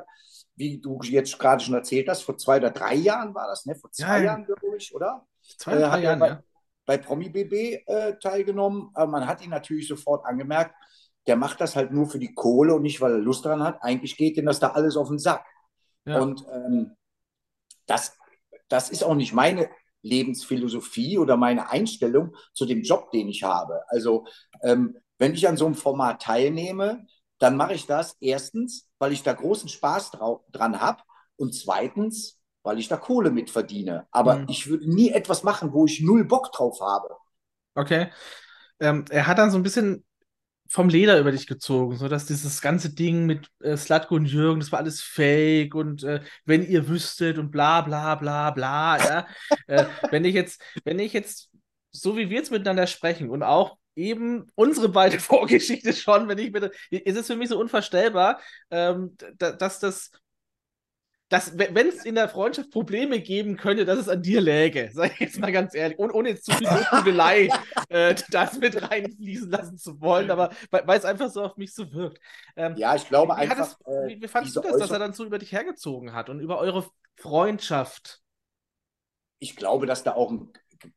wie 0.56 0.80
du 0.80 1.00
jetzt 1.04 1.38
gerade 1.38 1.64
schon 1.64 1.76
erzählt 1.76 2.08
hast, 2.10 2.24
vor 2.24 2.38
zwei 2.38 2.58
oder 2.58 2.72
drei 2.72 2.96
Jahren 2.96 3.36
war 3.36 3.48
das, 3.48 3.66
ne? 3.66 3.76
Vor 3.76 3.92
zwei 3.92 4.20
ja, 4.20 4.26
Jahren, 4.26 4.46
glaube 4.46 4.78
ich, 4.78 4.94
oder? 4.96 5.26
Zwei 5.58 5.74
oder 5.74 5.88
äh, 5.88 5.90
drei 5.90 6.02
Jahren, 6.02 6.20
bei, 6.20 6.28
ja. 6.28 6.44
Bei 6.86 6.98
Promi 6.98 7.30
BB 7.30 7.84
äh, 7.88 8.18
teilgenommen. 8.20 8.92
Aber 8.94 9.12
man 9.12 9.28
hat 9.28 9.44
ihn 9.44 9.50
natürlich 9.50 9.88
sofort 9.88 10.26
angemerkt, 10.26 10.76
der 11.28 11.36
macht 11.36 11.60
das 11.60 11.76
halt 11.76 11.92
nur 11.92 12.08
für 12.08 12.20
die 12.20 12.34
Kohle 12.34 12.76
und 12.76 12.84
nicht, 12.84 13.02
weil 13.02 13.14
er 13.14 13.18
Lust 13.18 13.46
daran 13.46 13.64
hat. 13.64 13.80
Eigentlich 13.82 14.16
geht 14.18 14.38
ihm 14.38 14.46
das 14.46 14.60
da 14.60 14.70
alles 14.70 14.96
auf 14.96 15.10
den 15.10 15.20
Sack. 15.20 15.46
Ja. 16.06 16.22
Und 16.22 16.46
ähm, 16.52 16.96
das, 17.86 18.18
das 18.68 18.90
ist 18.90 19.04
auch 19.04 19.16
nicht 19.16 19.34
meine 19.34 19.70
Lebensphilosophie 20.02 21.18
oder 21.18 21.36
meine 21.36 21.70
Einstellung 21.70 22.36
zu 22.54 22.66
dem 22.66 22.84
Job, 22.84 23.12
den 23.12 23.28
ich 23.28 23.44
habe. 23.44 23.82
Also 23.88 24.26
ähm, 24.62 24.98
wenn 25.18 25.34
ich 25.34 25.48
an 25.48 25.58
so 25.58 25.66
einem 25.66 25.76
Format 25.76 26.22
teilnehme, 26.22 27.06
dann 27.40 27.58
mache 27.58 27.74
ich 27.74 27.86
das 27.88 28.16
erstens, 28.20 28.88
weil 29.00 29.12
ich 29.12 29.24
da 29.24 29.34
großen 29.34 29.68
Spaß 29.68 30.12
dran 30.52 30.80
habe 30.80 31.02
und 31.36 31.54
zweitens, 31.54 32.40
weil 32.64 32.80
ich 32.80 32.88
da 32.88 32.98
Kohle 32.98 33.32
mit 33.32 33.50
verdiene. 33.50 34.08
Aber 34.12 34.38
mhm. 34.38 34.46
ich 34.50 34.68
würde 34.68 34.90
nie 34.94 35.10
etwas 35.10 35.44
machen, 35.44 35.74
wo 35.74 35.86
ich 35.86 36.02
null 36.02 36.26
Bock 36.26 36.52
drauf 36.52 36.80
habe. 36.82 37.10
Okay. 37.74 38.12
Ähm, 38.80 39.06
er 39.10 39.28
hat 39.28 39.38
dann 39.38 39.52
so 39.52 39.58
ein 39.58 39.64
bisschen 39.64 40.05
vom 40.68 40.90
Leder 40.90 41.20
über 41.20 41.32
dich 41.32 41.48
gezogen, 41.48 41.96
so 41.96 42.08
dass 42.08 42.26
dieses 42.26 42.62
ganze 42.62 42.94
Ding 42.94 43.26
mit 43.26 43.50
äh, 43.62 43.78
Slatko 43.78 44.16
und 44.16 44.26
Jürgen, 44.26 44.60
das 44.60 44.72
war 44.72 44.80
alles 44.80 45.02
fake 45.02 45.76
und 45.76 46.04
äh, 46.04 46.22
wenn 46.46 46.68
ihr 46.68 46.88
wüsstet 46.88 47.38
und 47.38 47.52
bla 47.52 47.82
bla 47.82 48.16
bla 48.16 48.52
bla, 48.52 48.98
ja. 48.98 49.28
äh, 49.68 49.86
wenn 50.12 50.26
ich 50.26 50.34
jetzt, 50.34 50.62
wenn 50.84 51.00
ich 51.00 51.14
jetzt, 51.14 51.52
so 51.92 52.18
wie 52.18 52.30
wir 52.30 52.38
jetzt 52.38 52.52
miteinander 52.52 52.88
sprechen 52.88 53.30
und 53.30 53.44
auch 53.44 53.78
eben 53.96 54.48
unsere 54.56 54.90
beide 54.90 55.20
Vorgeschichte 55.20 55.94
schon, 55.94 56.28
wenn 56.28 56.38
ich 56.38 56.52
bitte, 56.52 56.72
ist 56.90 57.18
es 57.18 57.28
für 57.28 57.36
mich 57.36 57.50
so 57.50 57.60
unvorstellbar, 57.60 58.40
ähm, 58.72 59.16
dass 59.38 59.80
das 59.80 60.12
dass, 61.30 61.58
wenn 61.58 61.88
es 61.88 62.06
in 62.06 62.16
der 62.16 62.30
Freundschaft 62.30 62.70
Probleme 62.70 63.20
geben 63.20 63.58
könnte, 63.58 63.84
dass 63.84 63.98
es 63.98 64.10
an 64.10 64.22
dir 64.22 64.42
läge, 64.42 64.90
sag 64.94 65.14
ich 65.14 65.20
jetzt 65.20 65.40
mal 65.40 65.52
ganz 65.52 65.74
ehrlich, 65.74 65.98
ohne, 65.98 66.14
ohne 66.14 66.30
jetzt 66.30 66.46
zu 66.46 66.52
viel 66.54 66.68
Lobhudelei 66.68 67.50
äh, 67.90 68.16
das 68.30 68.60
mit 68.60 68.82
reinfließen 68.82 69.50
lassen 69.50 69.78
zu 69.78 70.00
wollen, 70.02 70.30
aber 70.30 70.52
weil 70.70 70.98
es 70.98 71.06
einfach 71.06 71.30
so 71.30 71.44
auf 71.44 71.58
mich 71.58 71.74
so 71.74 71.92
wirkt. 71.92 72.20
Ähm, 72.56 72.76
ja, 72.78 72.96
ich 72.96 73.08
glaube 73.08 73.36
einfach. 73.36 73.58
Das, 73.58 73.74
äh, 73.86 74.08
wie, 74.08 74.22
wie 74.22 74.28
fandest 74.28 74.56
du 74.56 74.62
das, 74.62 74.78
dass 74.78 74.92
er 74.92 75.00
dann 75.00 75.14
so 75.14 75.26
über 75.26 75.40
dich 75.40 75.52
hergezogen 75.52 76.14
hat 76.14 76.30
und 76.30 76.40
über 76.40 76.60
eure 76.60 76.86
Freundschaft? 77.16 78.22
Ich 79.40 79.56
glaube, 79.56 79.88
dass 79.88 80.04
da 80.04 80.14
auch 80.14 80.32
ein 80.32 80.54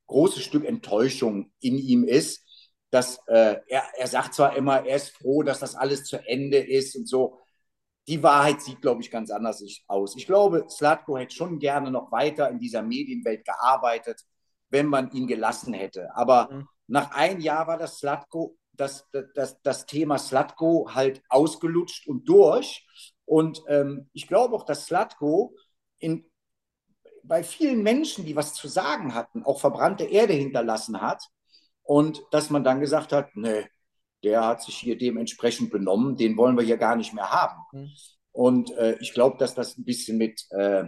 großes 0.06 0.42
Stück 0.42 0.64
Enttäuschung 0.64 1.52
in 1.60 1.78
ihm 1.78 2.04
ist, 2.04 2.44
dass 2.90 3.20
äh, 3.26 3.56
er, 3.66 3.82
er 3.96 4.06
sagt 4.06 4.34
zwar 4.34 4.56
immer, 4.56 4.86
er 4.86 4.96
ist 4.96 5.10
froh, 5.10 5.42
dass 5.42 5.60
das 5.60 5.74
alles 5.74 6.04
zu 6.04 6.18
Ende 6.26 6.58
ist 6.58 6.96
und 6.96 7.08
so, 7.08 7.38
die 8.08 8.22
Wahrheit 8.22 8.62
sieht, 8.62 8.80
glaube 8.80 9.02
ich, 9.02 9.10
ganz 9.10 9.30
anders 9.30 9.62
aus. 9.86 10.16
Ich 10.16 10.26
glaube, 10.26 10.66
Slatko 10.70 11.18
hätte 11.18 11.34
schon 11.34 11.58
gerne 11.58 11.90
noch 11.90 12.10
weiter 12.10 12.48
in 12.48 12.58
dieser 12.58 12.82
Medienwelt 12.82 13.44
gearbeitet, 13.44 14.22
wenn 14.70 14.86
man 14.86 15.10
ihn 15.12 15.26
gelassen 15.26 15.74
hätte. 15.74 16.14
Aber 16.16 16.48
mhm. 16.50 16.68
nach 16.86 17.10
einem 17.10 17.40
Jahr 17.40 17.66
war 17.66 17.76
das 17.76 17.98
Slatko, 17.98 18.56
das, 18.72 19.06
das, 19.34 19.60
das 19.60 19.84
Thema 19.84 20.18
Slatko 20.18 20.88
halt 20.94 21.22
ausgelutscht 21.28 22.08
und 22.08 22.26
durch. 22.26 22.86
Und 23.26 23.62
ähm, 23.68 24.08
ich 24.14 24.26
glaube 24.26 24.54
auch, 24.54 24.64
dass 24.64 24.86
Slatko 24.86 25.54
in, 25.98 26.24
bei 27.22 27.42
vielen 27.42 27.82
Menschen, 27.82 28.24
die 28.24 28.36
was 28.36 28.54
zu 28.54 28.68
sagen 28.68 29.14
hatten, 29.14 29.44
auch 29.44 29.60
verbrannte 29.60 30.04
Erde 30.04 30.32
hinterlassen 30.32 31.02
hat. 31.02 31.22
Und 31.82 32.22
dass 32.30 32.48
man 32.48 32.64
dann 32.64 32.80
gesagt 32.80 33.12
hat, 33.12 33.30
nee, 33.34 33.66
der 34.22 34.44
hat 34.44 34.62
sich 34.62 34.76
hier 34.76 34.98
dementsprechend 34.98 35.70
benommen, 35.70 36.16
den 36.16 36.36
wollen 36.36 36.56
wir 36.56 36.64
hier 36.64 36.76
gar 36.76 36.96
nicht 36.96 37.14
mehr 37.14 37.30
haben. 37.30 37.62
Mhm. 37.72 37.90
Und 38.32 38.70
äh, 38.72 38.96
ich 39.00 39.14
glaube, 39.14 39.36
dass 39.38 39.54
das 39.54 39.76
ein 39.78 39.84
bisschen 39.84 40.18
mit, 40.18 40.46
äh, 40.50 40.84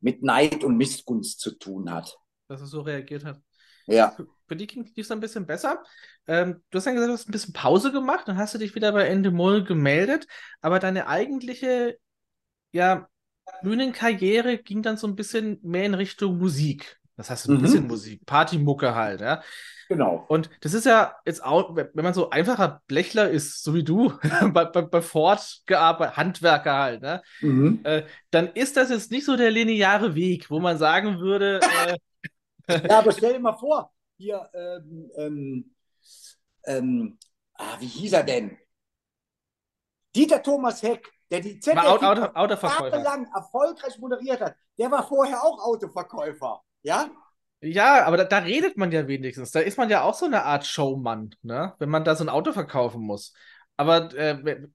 mit 0.00 0.22
Neid 0.22 0.64
und 0.64 0.76
Missgunst 0.76 1.40
zu 1.40 1.58
tun 1.58 1.90
hat. 1.90 2.18
Dass 2.48 2.60
er 2.60 2.66
so 2.66 2.80
reagiert 2.80 3.24
hat. 3.24 3.40
Ja. 3.86 4.16
Für 4.46 4.56
die 4.56 4.66
ging 4.66 4.90
es 4.96 5.10
ein 5.10 5.20
bisschen 5.20 5.46
besser. 5.46 5.82
Ähm, 6.26 6.62
du 6.70 6.76
hast 6.76 6.86
dann 6.86 6.94
gesagt, 6.94 7.10
du 7.10 7.14
hast 7.14 7.28
ein 7.28 7.32
bisschen 7.32 7.52
Pause 7.52 7.92
gemacht, 7.92 8.28
dann 8.28 8.36
hast 8.36 8.54
du 8.54 8.58
dich 8.58 8.74
wieder 8.74 8.92
bei 8.92 9.06
Endemol 9.06 9.64
gemeldet, 9.64 10.26
aber 10.60 10.78
deine 10.78 11.08
eigentliche 11.08 11.98
ja, 12.70 13.08
Bühnenkarriere 13.62 14.58
ging 14.58 14.82
dann 14.82 14.96
so 14.96 15.06
ein 15.06 15.16
bisschen 15.16 15.58
mehr 15.62 15.84
in 15.84 15.94
Richtung 15.94 16.38
Musik. 16.38 17.00
Das 17.16 17.30
heißt, 17.30 17.48
ein 17.48 17.56
mhm. 17.56 17.62
bisschen 17.62 17.86
Musik, 17.86 18.24
Partymucke 18.26 18.94
halt, 18.94 19.20
ja. 19.20 19.42
Genau. 19.88 20.24
Und 20.28 20.48
das 20.62 20.72
ist 20.72 20.86
ja 20.86 21.16
jetzt 21.26 21.44
auch, 21.44 21.76
wenn 21.76 21.90
man 21.94 22.14
so 22.14 22.30
einfacher 22.30 22.80
Blechler 22.86 23.28
ist, 23.28 23.62
so 23.62 23.74
wie 23.74 23.84
du, 23.84 24.14
bei, 24.52 24.64
bei, 24.64 24.82
bei, 24.82 25.02
Ford 25.02 25.62
gearbeitet, 25.66 26.16
Handwerker 26.16 26.74
halt, 26.74 27.02
ne? 27.02 27.22
Mhm. 27.40 27.80
Äh, 27.84 28.04
dann 28.30 28.48
ist 28.54 28.76
das 28.76 28.88
jetzt 28.88 29.10
nicht 29.10 29.26
so 29.26 29.36
der 29.36 29.50
lineare 29.50 30.14
Weg, 30.14 30.50
wo 30.50 30.60
man 30.60 30.78
sagen 30.78 31.18
würde. 31.20 31.60
Äh, 32.68 32.88
ja, 32.88 33.00
aber 33.00 33.10
stell 33.10 33.32
dir 33.32 33.40
mal 33.40 33.54
vor, 33.54 33.92
hier, 34.16 34.48
ähm, 34.54 35.10
ähm, 35.16 35.74
ähm, 36.64 37.18
ah, 37.54 37.76
wie 37.80 37.86
hieß 37.86 38.12
er 38.12 38.22
denn? 38.22 38.56
Dieter 40.14 40.40
Thomas 40.40 40.80
Heck, 40.80 41.10
der 41.28 41.40
die 41.40 41.58
ZDF 41.58 41.84
Auto, 41.84 42.06
Auto, 42.06 42.22
Autoverkäufer. 42.34 42.88
jahrelang 42.88 43.26
erfolgreich 43.34 43.98
moderiert 43.98 44.40
hat, 44.40 44.54
der 44.78 44.92
war 44.92 45.06
vorher 45.06 45.42
auch 45.42 45.58
Autoverkäufer. 45.60 46.62
Ja? 46.82 47.10
Ja, 47.60 48.04
aber 48.06 48.16
da, 48.16 48.24
da, 48.24 48.38
redet 48.38 48.76
man 48.76 48.90
ja 48.90 49.06
wenigstens. 49.06 49.52
Da 49.52 49.60
ist 49.60 49.78
man 49.78 49.88
ja 49.88 50.02
auch 50.02 50.14
so 50.14 50.26
eine 50.26 50.44
Art 50.44 50.66
Showmann, 50.66 51.34
ne? 51.42 51.74
wenn 51.78 51.88
man 51.88 52.04
da 52.04 52.16
so 52.16 52.24
ein 52.24 52.28
Auto 52.28 52.52
verkaufen 52.52 53.02
muss. 53.02 53.32
Aber. 53.76 54.12
Äh, 54.14 54.66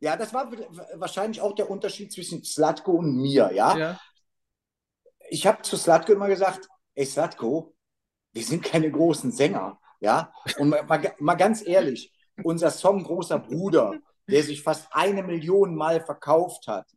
ja, 0.00 0.16
das 0.16 0.34
war 0.34 0.50
wahrscheinlich 0.94 1.40
auch 1.40 1.54
der 1.54 1.70
Unterschied 1.70 2.12
zwischen 2.12 2.42
Slatko 2.42 2.92
und 2.92 3.16
mir, 3.18 3.52
ja. 3.54 3.76
ja. 3.76 4.00
Ich 5.30 5.46
habe 5.46 5.62
zu 5.62 5.76
Slatko 5.76 6.12
immer 6.12 6.26
gesagt: 6.26 6.68
Ey, 6.94 7.06
Slatko, 7.06 7.76
wir 8.32 8.42
sind 8.42 8.64
keine 8.64 8.90
großen 8.90 9.30
Sänger, 9.30 9.78
ja. 10.00 10.32
Und 10.58 10.70
mal, 10.70 11.14
mal 11.20 11.34
ganz 11.36 11.64
ehrlich, 11.64 12.12
unser 12.42 12.70
Song 12.70 13.04
Großer 13.04 13.38
Bruder, 13.38 13.94
der 14.28 14.42
sich 14.42 14.62
fast 14.62 14.88
eine 14.90 15.22
Million 15.22 15.76
Mal 15.76 16.00
verkauft 16.00 16.66
hat, 16.66 16.90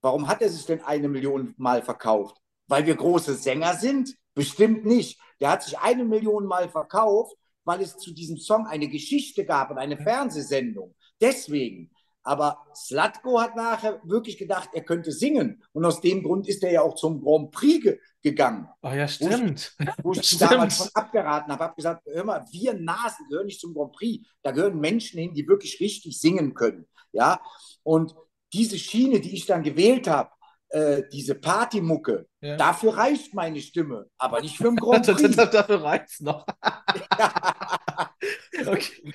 warum 0.00 0.28
hat 0.28 0.40
er 0.40 0.48
sich 0.48 0.66
denn 0.66 0.84
eine 0.84 1.08
Million 1.08 1.52
Mal 1.56 1.82
verkauft? 1.82 2.40
Weil 2.68 2.86
wir 2.86 2.96
große 2.96 3.34
Sänger 3.34 3.74
sind? 3.74 4.14
Bestimmt 4.34 4.84
nicht. 4.84 5.20
Der 5.40 5.50
hat 5.50 5.62
sich 5.62 5.78
eine 5.78 6.04
Million 6.04 6.46
Mal 6.46 6.68
verkauft, 6.68 7.36
weil 7.64 7.80
es 7.80 7.96
zu 7.96 8.12
diesem 8.12 8.38
Song 8.38 8.66
eine 8.66 8.88
Geschichte 8.88 9.44
gab 9.44 9.70
und 9.70 9.78
eine 9.78 9.96
Fernsehsendung. 9.96 10.94
Deswegen. 11.20 11.90
Aber 12.22 12.58
Slatko 12.74 13.40
hat 13.40 13.54
nachher 13.54 14.00
wirklich 14.04 14.36
gedacht, 14.36 14.70
er 14.72 14.82
könnte 14.82 15.12
singen. 15.12 15.62
Und 15.72 15.84
aus 15.84 16.00
dem 16.00 16.24
Grund 16.24 16.48
ist 16.48 16.64
er 16.64 16.72
ja 16.72 16.82
auch 16.82 16.96
zum 16.96 17.22
Grand 17.22 17.52
Prix 17.52 17.84
ge 17.84 17.98
gegangen. 18.20 18.66
Oh 18.82 18.88
ja, 18.88 19.06
stimmt. 19.06 19.76
Wo 19.78 19.84
ich, 19.84 19.94
wo 20.02 20.12
ich 20.20 20.38
damals 20.38 20.78
schon 20.78 20.88
abgeraten 20.92 21.52
habe, 21.52 21.62
habe 21.62 21.76
gesagt, 21.76 22.04
hör 22.06 22.24
mal, 22.24 22.44
wir 22.50 22.74
Nasen 22.74 23.28
gehören 23.28 23.46
nicht 23.46 23.60
zum 23.60 23.72
Grand 23.72 23.92
Prix. 23.92 24.26
Da 24.42 24.50
gehören 24.50 24.80
Menschen 24.80 25.20
hin, 25.20 25.34
die 25.34 25.46
wirklich 25.46 25.78
richtig 25.78 26.18
singen 26.20 26.54
können. 26.54 26.88
Ja. 27.12 27.40
Und 27.84 28.16
diese 28.52 28.76
Schiene, 28.76 29.20
die 29.20 29.32
ich 29.32 29.46
dann 29.46 29.62
gewählt 29.62 30.08
habe, 30.08 30.30
äh, 30.70 31.02
diese 31.12 31.34
Partymucke, 31.34 32.26
ja. 32.40 32.56
dafür 32.56 32.96
reicht 32.96 33.34
meine 33.34 33.60
Stimme, 33.60 34.06
aber 34.18 34.40
nicht 34.40 34.56
für 34.56 34.64
den 34.64 34.76
Grand 34.76 35.06
Prix. 35.06 35.36
dafür 35.36 35.82
reicht 35.82 36.08
es 36.08 36.20
noch. 36.20 36.46
okay. 38.66 39.12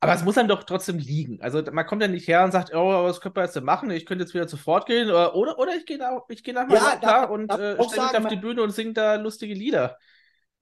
Aber 0.00 0.14
es 0.14 0.24
muss 0.24 0.34
dann 0.34 0.48
doch 0.48 0.64
trotzdem 0.64 0.98
liegen. 0.98 1.40
Also 1.40 1.62
man 1.72 1.86
kommt 1.86 2.02
ja 2.02 2.08
nicht 2.08 2.28
her 2.28 2.44
und 2.44 2.52
sagt, 2.52 2.74
oh, 2.74 3.04
was 3.04 3.20
können 3.20 3.34
wir 3.34 3.44
jetzt 3.44 3.56
denn 3.56 3.64
machen? 3.64 3.90
Ich 3.90 4.04
könnte 4.04 4.24
jetzt 4.24 4.34
wieder 4.34 4.46
sofort 4.46 4.86
gehen. 4.86 5.08
Oder, 5.08 5.34
oder, 5.34 5.58
oder 5.58 5.74
ich 5.74 5.86
gehe 5.86 5.98
nach, 5.98 6.20
ich 6.28 6.44
geh 6.44 6.52
nach 6.52 6.70
ja, 6.70 7.24
und 7.24 7.50
äh, 7.50 7.82
stelle 7.82 8.06
mich 8.06 8.16
auf 8.16 8.28
die 8.28 8.36
Bühne 8.36 8.62
und 8.62 8.70
singe 8.70 8.92
da 8.92 9.14
lustige 9.16 9.54
Lieder. 9.54 9.96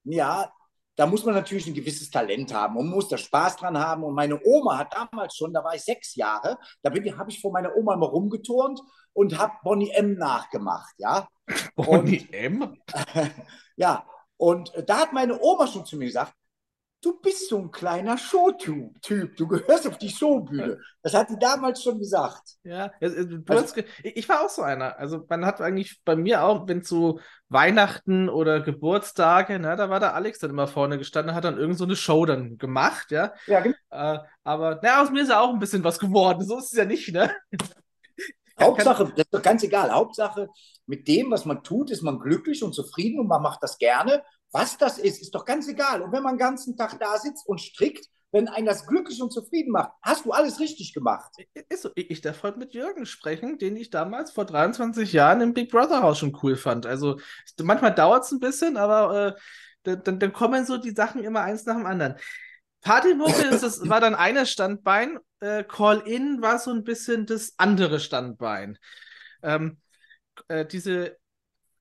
Ja, 0.04 0.52
da 0.96 1.06
muss 1.06 1.24
man 1.24 1.34
natürlich 1.34 1.66
ein 1.66 1.74
gewisses 1.74 2.10
Talent 2.10 2.54
haben 2.54 2.76
und 2.76 2.88
muss 2.88 3.08
da 3.08 3.18
Spaß 3.18 3.56
dran 3.56 3.76
haben. 3.76 4.04
Und 4.04 4.14
meine 4.14 4.40
Oma 4.44 4.78
hat 4.78 4.94
damals 4.94 5.36
schon, 5.36 5.52
da 5.52 5.64
war 5.64 5.74
ich 5.74 5.82
sechs 5.82 6.14
Jahre, 6.14 6.56
da 6.82 6.90
habe 6.90 7.30
ich 7.30 7.40
vor 7.40 7.52
meiner 7.52 7.74
Oma 7.76 7.96
mal 7.96 8.06
rumgeturnt 8.06 8.80
und 9.14 9.38
habe 9.38 9.54
Bonnie 9.62 9.90
M 9.90 10.14
nachgemacht, 10.14 10.94
ja. 10.98 11.26
Bonnie 11.76 12.20
und, 12.20 12.34
M? 12.34 12.76
ja, 13.76 14.06
und 14.36 14.72
da 14.86 14.98
hat 14.98 15.12
meine 15.12 15.40
Oma 15.40 15.66
schon 15.66 15.86
zu 15.86 15.96
mir 15.96 16.06
gesagt, 16.06 16.34
du 17.04 17.20
bist 17.20 17.48
so 17.48 17.58
ein 17.58 17.70
kleiner 17.70 18.16
Showtyp, 18.16 19.36
du 19.36 19.46
gehörst 19.46 19.86
auf 19.86 19.98
die 19.98 20.08
Showbühne. 20.08 20.78
Das 21.02 21.12
hat 21.12 21.28
sie 21.28 21.38
damals 21.38 21.82
schon 21.82 21.98
gesagt. 21.98 22.56
Ja, 22.62 22.90
also, 23.00 23.68
ich 24.02 24.28
war 24.28 24.42
auch 24.42 24.48
so 24.48 24.62
einer. 24.62 24.98
Also 24.98 25.24
man 25.28 25.44
hat 25.44 25.60
eigentlich 25.60 26.00
bei 26.04 26.16
mir 26.16 26.44
auch, 26.44 26.66
wenn 26.66 26.82
zu 26.82 27.20
Weihnachten 27.48 28.28
oder 28.28 28.60
Geburtstage, 28.60 29.58
ne, 29.58 29.76
da 29.76 29.90
war 29.90 30.00
der 30.00 30.14
Alex 30.14 30.38
dann 30.38 30.50
immer 30.50 30.66
vorne 30.66 30.96
gestanden, 30.96 31.34
hat 31.34 31.44
dann 31.44 31.58
irgend 31.58 31.76
so 31.76 31.84
eine 31.84 31.96
Show 31.96 32.24
dann 32.24 32.56
gemacht, 32.56 33.10
ja. 33.10 33.34
Ja, 33.46 33.60
genau. 33.60 33.76
Äh, 33.90 34.18
aber 34.42 34.80
na, 34.82 35.02
aus 35.02 35.10
mir 35.10 35.22
ist 35.22 35.28
ja 35.28 35.40
auch 35.40 35.52
ein 35.52 35.58
bisschen 35.58 35.84
was 35.84 35.98
geworden, 35.98 36.42
so 36.44 36.58
ist 36.58 36.72
es 36.72 36.78
ja 36.78 36.86
nicht, 36.86 37.12
ne? 37.12 37.30
Hauptsache, 38.60 39.04
das 39.04 39.24
ist 39.24 39.34
doch 39.34 39.42
ganz 39.42 39.62
egal. 39.62 39.90
Hauptsache, 39.90 40.48
mit 40.86 41.08
dem, 41.08 41.30
was 41.30 41.44
man 41.44 41.62
tut, 41.62 41.90
ist 41.90 42.02
man 42.02 42.18
glücklich 42.18 42.62
und 42.62 42.74
zufrieden 42.74 43.20
und 43.20 43.26
man 43.26 43.42
macht 43.42 43.62
das 43.62 43.78
gerne 43.78 44.22
was 44.54 44.78
das 44.78 44.98
ist, 44.98 45.20
ist 45.20 45.34
doch 45.34 45.44
ganz 45.44 45.68
egal. 45.68 46.00
Und 46.00 46.12
wenn 46.12 46.22
man 46.22 46.34
den 46.34 46.38
ganzen 46.38 46.76
Tag 46.76 46.98
da 47.00 47.18
sitzt 47.18 47.46
und 47.46 47.60
strickt, 47.60 48.06
wenn 48.30 48.48
einen 48.48 48.66
das 48.66 48.86
glücklich 48.86 49.20
und 49.20 49.32
zufrieden 49.32 49.72
macht, 49.72 49.90
hast 50.00 50.24
du 50.24 50.30
alles 50.30 50.60
richtig 50.60 50.94
gemacht. 50.94 51.30
Ist 51.68 51.82
so. 51.82 51.90
Ich 51.96 52.20
darf 52.20 52.42
heute 52.44 52.58
mit 52.58 52.72
Jürgen 52.72 53.04
sprechen, 53.04 53.58
den 53.58 53.76
ich 53.76 53.90
damals 53.90 54.30
vor 54.30 54.44
23 54.44 55.12
Jahren 55.12 55.40
im 55.40 55.54
Big 55.54 55.70
Brother 55.72 56.02
Haus 56.02 56.18
schon 56.18 56.38
cool 56.42 56.56
fand. 56.56 56.86
Also 56.86 57.18
manchmal 57.62 57.94
dauert 57.94 58.24
es 58.24 58.32
ein 58.32 58.38
bisschen, 58.38 58.76
aber 58.76 59.36
äh, 59.84 59.96
dann, 59.96 60.20
dann, 60.20 60.32
kommen 60.32 60.64
so 60.64 60.78
die 60.78 60.94
Sachen 60.94 61.22
immer 61.24 61.40
eins 61.40 61.66
nach 61.66 61.76
dem 61.76 61.86
anderen. 61.86 62.14
Partymucke 62.80 63.32
war 63.88 64.00
dann 64.00 64.14
eine 64.14 64.46
Standbein, 64.46 65.18
äh, 65.44 65.64
Call-In 65.64 66.40
war 66.42 66.58
so 66.58 66.70
ein 66.70 66.84
bisschen 66.84 67.26
das 67.26 67.54
andere 67.58 68.00
Standbein. 68.00 68.78
Ähm, 69.42 69.78
äh, 70.48 70.64
diese 70.64 71.16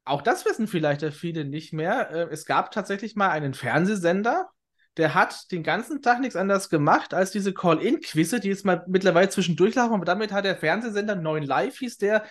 auch 0.06 0.22
das 0.22 0.46
wissen 0.46 0.68
vielleicht 0.68 1.04
viele 1.14 1.46
nicht 1.46 1.74
mehr. 1.74 2.12
Äh, 2.12 2.28
es 2.32 2.46
gab 2.46 2.72
tatsächlich 2.72 3.16
mal 3.16 3.30
einen 3.30 3.54
Fernsehsender, 3.54 4.50
der 4.98 5.16
hat 5.16 5.52
den 5.52 5.64
ganzen 5.64 6.02
Tag 6.02 6.20
nichts 6.20 6.36
anderes 6.36 6.70
gemacht 6.70 7.14
als 7.14 7.32
diese 7.32 7.54
Call-In-Quizze, 7.54 8.40
die 8.40 8.50
jetzt 8.50 8.66
mal 8.66 8.84
mittlerweile 8.88 9.30
zwischendurch 9.30 9.76
laufen. 9.76 9.94
Aber 9.94 10.06
damit 10.06 10.32
hat 10.32 10.46
der 10.46 10.58
Fernsehsender 10.58 11.16
9 11.16 11.44
Live, 11.44 11.80
hieß 11.80 11.98
der, 11.98 12.26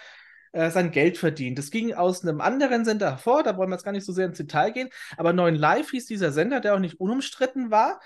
äh, 0.52 0.70
sein 0.70 0.90
Geld 0.92 1.18
verdient. 1.18 1.58
Das 1.58 1.70
ging 1.70 1.94
aus 1.94 2.22
einem 2.22 2.40
anderen 2.40 2.84
Sender 2.84 3.10
hervor, 3.12 3.42
da 3.42 3.56
wollen 3.56 3.70
wir 3.70 3.76
jetzt 3.76 3.84
gar 3.84 3.92
nicht 3.92 4.04
so 4.04 4.12
sehr 4.12 4.26
ins 4.26 4.36
Detail 4.36 4.70
gehen. 4.70 4.90
Aber 5.16 5.32
9 5.32 5.56
Live 5.56 5.90
hieß 5.90 6.06
dieser 6.06 6.30
Sender, 6.30 6.60
der 6.60 6.74
auch 6.74 6.78
nicht 6.78 7.00
unumstritten 7.00 7.70
war. 7.70 8.00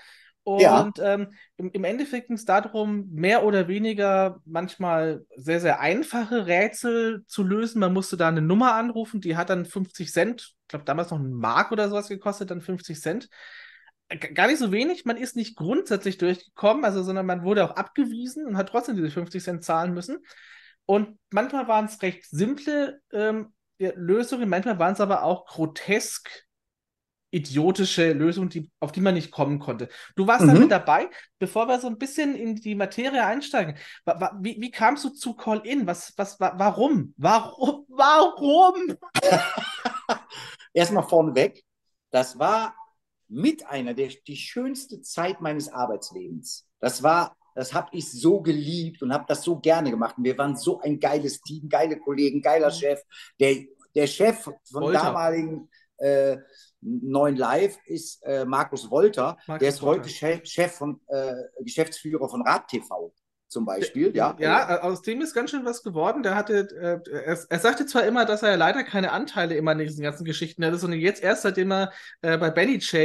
Und 0.47 0.61
ja. 0.61 0.93
ähm, 1.01 1.33
im, 1.57 1.71
im, 1.71 1.83
Endeffekt 1.83 2.27
ging 2.27 2.37
es 2.37 2.45
darum, 2.45 3.09
mehr 3.11 3.43
oder 3.43 3.67
weniger 3.67 4.39
manchmal 4.45 5.25
sehr, 5.35 5.59
sehr 5.59 5.81
einfache 5.81 6.47
Rätsel 6.47 7.25
zu 7.27 7.43
lösen. 7.43 7.81
Man 7.81 7.91
musste 7.91 8.15
da 8.15 8.29
eine 8.29 8.41
Nummer 8.41 8.75
anrufen, 8.75 9.19
die 9.19 9.35
hat 9.35 9.49
dann 9.49 9.65
50 9.65 10.09
Cent, 10.09 10.53
ich 10.61 10.67
glaube 10.69 10.85
damals 10.85 11.11
noch 11.11 11.19
ein 11.19 11.33
Mark 11.33 11.73
oder 11.73 11.89
sowas 11.89 12.07
gekostet, 12.07 12.49
dann 12.49 12.61
50 12.61 12.97
Cent. 13.01 13.27
Gar 14.07 14.47
nicht 14.47 14.59
so 14.59 14.71
wenig, 14.71 15.03
man 15.03 15.17
ist 15.17 15.35
nicht 15.35 15.57
grundsätzlich 15.57 16.17
durchgekommen, 16.17 16.85
also, 16.85 17.03
sondern 17.03 17.25
man 17.25 17.43
wurde 17.43 17.65
auch 17.65 17.75
abgewiesen 17.75 18.45
und 18.45 18.55
hat 18.55 18.69
trotzdem 18.69 18.95
diese 18.95 19.11
50 19.11 19.43
Cent 19.43 19.65
zahlen 19.65 19.93
müssen. 19.93 20.19
Und 20.85 21.19
manchmal 21.29 21.67
waren 21.67 21.87
es 21.87 22.01
recht 22.01 22.25
simple 22.25 23.01
ähm, 23.11 23.51
Lösungen, 23.79 24.47
manchmal 24.47 24.79
waren 24.79 24.93
es 24.93 25.01
aber 25.01 25.23
auch 25.23 25.45
grotesk 25.45 26.46
idiotische 27.31 28.13
Lösungen, 28.13 28.49
die, 28.49 28.71
auf 28.79 28.91
die 28.91 29.01
man 29.01 29.13
nicht 29.13 29.31
kommen 29.31 29.59
konnte. 29.59 29.89
Du 30.15 30.27
warst 30.27 30.43
mhm. 30.45 30.47
dann 30.47 30.59
mit 30.59 30.71
dabei, 30.71 31.09
bevor 31.39 31.67
wir 31.67 31.79
so 31.79 31.87
ein 31.87 31.97
bisschen 31.97 32.35
in 32.35 32.55
die 32.55 32.75
Materie 32.75 33.25
einsteigen. 33.25 33.75
Wie, 34.39 34.57
wie 34.59 34.71
kamst 34.71 35.03
du 35.03 35.09
zu 35.09 35.33
Call-In? 35.35 35.87
Was, 35.87 36.13
was, 36.17 36.39
warum? 36.39 37.13
Warum? 37.17 37.85
Warum? 37.89 38.97
Erstmal 40.73 41.03
vorneweg, 41.03 41.63
das 42.11 42.37
war 42.37 42.75
mit 43.27 43.65
einer 43.65 43.93
der 43.93 44.09
die 44.25 44.37
schönste 44.37 45.01
Zeit 45.01 45.41
meines 45.41 45.69
Arbeitslebens. 45.69 46.65
Das 46.79 47.03
war, 47.03 47.35
das 47.55 47.73
habe 47.73 47.89
ich 47.91 48.09
so 48.09 48.41
geliebt 48.41 49.01
und 49.01 49.11
habe 49.11 49.25
das 49.27 49.43
so 49.43 49.59
gerne 49.59 49.89
gemacht. 49.91 50.17
Und 50.17 50.23
wir 50.23 50.37
waren 50.37 50.55
so 50.55 50.79
ein 50.79 50.99
geiles 50.99 51.41
Team, 51.41 51.67
geile 51.67 51.99
Kollegen, 51.99 52.41
geiler 52.41 52.69
mhm. 52.69 52.75
Chef. 52.75 53.01
Der, 53.39 53.55
der 53.95 54.07
Chef 54.07 54.43
von 54.43 54.83
Wolter. 54.83 54.99
damaligen 54.99 55.69
äh, 55.97 56.37
neuen 56.81 57.35
Live 57.35 57.77
ist 57.85 58.23
äh, 58.23 58.45
Markus 58.45 58.89
Wolter. 58.89 59.37
Markus 59.47 59.59
der 59.59 59.69
ist 59.69 59.81
Wolter. 59.81 60.01
heute 60.01 60.09
Chef, 60.09 60.45
Chef 60.45 60.71
von, 60.73 60.99
äh, 61.07 61.33
Geschäftsführer 61.63 62.29
von 62.29 62.41
Rad 62.41 62.67
TV 62.67 63.13
zum 63.47 63.65
Beispiel. 63.65 64.13
Ja, 64.15 64.35
ja, 64.39 64.81
aus 64.81 65.01
dem 65.01 65.21
ist 65.21 65.33
ganz 65.33 65.51
schön 65.51 65.65
was 65.65 65.83
geworden. 65.83 66.21
Der 66.23 66.35
hatte, 66.35 66.67
äh, 67.05 67.11
er, 67.11 67.37
er, 67.49 67.59
sagte 67.59 67.85
zwar 67.85 68.03
immer, 68.03 68.25
dass 68.25 68.43
er 68.43 68.57
leider 68.57 68.83
keine 68.83 69.11
Anteile 69.11 69.55
immer 69.55 69.71
in 69.71 69.79
diesen 69.79 70.03
ganzen 70.03 70.25
Geschichten 70.25 70.65
hatte, 70.65 70.77
sondern 70.77 70.99
jetzt 70.99 71.23
erst, 71.23 71.43
seitdem 71.43 71.71
er 71.71 71.91
äh, 72.21 72.37
bei 72.37 72.49
Benny 72.49 72.77
J 72.77 72.95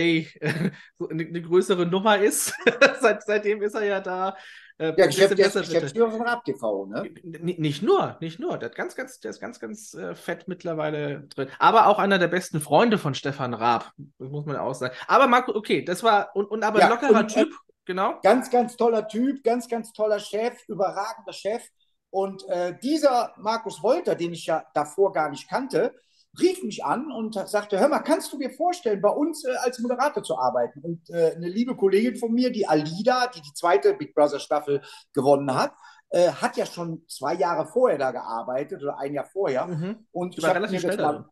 äh, 0.40 0.70
so 0.98 1.08
eine, 1.10 1.24
eine, 1.24 1.42
größere 1.42 1.86
Nummer 1.86 2.18
ist, 2.18 2.52
Seit, 3.00 3.22
seitdem 3.24 3.62
ist 3.62 3.74
er 3.74 3.84
ja 3.84 4.00
da 4.00 4.36
äh, 4.82 4.94
ja, 4.98 5.06
Geschäft, 5.06 5.38
der 5.38 5.46
ist 5.46 5.54
Geschäftsführer 5.54 6.10
von 6.10 6.22
RabTV, 6.22 6.86
ne? 6.86 7.10
Nicht 7.22 7.82
nur, 7.82 8.16
nicht 8.20 8.40
nur. 8.40 8.58
Der, 8.58 8.68
ganz, 8.70 8.96
ganz, 8.96 9.20
der 9.20 9.30
ist 9.30 9.40
ganz, 9.40 9.60
ganz 9.60 9.94
äh, 9.94 10.16
fett 10.16 10.48
mittlerweile 10.48 11.20
drin. 11.28 11.48
Aber 11.60 11.86
auch 11.86 12.00
einer 12.00 12.18
der 12.18 12.26
besten 12.26 12.60
Freunde 12.60 12.98
von 12.98 13.14
Stefan 13.14 13.54
Raab. 13.54 13.92
Das 14.18 14.28
muss 14.28 14.44
man 14.44 14.56
auch 14.56 14.74
sagen. 14.74 14.94
Aber 15.06 15.28
Marco, 15.28 15.54
okay, 15.54 15.84
das 15.84 16.02
war, 16.02 16.34
und, 16.34 16.46
und 16.50 16.64
aber 16.64 16.80
ja, 16.80 16.88
lockerer 16.88 17.20
und, 17.20 17.28
Typ, 17.28 17.54
genau. 17.84 18.18
Ganz, 18.24 18.50
ganz 18.50 18.76
toller 18.76 19.06
Typ, 19.06 19.44
ganz, 19.44 19.68
ganz 19.68 19.92
toller 19.92 20.18
Chef, 20.18 20.68
überragender 20.68 21.32
Chef. 21.32 21.62
Und 22.10 22.46
äh, 22.48 22.76
dieser 22.82 23.32
Markus 23.38 23.82
Wolter, 23.84 24.16
den 24.16 24.32
ich 24.32 24.46
ja 24.46 24.64
davor 24.74 25.12
gar 25.12 25.30
nicht 25.30 25.48
kannte, 25.48 25.94
rief 26.40 26.62
mich 26.62 26.84
an 26.84 27.12
und 27.12 27.34
sagte, 27.48 27.78
hör 27.78 27.88
mal, 27.88 28.00
kannst 28.00 28.32
du 28.32 28.38
dir 28.38 28.50
vorstellen, 28.50 29.00
bei 29.00 29.10
uns 29.10 29.44
äh, 29.44 29.54
als 29.56 29.78
Moderator 29.80 30.22
zu 30.22 30.38
arbeiten? 30.38 30.80
Und 30.80 31.10
äh, 31.10 31.34
eine 31.36 31.48
liebe 31.48 31.76
Kollegin 31.76 32.16
von 32.16 32.32
mir, 32.32 32.50
die 32.50 32.66
Alida, 32.66 33.28
die 33.28 33.42
die 33.42 33.52
zweite 33.54 33.94
Big 33.94 34.14
Brother 34.14 34.38
Staffel 34.38 34.82
gewonnen 35.12 35.54
hat, 35.54 35.72
äh, 36.10 36.30
hat 36.30 36.56
ja 36.56 36.66
schon 36.66 37.04
zwei 37.08 37.34
Jahre 37.34 37.66
vorher 37.66 37.98
da 37.98 38.10
gearbeitet 38.12 38.82
oder 38.82 38.98
ein 38.98 39.14
Jahr 39.14 39.26
vorher. 39.26 39.66
Mhm. 39.66 40.06
Und 40.10 40.38
ich 40.38 40.44
habe 40.44 40.60
mir, 40.60 41.26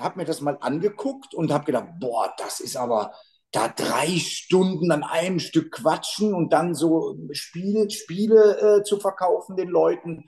hab 0.00 0.16
mir 0.16 0.24
das 0.24 0.40
mal 0.40 0.58
angeguckt 0.60 1.34
und 1.34 1.52
habe 1.52 1.64
gedacht, 1.64 1.88
boah, 2.00 2.32
das 2.36 2.60
ist 2.60 2.76
aber 2.76 3.12
da 3.52 3.68
drei 3.68 4.18
Stunden 4.18 4.90
an 4.90 5.04
einem 5.04 5.38
Stück 5.38 5.70
quatschen 5.70 6.34
und 6.34 6.52
dann 6.52 6.74
so 6.74 7.16
Spiele, 7.30 7.88
Spiele 7.88 8.78
äh, 8.78 8.82
zu 8.82 8.98
verkaufen 8.98 9.56
den 9.56 9.68
Leuten, 9.68 10.26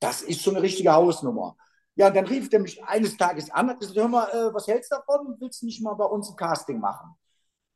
das 0.00 0.22
ist 0.22 0.42
schon 0.42 0.56
eine 0.56 0.64
richtige 0.64 0.92
Hausnummer. 0.92 1.56
Ja, 1.96 2.10
dann 2.10 2.26
rief 2.26 2.48
der 2.48 2.60
mich 2.60 2.82
eines 2.84 3.16
Tages 3.16 3.50
an, 3.50 3.68
hat 3.68 3.80
gesagt, 3.80 3.98
hör 3.98 4.08
mal, 4.08 4.28
äh, 4.30 4.52
was 4.52 4.66
hältst 4.66 4.90
du 4.90 4.96
davon? 4.96 5.36
Willst 5.38 5.62
du 5.62 5.66
nicht 5.66 5.82
mal 5.82 5.94
bei 5.94 6.04
uns 6.04 6.28
ein 6.28 6.36
Casting 6.36 6.80
machen? 6.80 7.14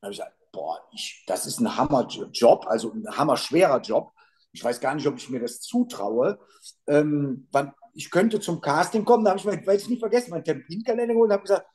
Dann 0.00 0.08
habe 0.08 0.12
ich 0.12 0.18
gesagt, 0.18 0.36
boah, 0.52 0.80
ich, 0.92 1.24
das 1.26 1.46
ist 1.46 1.60
ein 1.60 1.76
Hammerjob, 1.76 2.66
also 2.66 2.92
ein 2.92 3.06
hammerschwerer 3.16 3.80
Job. 3.80 4.12
Ich 4.52 4.64
weiß 4.64 4.80
gar 4.80 4.94
nicht, 4.94 5.06
ob 5.06 5.16
ich 5.18 5.30
mir 5.30 5.40
das 5.40 5.60
zutraue. 5.60 6.38
Ähm, 6.86 7.46
wann, 7.52 7.72
ich 7.94 8.10
könnte 8.10 8.40
zum 8.40 8.60
Casting 8.60 9.04
kommen, 9.04 9.24
da 9.24 9.30
habe 9.30 9.38
ich 9.38 9.44
mir, 9.44 9.66
weil 9.66 9.76
ich 9.76 9.88
nicht 9.88 10.00
vergessen, 10.00 10.30
meinen 10.30 10.44
Terminkalender 10.44 11.14
geholt 11.14 11.28
und 11.28 11.34
habe 11.34 11.42
gesagt, 11.42 11.66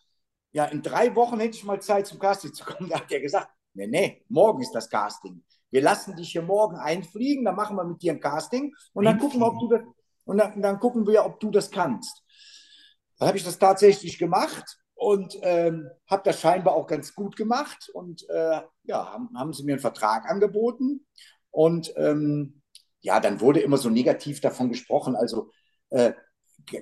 ja, 0.51 0.65
in 0.65 0.81
drei 0.81 1.15
Wochen 1.15 1.39
hätte 1.39 1.55
ich 1.57 1.63
mal 1.63 1.81
Zeit, 1.81 2.07
zum 2.07 2.19
Casting 2.19 2.53
zu 2.53 2.63
kommen. 2.65 2.89
Da 2.89 2.99
hat 2.99 3.11
er 3.11 3.21
gesagt, 3.21 3.49
nee, 3.73 3.87
nee, 3.87 4.25
morgen 4.29 4.61
ist 4.61 4.71
das 4.71 4.89
Casting. 4.89 5.43
Wir 5.69 5.81
lassen 5.81 6.15
dich 6.15 6.31
hier 6.31 6.43
morgen 6.43 6.77
einfliegen, 6.77 7.45
dann 7.45 7.55
machen 7.55 7.75
wir 7.75 7.83
mit 7.83 8.01
dir 8.01 8.13
ein 8.13 8.19
Casting 8.19 8.73
und 8.93 9.05
dann 9.05 9.17
gucken 9.17 9.39
wir, 9.39 9.47
ob 9.47 9.59
du 9.59 9.67
das, 9.69 9.81
und 10.25 10.37
dann, 10.37 10.61
dann 10.61 10.79
gucken 10.79 11.07
wir, 11.07 11.25
ob 11.25 11.39
du 11.39 11.49
das 11.49 11.71
kannst. 11.71 12.22
Dann 13.17 13.27
habe 13.27 13.37
ich 13.37 13.43
das 13.43 13.59
tatsächlich 13.59 14.17
gemacht 14.17 14.77
und 14.95 15.37
ähm, 15.41 15.89
habe 16.07 16.23
das 16.25 16.39
scheinbar 16.39 16.75
auch 16.75 16.87
ganz 16.87 17.13
gut 17.13 17.35
gemacht. 17.35 17.89
Und 17.93 18.27
äh, 18.29 18.61
ja, 18.83 19.13
haben, 19.13 19.29
haben 19.35 19.53
sie 19.53 19.63
mir 19.63 19.73
einen 19.73 19.81
Vertrag 19.81 20.29
angeboten. 20.29 21.05
Und 21.51 21.93
ähm, 21.97 22.61
ja, 23.01 23.19
dann 23.19 23.41
wurde 23.41 23.59
immer 23.59 23.77
so 23.77 23.89
negativ 23.89 24.41
davon 24.41 24.69
gesprochen. 24.69 25.15
Also 25.15 25.51
äh, 25.89 26.13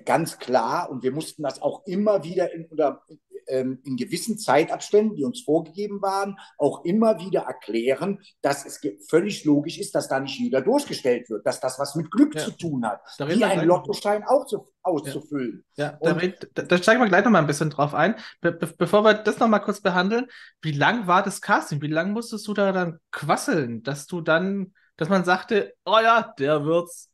ganz 0.06 0.38
klar, 0.38 0.90
und 0.90 1.04
wir 1.04 1.12
mussten 1.12 1.44
das 1.44 1.62
auch 1.62 1.86
immer 1.86 2.24
wieder 2.24 2.54
in, 2.54 2.66
oder 2.68 3.04
ähm, 3.52 3.80
in 3.84 3.97
gewissen 3.97 4.38
Zeitabständen, 4.38 5.16
die 5.16 5.24
uns 5.24 5.41
vorgegeben 5.41 6.02
waren, 6.02 6.38
auch 6.58 6.84
immer 6.86 7.20
wieder 7.20 7.41
erklären, 7.41 8.20
dass 8.41 8.66
es 8.66 8.82
völlig 9.10 9.45
logisch 9.45 9.78
ist, 9.78 9.93
dass 9.93 10.08
da 10.08 10.20
nicht 10.20 10.39
jeder 10.39 10.62
durchgestellt 10.62 11.30
wird, 11.30 11.45
dass 11.45 11.60
das 11.60 11.78
was 11.78 11.95
mit 11.95 12.10
Glück 12.10 12.34
ja. 12.34 12.41
zu 12.41 12.52
tun 12.52 12.86
hat, 12.86 13.02
da 13.18 13.28
wie 13.28 13.43
ein 13.43 13.68
Lottoschein 13.68 14.24
auch 14.24 14.45
zu, 14.45 14.66
auszufüllen. 14.82 15.64
Ja, 15.76 15.99
ja 16.02 16.14
da, 16.54 16.62
da, 16.64 16.78
steigen 16.78 17.02
wir 17.02 17.08
gleich 17.08 17.24
noch 17.24 17.32
mal 17.32 17.39
ein 17.39 17.47
bisschen 17.47 17.70
drauf 17.70 17.93
ein. 17.93 18.16
Be 18.39 18.52
be 18.52 18.68
bevor 18.78 19.04
wir 19.04 19.14
das 19.14 19.39
noch 19.39 19.47
mal 19.47 19.60
kurz 19.60 19.82
behandeln, 19.82 20.28
wie 20.62 20.72
lang 20.72 21.08
war 21.08 21.24
das 21.24 21.41
Casting? 21.41 21.82
Wie 21.82 21.88
lange 21.88 22.14
musstest 22.14 22.47
du 22.47 22.54
da 22.54 22.72
dann 22.72 22.99
quasseln, 23.12 23.84
dass 23.84 24.08
du 24.08 24.22
dann, 24.22 24.74
dass 24.95 25.10
man 25.10 25.26
sagte, 25.26 25.74
oh 25.86 25.99
ja, 26.02 26.34
der 26.39 26.66
wird's. 26.66 27.10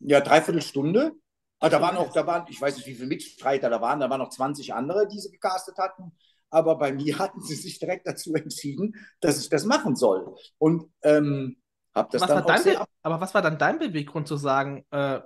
Ja, 0.00 0.20
dreiviertel 0.20 0.62
Stunde. 0.62 1.12
Ah, 1.60 1.68
da 1.68 1.80
waren 1.80 1.96
auch, 1.98 2.10
da 2.10 2.26
waren, 2.26 2.46
ich 2.48 2.60
weiß 2.60 2.76
nicht, 2.76 2.86
wie 2.86 2.94
viele 2.94 3.06
Mitstreiter 3.06 3.68
da 3.68 3.80
waren, 3.82 4.00
da 4.00 4.08
waren 4.08 4.20
noch 4.20 4.30
20 4.30 4.72
andere, 4.72 5.06
die 5.06 5.20
sie 5.20 5.30
gecastet 5.30 5.76
hatten. 5.76 6.12
Aber 6.48 6.76
bei 6.76 6.92
mir 6.92 7.18
hatten 7.18 7.42
sie 7.42 7.54
sich 7.54 7.78
direkt 7.78 8.06
dazu 8.06 8.34
entschieden, 8.34 8.94
dass 9.20 9.40
ich 9.40 9.50
das 9.50 9.64
machen 9.64 9.94
soll. 9.94 10.34
Und 10.58 10.90
ähm, 11.02 11.60
habe 11.94 12.08
das 12.12 12.22
was 12.22 12.28
dann 12.28 12.44
auch 12.44 12.56
sehr... 12.56 12.86
Aber 13.02 13.20
was 13.20 13.34
war 13.34 13.42
dann 13.42 13.58
dein 13.58 13.78
Beweggrund 13.78 14.26
zu 14.26 14.36
sagen, 14.36 14.86
äh, 14.90 15.20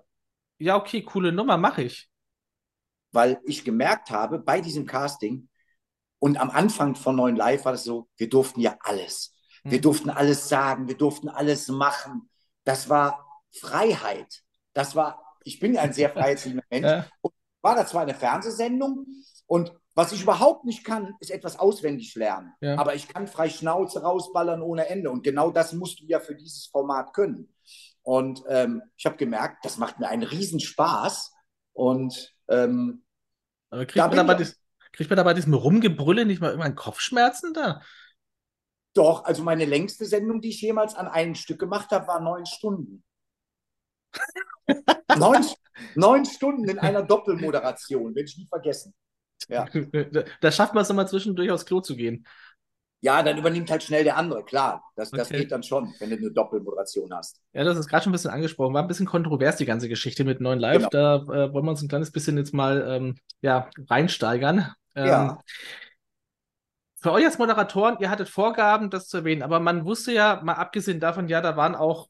ja, 0.58 0.76
okay, 0.76 1.02
coole 1.02 1.30
Nummer, 1.30 1.56
mache 1.56 1.82
ich? 1.82 2.10
Weil 3.12 3.40
ich 3.44 3.64
gemerkt 3.64 4.10
habe, 4.10 4.40
bei 4.40 4.60
diesem 4.60 4.86
Casting 4.86 5.48
und 6.18 6.36
am 6.36 6.50
Anfang 6.50 6.96
von 6.96 7.14
Neuen 7.14 7.36
Live 7.36 7.64
war 7.64 7.72
das 7.72 7.84
so, 7.84 8.08
wir 8.16 8.28
durften 8.28 8.60
ja 8.60 8.76
alles. 8.80 9.34
Wir 9.62 9.78
hm. 9.78 9.82
durften 9.82 10.10
alles 10.10 10.48
sagen, 10.48 10.88
wir 10.88 10.96
durften 10.96 11.28
alles 11.28 11.68
machen. 11.68 12.28
Das 12.64 12.88
war 12.88 13.42
Freiheit. 13.52 14.42
Das 14.72 14.96
war 14.96 15.23
ich 15.44 15.60
bin 15.60 15.76
ein 15.76 15.92
sehr 15.92 16.10
freiheitlicher 16.10 16.62
Mensch. 16.70 16.86
Ja. 16.90 17.06
Und 17.20 17.32
war 17.62 17.76
da 17.76 17.86
zwar 17.86 18.02
eine 18.02 18.14
Fernsehsendung 18.14 19.06
und 19.46 19.72
was 19.94 20.12
ich 20.12 20.22
überhaupt 20.22 20.64
nicht 20.64 20.84
kann, 20.84 21.14
ist 21.20 21.30
etwas 21.30 21.58
auswendig 21.58 22.14
lernen. 22.16 22.52
Ja. 22.60 22.76
Aber 22.78 22.94
ich 22.94 23.06
kann 23.06 23.28
frei 23.28 23.48
Schnauze 23.48 24.02
rausballern 24.02 24.60
ohne 24.60 24.88
Ende. 24.88 25.10
Und 25.10 25.22
genau 25.22 25.50
das 25.50 25.72
musst 25.72 26.00
du 26.00 26.04
ja 26.06 26.18
für 26.18 26.34
dieses 26.34 26.66
Format 26.66 27.14
können. 27.14 27.54
Und 28.02 28.42
ähm, 28.48 28.82
ich 28.96 29.06
habe 29.06 29.16
gemerkt, 29.16 29.64
das 29.64 29.78
macht 29.78 30.00
mir 30.00 30.08
einen 30.08 30.24
Riesenspaß. 30.24 31.32
Und 31.74 32.34
ähm, 32.48 33.04
Aber 33.70 33.86
kriegt, 33.86 34.04
man 34.04 34.16
dabei 34.16 34.34
das, 34.34 34.56
kriegt 34.92 35.10
man 35.10 35.16
dabei 35.16 35.32
diesem 35.32 35.54
Rumgebrülle 35.54 36.26
nicht 36.26 36.40
mal 36.40 36.50
irgendwann 36.50 36.74
Kopfschmerzen 36.74 37.54
da? 37.54 37.80
Doch, 38.94 39.24
also 39.24 39.44
meine 39.44 39.64
längste 39.64 40.06
Sendung, 40.06 40.40
die 40.40 40.50
ich 40.50 40.60
jemals 40.60 40.96
an 40.96 41.06
einem 41.06 41.36
Stück 41.36 41.60
gemacht 41.60 41.90
habe, 41.92 42.08
war 42.08 42.20
neun 42.20 42.46
Stunden 42.46 43.04
neun, 45.16 45.44
neun 45.94 46.24
Stunden 46.24 46.68
in 46.68 46.78
einer 46.78 47.02
Doppelmoderation, 47.02 48.14
werde 48.14 48.28
ich 48.28 48.38
nie 48.38 48.46
vergessen. 48.46 48.94
Ja. 49.48 49.66
Da 50.40 50.52
schafft 50.52 50.74
man 50.74 50.82
es 50.82 50.90
immer 50.90 51.06
zwischendurch 51.06 51.50
aufs 51.50 51.66
Klo 51.66 51.80
zu 51.80 51.96
gehen. 51.96 52.26
Ja, 53.00 53.22
dann 53.22 53.36
übernimmt 53.36 53.70
halt 53.70 53.82
schnell 53.82 54.02
der 54.02 54.16
andere, 54.16 54.44
klar. 54.44 54.82
Das, 54.96 55.08
okay. 55.08 55.18
das 55.18 55.28
geht 55.28 55.52
dann 55.52 55.62
schon, 55.62 55.92
wenn 55.98 56.08
du 56.08 56.16
eine 56.16 56.30
Doppelmoderation 56.30 57.12
hast. 57.12 57.38
Ja, 57.52 57.62
das 57.62 57.76
ist 57.76 57.86
gerade 57.86 58.04
schon 58.04 58.12
ein 58.12 58.14
bisschen 58.14 58.30
angesprochen. 58.30 58.72
War 58.72 58.80
ein 58.80 58.88
bisschen 58.88 59.04
kontrovers, 59.04 59.56
die 59.56 59.66
ganze 59.66 59.90
Geschichte 59.90 60.24
mit 60.24 60.40
neuen 60.40 60.58
Live. 60.58 60.88
Genau. 60.88 60.88
Da 60.88 61.16
äh, 61.16 61.52
wollen 61.52 61.66
wir 61.66 61.72
uns 61.72 61.82
ein 61.82 61.88
kleines 61.88 62.12
bisschen 62.12 62.38
jetzt 62.38 62.54
mal 62.54 62.82
ähm, 62.88 63.16
ja, 63.42 63.68
reinsteigern. 63.90 64.72
Ähm, 64.94 65.06
ja. 65.06 65.38
Für 66.96 67.12
euch 67.12 67.26
als 67.26 67.36
Moderatoren, 67.36 67.98
ihr 68.00 68.08
hattet 68.08 68.30
Vorgaben, 68.30 68.88
das 68.88 69.08
zu 69.08 69.18
erwähnen, 69.18 69.42
aber 69.42 69.60
man 69.60 69.84
wusste 69.84 70.10
ja, 70.14 70.40
mal 70.42 70.54
abgesehen 70.54 71.00
davon, 71.00 71.28
ja, 71.28 71.42
da 71.42 71.58
waren 71.58 71.74
auch 71.74 72.08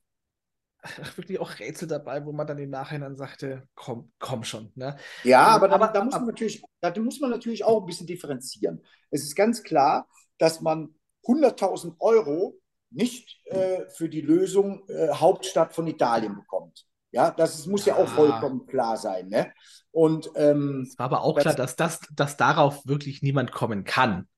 wirklich 1.16 1.41
auch 1.41 1.59
Rätsel 1.59 1.89
dabei, 1.89 2.24
wo 2.24 2.32
man 2.32 2.47
dann 2.47 2.59
im 2.59 2.70
Nachhinein 2.70 3.16
sagte, 3.16 3.66
komm, 3.74 4.12
komm 4.18 4.45
schon. 4.45 4.72
Ne? 4.74 4.97
Ja, 5.22 5.57
ähm, 5.57 5.62
aber, 5.62 5.72
aber 5.72 5.89
da, 5.89 6.05
muss 6.05 6.14
man 6.14 6.26
natürlich, 6.26 6.62
da 6.80 6.93
muss 7.01 7.20
man 7.20 7.30
natürlich 7.30 7.64
auch 7.64 7.80
ein 7.80 7.87
bisschen 7.87 8.07
differenzieren. 8.07 8.82
Es 9.11 9.22
ist 9.22 9.35
ganz 9.35 9.62
klar, 9.62 10.09
dass 10.39 10.61
man 10.61 10.95
100.000 11.26 11.97
Euro 12.01 12.59
nicht 12.91 13.41
äh, 13.47 13.89
für 13.91 14.09
die 14.09 14.20
Lösung 14.20 14.89
äh, 14.89 15.09
Hauptstadt 15.12 15.72
von 15.72 15.87
Italien 15.87 16.37
bekommt. 16.37 16.87
Ja, 17.11 17.30
das 17.30 17.66
muss 17.66 17.87
ja, 17.87 17.97
ja 17.97 18.03
auch 18.03 18.09
vollkommen 18.09 18.66
klar 18.66 18.97
sein. 18.97 19.28
Ne? 19.28 19.53
Und 19.91 20.30
ähm, 20.35 20.85
es 20.89 20.99
war 20.99 21.07
aber 21.07 21.22
auch 21.22 21.37
das, 21.37 21.45
klar, 21.45 21.55
dass, 21.55 21.76
das, 21.76 22.01
dass 22.12 22.37
darauf 22.37 22.87
wirklich 22.87 23.22
niemand 23.22 23.53
kommen 23.53 23.85
kann. 23.85 24.28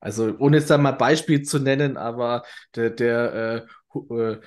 Also 0.00 0.34
ohne 0.38 0.58
jetzt 0.58 0.70
da 0.70 0.78
mal 0.78 0.92
Beispiel 0.92 1.42
zu 1.42 1.58
nennen, 1.58 1.96
aber 1.96 2.44
der, 2.74 2.90
der 2.90 3.66
äh, 3.94 4.14
äh, 4.14 4.40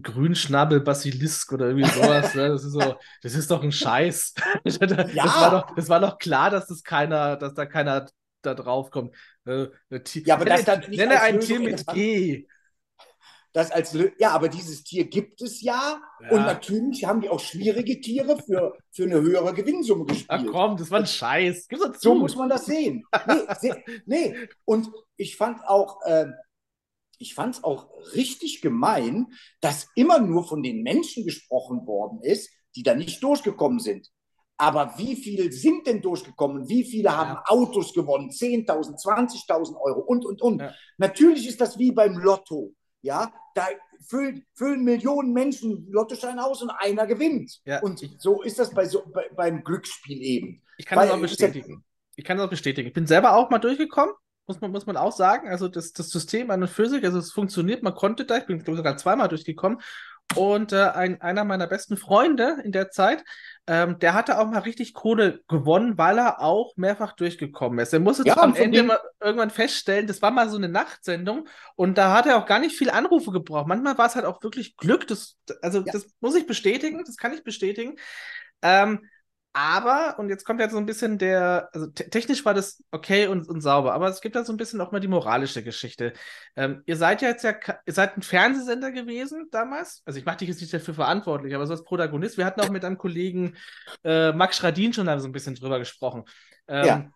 Grünschnabel-Basilisk 0.00 1.52
oder 1.52 1.68
irgendwie 1.68 1.88
sowas, 1.88 2.34
ne? 2.34 2.48
das 2.48 2.64
ist 2.64 2.72
so, 2.72 2.96
das 3.22 3.34
ist 3.34 3.50
doch 3.50 3.62
ein 3.62 3.72
Scheiß. 3.72 4.34
das, 4.64 4.78
ja. 5.14 5.24
war 5.24 5.50
doch, 5.50 5.74
das 5.74 5.88
war 5.88 6.00
doch 6.00 6.18
klar, 6.18 6.50
dass 6.50 6.66
das 6.66 6.82
keiner, 6.82 7.36
dass 7.36 7.54
da 7.54 7.66
keiner 7.66 8.06
da 8.42 8.54
drauf 8.54 8.90
kommt. 8.90 9.14
Äh, 9.46 9.68
ja, 10.24 10.34
aber 10.34 10.44
nenne, 10.44 10.64
das 10.64 10.88
nenne 10.88 11.20
ein 11.20 11.40
Tier 11.40 11.60
mit 11.60 11.86
G 11.88 12.46
das 13.54 13.70
als 13.70 13.96
ja, 14.18 14.30
aber 14.30 14.48
dieses 14.48 14.82
Tier 14.82 15.04
gibt 15.04 15.40
es 15.40 15.62
ja, 15.62 16.00
ja, 16.20 16.30
und 16.30 16.42
natürlich 16.42 17.04
haben 17.04 17.20
die 17.20 17.28
auch 17.28 17.38
schwierige 17.38 18.00
Tiere 18.00 18.36
für, 18.42 18.76
für 18.90 19.04
eine 19.04 19.20
höhere 19.20 19.54
Gewinnsumme 19.54 20.06
gespielt. 20.06 20.28
Ach 20.28 20.44
komm, 20.50 20.76
das 20.76 20.90
war 20.90 20.98
ein 20.98 21.06
Scheiß. 21.06 21.68
So 21.98 22.16
muss 22.16 22.34
man 22.34 22.48
das 22.48 22.66
sehen. 22.66 23.06
Nee, 23.62 23.74
nee. 24.06 24.48
und 24.64 24.90
ich 25.16 25.36
fand 25.36 25.64
auch, 25.68 26.02
äh, 26.04 26.26
ich 27.18 27.34
fand 27.34 27.56
es 27.56 27.64
auch 27.64 27.88
richtig 28.14 28.60
gemein, 28.60 29.28
dass 29.60 29.88
immer 29.94 30.18
nur 30.18 30.46
von 30.46 30.62
den 30.62 30.82
Menschen 30.82 31.24
gesprochen 31.24 31.86
worden 31.86 32.20
ist, 32.22 32.50
die 32.76 32.82
da 32.82 32.94
nicht 32.94 33.22
durchgekommen 33.22 33.78
sind. 33.78 34.10
Aber 34.56 34.94
wie 34.98 35.16
viele 35.16 35.50
sind 35.50 35.86
denn 35.86 36.00
durchgekommen? 36.00 36.68
Wie 36.68 36.84
viele 36.84 37.16
haben 37.16 37.34
ja. 37.34 37.42
Autos 37.46 37.92
gewonnen? 37.92 38.30
10.000, 38.30 39.02
20.000 39.02 39.76
Euro 39.80 40.00
und, 40.00 40.24
und, 40.24 40.40
und. 40.40 40.60
Ja. 40.60 40.72
Natürlich 40.96 41.48
ist 41.48 41.60
das 41.60 41.78
wie 41.78 41.90
beim 41.90 42.16
Lotto. 42.18 42.72
Ja, 43.02 43.32
da 43.54 43.66
füllen, 44.06 44.46
füllen 44.54 44.84
Millionen 44.84 45.32
Menschen 45.32 45.86
Lottoschein 45.90 46.38
aus 46.38 46.62
und 46.62 46.70
einer 46.70 47.06
gewinnt. 47.06 47.60
Ja, 47.64 47.80
und 47.82 47.98
so 48.18 48.42
ist 48.42 48.58
das 48.58 48.70
bei 48.70 48.86
so, 48.86 49.02
bei, 49.12 49.28
beim 49.36 49.64
Glücksspiel 49.64 50.22
eben. 50.22 50.62
Ich 50.78 50.86
kann 50.86 50.98
Weil, 50.98 51.08
das 51.08 51.16
auch 51.16 51.20
bestätigen. 51.20 51.84
Ich 52.16 52.24
kann 52.24 52.36
das 52.36 52.46
auch 52.46 52.50
bestätigen. 52.50 52.88
Ich 52.88 52.94
bin 52.94 53.06
selber 53.06 53.36
auch 53.36 53.50
mal 53.50 53.58
durchgekommen, 53.58 54.14
muss 54.46 54.60
man, 54.60 54.70
muss 54.70 54.86
man 54.86 54.96
auch 54.96 55.12
sagen. 55.12 55.48
Also 55.48 55.68
das, 55.68 55.92
das 55.92 56.10
System 56.10 56.50
an 56.50 56.62
und 56.62 56.68
für 56.68 56.88
sich, 56.88 57.04
also 57.04 57.18
es 57.18 57.32
funktioniert, 57.32 57.82
man 57.82 57.94
konnte 57.94 58.24
da, 58.24 58.38
ich 58.38 58.46
bin 58.46 58.62
sogar 58.64 58.96
zweimal 58.96 59.28
durchgekommen 59.28 59.78
und 60.36 60.72
äh, 60.72 60.88
ein, 60.88 61.20
einer 61.20 61.44
meiner 61.44 61.66
besten 61.66 61.96
Freunde 61.96 62.56
in 62.64 62.72
der 62.72 62.90
Zeit, 62.90 63.24
ähm, 63.66 63.98
der 64.00 64.14
hatte 64.14 64.38
auch 64.38 64.46
mal 64.46 64.60
richtig 64.60 64.92
Kohle 64.92 65.40
gewonnen, 65.48 65.96
weil 65.96 66.18
er 66.18 66.40
auch 66.40 66.76
mehrfach 66.76 67.12
durchgekommen 67.12 67.78
ist. 67.78 67.92
Er 67.92 68.00
musste 68.00 68.24
ja, 68.26 68.36
am 68.38 68.56
Ende 68.56 68.82
mal 68.82 68.98
irgendwann 69.20 69.50
feststellen, 69.50 70.06
das 70.06 70.22
war 70.22 70.30
mal 70.30 70.48
so 70.48 70.56
eine 70.56 70.68
Nachtsendung 70.68 71.48
und 71.76 71.98
da 71.98 72.12
hat 72.12 72.26
er 72.26 72.38
auch 72.38 72.46
gar 72.46 72.58
nicht 72.58 72.76
viel 72.76 72.90
Anrufe 72.90 73.30
gebraucht. 73.30 73.68
Manchmal 73.68 73.96
war 73.96 74.06
es 74.06 74.16
halt 74.16 74.24
auch 74.24 74.42
wirklich 74.42 74.76
Glück. 74.76 75.06
Das, 75.06 75.36
also 75.62 75.80
ja. 75.80 75.92
das 75.92 76.06
muss 76.20 76.34
ich 76.34 76.46
bestätigen, 76.46 77.04
das 77.06 77.16
kann 77.16 77.32
ich 77.32 77.44
bestätigen. 77.44 77.96
Ähm, 78.62 79.06
aber, 79.56 80.16
und 80.18 80.30
jetzt 80.30 80.44
kommt 80.44 80.60
ja 80.60 80.68
so 80.68 80.78
ein 80.78 80.84
bisschen 80.84 81.16
der, 81.16 81.68
also 81.72 81.86
technisch 81.86 82.44
war 82.44 82.54
das 82.54 82.82
okay 82.90 83.28
und, 83.28 83.48
und 83.48 83.60
sauber, 83.60 83.94
aber 83.94 84.08
es 84.08 84.20
gibt 84.20 84.34
da 84.34 84.44
so 84.44 84.52
ein 84.52 84.56
bisschen 84.56 84.80
auch 84.80 84.90
mal 84.90 84.98
die 84.98 85.06
moralische 85.06 85.62
Geschichte. 85.62 86.12
Ähm, 86.56 86.82
ihr 86.86 86.96
seid 86.96 87.22
ja 87.22 87.28
jetzt 87.28 87.44
ja, 87.44 87.54
ihr 87.86 87.92
seid 87.92 88.16
ein 88.16 88.22
Fernsehsender 88.22 88.90
gewesen 88.90 89.46
damals. 89.52 90.02
Also 90.06 90.18
ich 90.18 90.24
mache 90.24 90.38
dich 90.38 90.48
jetzt 90.48 90.60
nicht 90.60 90.74
dafür 90.74 90.94
verantwortlich, 90.94 91.54
aber 91.54 91.68
so 91.68 91.72
als 91.72 91.84
Protagonist. 91.84 92.36
Wir 92.36 92.46
hatten 92.46 92.60
auch 92.62 92.68
mit 92.68 92.84
einem 92.84 92.98
Kollegen 92.98 93.56
äh, 94.02 94.32
Max 94.32 94.56
Schradin 94.56 94.92
schon 94.92 95.06
da 95.06 95.20
so 95.20 95.28
ein 95.28 95.32
bisschen 95.32 95.54
drüber 95.54 95.78
gesprochen. 95.78 96.24
Ähm, 96.66 96.84
ja. 96.84 97.10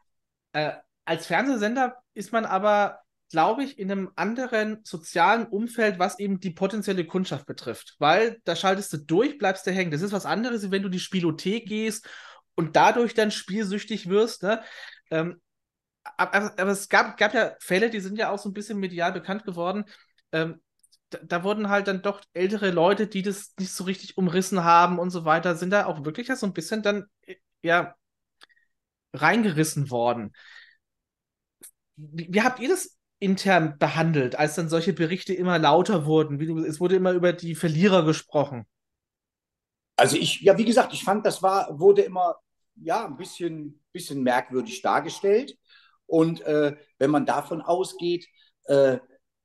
Äh, 0.53 0.73
als 1.05 1.27
Fernsehsender 1.27 1.97
ist 2.15 2.33
man 2.33 2.45
aber 2.45 3.01
glaube 3.31 3.63
ich, 3.63 3.79
in 3.79 3.91
einem 3.91 4.11
anderen 4.17 4.79
sozialen 4.85 5.47
Umfeld, 5.47 5.99
was 5.99 6.19
eben 6.19 6.41
die 6.41 6.51
potenzielle 6.51 7.05
Kundschaft 7.05 7.47
betrifft. 7.47 7.97
Weil 7.99 8.41
da 8.45 8.57
schaltest 8.57 8.93
du 8.93 8.97
durch, 8.97 9.39
bleibst 9.39 9.67
du 9.67 9.71
hängen. 9.71 9.91
Das 9.91 10.03
ist 10.03 10.13
was 10.13 10.25
anderes, 10.25 10.71
wenn 10.71 10.83
du 10.83 10.89
die 10.89 10.99
Spielothek 10.99 11.67
gehst 11.67 12.09
und 12.59 12.75
dadurch 12.75 13.15
dann 13.15 13.31
spielsüchtig 13.31 14.09
wirst. 14.09 14.43
Ne? 14.43 14.61
Ähm, 15.13 15.41
aber, 16.17 16.59
aber, 16.59 16.71
es 16.73 16.89
gab, 16.89 17.17
gab 17.17 17.33
ja 17.33 17.55
Fälle, 17.61 17.89
die 17.89 18.01
sind 18.01 18.19
ja 18.19 18.31
auch 18.33 18.39
so 18.39 18.49
ein 18.49 18.53
bisschen 18.53 18.81
medial 18.81 19.13
bekannt 19.13 19.45
geworden. 19.45 19.85
Ähm, 20.33 20.61
da, 21.11 21.19
da, 21.23 21.45
wurden 21.45 21.69
halt 21.69 21.87
dann 21.87 22.03
doch 22.03 22.21
ältere 22.33 22.73
Leute, 22.73 23.07
die 23.07 23.23
das 23.23 23.55
nicht 23.61 23.73
so 23.73 23.85
richtig 23.85 24.19
umrissen 24.19 24.65
haben 24.65 24.99
und 24.99 25.11
so 25.11 25.25
weiter, 25.25 25.55
sind 25.55 25.71
da 25.71 25.87
auch 25.87 26.05
wirklich 26.05 26.27
so 26.35 26.47
ein 26.47 26.53
bisschen 26.53 26.83
dann, 26.83 27.05
äh, 27.23 27.37
ja, 27.63 27.95
reingerissen 29.13 29.91
worden. 29.93 30.33
Wie, 31.95 32.27
wie 32.29 32.43
habt 32.43 32.59
ihr 32.59 32.71
das 32.71 32.99
intern 33.21 33.79
behandelt, 33.79 34.35
als 34.35 34.57
dann 34.57 34.69
solche 34.69 34.93
Berichte 34.95 35.33
immer 35.33 35.61
lauter 35.61 36.07
wurden? 36.07 36.41
Du, 36.41 36.59
es 36.65 36.81
wurde 36.81 36.97
immer 36.97 37.13
über 37.13 37.33
die 37.33 37.55
Verlierer 37.55 38.05
gesprochen. 38.05 38.67
Also 39.95 40.17
ich, 40.17 40.41
ja, 40.41 40.59
wie 40.59 40.65
gesagt, 40.65 40.93
ich 40.93 41.05
fand, 41.05 41.25
das 41.25 41.41
war, 41.43 41.79
wurde 41.79 42.03
immer 42.03 42.41
ja, 42.83 43.05
ein 43.07 43.17
bisschen, 43.17 43.81
bisschen 43.93 44.23
merkwürdig 44.23 44.83
dargestellt. 44.83 45.57
Und 46.07 46.41
äh, 46.43 46.77
wenn 46.99 47.11
man 47.11 47.27
davon 47.27 47.61
ausgeht, 47.61 48.27
äh, 48.65 48.99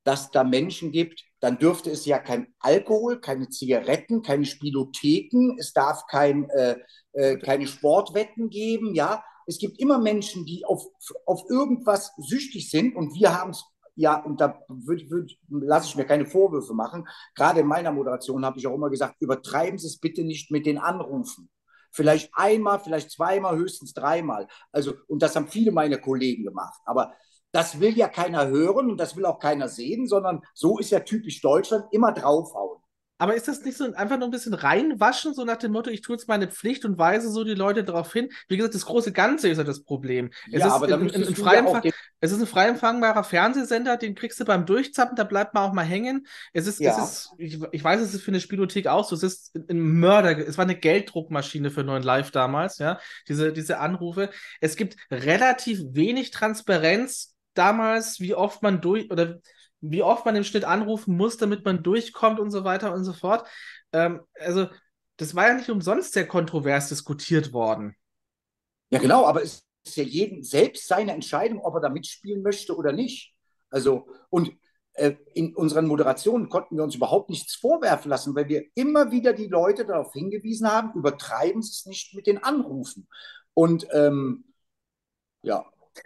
dass 0.03 0.31
da 0.31 0.43
Menschen 0.43 0.91
gibt, 0.91 1.23
dann 1.39 1.57
dürfte 1.57 1.89
es 1.91 2.05
ja 2.05 2.19
kein 2.19 2.53
Alkohol, 2.59 3.19
keine 3.19 3.49
Zigaretten, 3.49 4.21
keine 4.21 4.45
Spielotheken, 4.45 5.57
es 5.59 5.73
darf 5.73 6.05
kein, 6.07 6.49
äh, 6.49 6.77
äh, 7.13 7.37
keine 7.37 7.67
Sportwetten 7.67 8.49
geben, 8.49 8.95
ja. 8.95 9.23
Es 9.45 9.57
gibt 9.57 9.77
immer 9.79 9.99
Menschen, 9.99 10.45
die 10.45 10.63
auf, 10.65 10.85
auf 11.25 11.43
irgendwas 11.49 12.13
süchtig 12.17 12.69
sind 12.69 12.95
und 12.95 13.13
wir 13.13 13.37
haben 13.37 13.51
es 13.51 13.65
ja, 13.95 14.15
und 14.23 14.41
da 14.41 14.59
lasse 15.49 15.87
ich 15.87 15.95
mir 15.95 16.05
keine 16.05 16.25
Vorwürfe 16.25 16.73
machen. 16.73 17.07
Gerade 17.35 17.59
in 17.59 17.67
meiner 17.67 17.91
Moderation 17.91 18.43
habe 18.43 18.57
ich 18.57 18.65
auch 18.65 18.73
immer 18.73 18.89
gesagt, 18.89 19.17
übertreiben 19.19 19.77
Sie 19.77 19.85
es 19.85 19.99
bitte 19.99 20.23
nicht 20.23 20.49
mit 20.49 20.65
den 20.65 20.79
Anrufen. 20.79 21.49
Vielleicht 21.93 22.31
einmal, 22.33 22.79
vielleicht 22.79 23.11
zweimal, 23.11 23.55
höchstens 23.55 23.93
dreimal. 23.93 24.47
Also, 24.71 24.93
und 25.07 25.21
das 25.21 25.35
haben 25.35 25.47
viele 25.47 25.71
meiner 25.71 25.99
Kollegen 25.99 26.43
gemacht. 26.43 26.81
Aber 26.85 27.13
das 27.51 27.79
will 27.79 27.95
ja 27.95 28.07
keiner 28.07 28.47
hören 28.47 28.89
und 28.89 28.97
das 28.97 29.15
will 29.15 29.25
auch 29.25 29.39
keiner 29.39 29.69
sehen, 29.69 30.07
sondern 30.07 30.41
so 30.55 30.79
ist 30.79 30.89
ja 30.89 31.01
typisch 31.01 31.39
Deutschland, 31.39 31.85
immer 31.91 32.11
draufhauen. 32.11 32.82
Aber 33.23 33.35
ist 33.35 33.47
das 33.47 33.63
nicht 33.63 33.77
so 33.77 33.85
einfach 33.93 34.17
nur 34.17 34.27
ein 34.27 34.31
bisschen 34.31 34.53
reinwaschen, 34.53 35.33
so 35.33 35.45
nach 35.45 35.55
dem 35.55 35.71
Motto, 35.71 35.89
ich 35.89 36.01
tue 36.01 36.17
jetzt 36.17 36.27
meine 36.27 36.49
Pflicht 36.49 36.83
und 36.83 36.97
weise 36.97 37.31
so 37.31 37.45
die 37.45 37.53
Leute 37.53 37.85
darauf 37.85 38.11
hin? 38.11 38.27
Wie 38.49 38.57
gesagt, 38.57 38.75
das 38.75 38.85
große 38.85 39.13
Ganze 39.13 39.47
ist 39.47 39.59
ja 39.59 39.63
das 39.63 39.81
Problem. 39.81 40.29
Es, 40.51 40.59
ja, 40.59 40.67
ist, 40.67 40.73
aber 40.73 40.89
in, 40.89 41.07
in, 41.07 41.23
in 41.23 41.33
ja 41.33 41.81
es 42.19 42.33
ist 42.33 42.41
ein 42.41 42.47
frei 42.47 42.67
empfangbarer 42.67 43.23
Fernsehsender, 43.23 43.95
den 43.95 44.15
kriegst 44.15 44.41
du 44.41 44.43
beim 44.43 44.65
Durchzappen, 44.65 45.15
da 45.15 45.23
bleibt 45.23 45.53
man 45.53 45.63
auch 45.63 45.71
mal 45.71 45.85
hängen. 45.85 46.27
Es 46.51 46.67
ist, 46.67 46.81
ja. 46.81 47.01
es 47.01 47.01
ist 47.01 47.31
ich, 47.37 47.61
ich, 47.71 47.81
weiß, 47.81 48.01
es 48.01 48.13
ist 48.13 48.23
für 48.23 48.31
eine 48.31 48.41
Spielothek 48.41 48.87
auch 48.87 49.07
so, 49.07 49.15
es 49.15 49.23
ist 49.23 49.55
ein 49.69 49.79
Mörder, 49.79 50.37
es 50.37 50.57
war 50.57 50.65
eine 50.65 50.75
Gelddruckmaschine 50.75 51.71
für 51.71 51.85
neuen 51.85 52.03
Live 52.03 52.31
damals, 52.31 52.77
ja, 52.79 52.99
diese, 53.29 53.53
diese 53.53 53.79
Anrufe. 53.79 54.31
Es 54.59 54.75
gibt 54.75 54.97
relativ 55.09 55.79
wenig 55.91 56.31
Transparenz 56.31 57.37
damals, 57.53 58.19
wie 58.19 58.35
oft 58.35 58.61
man 58.63 58.81
durch, 58.81 59.09
oder 59.11 59.39
wie 59.83 60.01
oft 60.01 60.25
man 60.25 60.35
im 60.35 60.45
Schnitt 60.45 60.63
anrufen 60.63 61.17
muss, 61.17 61.37
damit 61.37 61.65
man 61.65 61.83
durchkommt 61.83 62.39
und 62.39 62.51
so 62.51 62.63
weiter 62.63 62.93
und 62.93 63.03
so 63.03 63.11
fort. 63.11 63.47
Ähm, 63.91 64.21
also, 64.39 64.67
das 65.17 65.35
war 65.35 65.49
ja 65.49 65.53
nicht 65.55 65.69
umsonst 65.69 66.13
sehr 66.13 66.27
kontrovers 66.27 66.89
diskutiert 66.89 67.51
worden. 67.51 67.95
Ja, 68.89 68.99
genau, 68.99 69.25
aber 69.25 69.43
es 69.43 69.65
ist 69.85 69.97
ja 69.97 70.03
jedem 70.03 70.41
selbst 70.41 70.87
seine 70.87 71.11
Entscheidung, 71.11 71.59
ob 71.59 71.75
er 71.75 71.81
da 71.81 71.89
mitspielen 71.89 72.41
möchte 72.41 72.75
oder 72.75 72.93
nicht. 72.93 73.35
Also, 73.69 74.07
und 74.29 74.51
äh, 74.93 75.15
in 75.33 75.53
unseren 75.53 75.87
Moderationen 75.87 76.47
konnten 76.47 76.77
wir 76.77 76.83
uns 76.83 76.95
überhaupt 76.95 77.29
nichts 77.29 77.55
vorwerfen 77.55 78.09
lassen, 78.09 78.35
weil 78.35 78.47
wir 78.47 78.63
immer 78.75 79.11
wieder 79.11 79.33
die 79.33 79.47
Leute 79.47 79.85
darauf 79.85 80.13
hingewiesen 80.13 80.71
haben, 80.71 80.97
übertreiben 80.97 81.61
Sie 81.61 81.71
es 81.71 81.85
nicht 81.85 82.13
mit 82.13 82.25
den 82.25 82.41
Anrufen. 82.41 83.07
Und 83.53 83.85
ähm, 83.91 84.45
ja, 85.41 85.65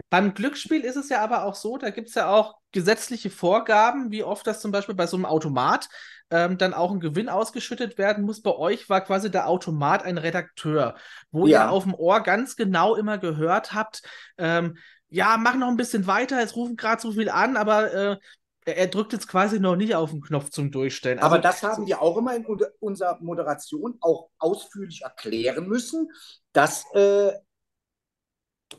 beim 0.09 0.33
Glücksspiel 0.33 0.81
ist 0.81 0.95
es 0.95 1.09
ja 1.09 1.21
aber 1.21 1.43
auch 1.43 1.55
so, 1.55 1.77
da 1.77 1.89
gibt 1.89 2.09
es 2.09 2.15
ja 2.15 2.29
auch 2.29 2.55
gesetzliche 2.71 3.29
Vorgaben, 3.29 4.11
wie 4.11 4.23
oft 4.23 4.45
das 4.45 4.61
zum 4.61 4.71
Beispiel 4.71 4.95
bei 4.95 5.07
so 5.07 5.17
einem 5.17 5.25
Automat 5.25 5.89
ähm, 6.29 6.57
dann 6.57 6.73
auch 6.73 6.91
ein 6.91 6.99
Gewinn 6.99 7.29
ausgeschüttet 7.29 7.97
werden 7.97 8.25
muss. 8.25 8.41
Bei 8.41 8.55
euch 8.55 8.89
war 8.89 9.01
quasi 9.01 9.31
der 9.31 9.47
Automat 9.47 10.03
ein 10.03 10.17
Redakteur, 10.17 10.95
wo 11.31 11.47
ja. 11.47 11.65
ihr 11.65 11.71
auf 11.71 11.83
dem 11.83 11.93
Ohr 11.93 12.21
ganz 12.21 12.55
genau 12.55 12.95
immer 12.95 13.17
gehört 13.17 13.73
habt, 13.73 14.01
ähm, 14.37 14.77
ja, 15.09 15.37
mach 15.37 15.55
noch 15.55 15.69
ein 15.69 15.77
bisschen 15.77 16.05
weiter, 16.05 16.41
es 16.41 16.55
rufen 16.55 16.75
gerade 16.75 17.01
so 17.01 17.13
viel 17.13 17.29
an, 17.29 17.55
aber 17.55 17.93
äh, 17.93 18.17
er 18.65 18.87
drückt 18.87 19.13
jetzt 19.13 19.27
quasi 19.27 19.59
noch 19.59 19.77
nicht 19.77 19.95
auf 19.95 20.11
den 20.11 20.21
Knopf 20.21 20.49
zum 20.49 20.71
Durchstellen. 20.71 21.19
Also, 21.19 21.27
aber 21.27 21.39
das 21.39 21.63
haben 21.63 21.87
wir 21.87 22.01
auch 22.01 22.17
immer 22.17 22.35
in 22.35 22.45
unserer 22.79 23.17
Moderation 23.21 23.97
auch 24.01 24.29
ausführlich 24.37 25.03
erklären 25.03 25.67
müssen, 25.67 26.11
dass, 26.51 26.83
äh, 26.93 27.31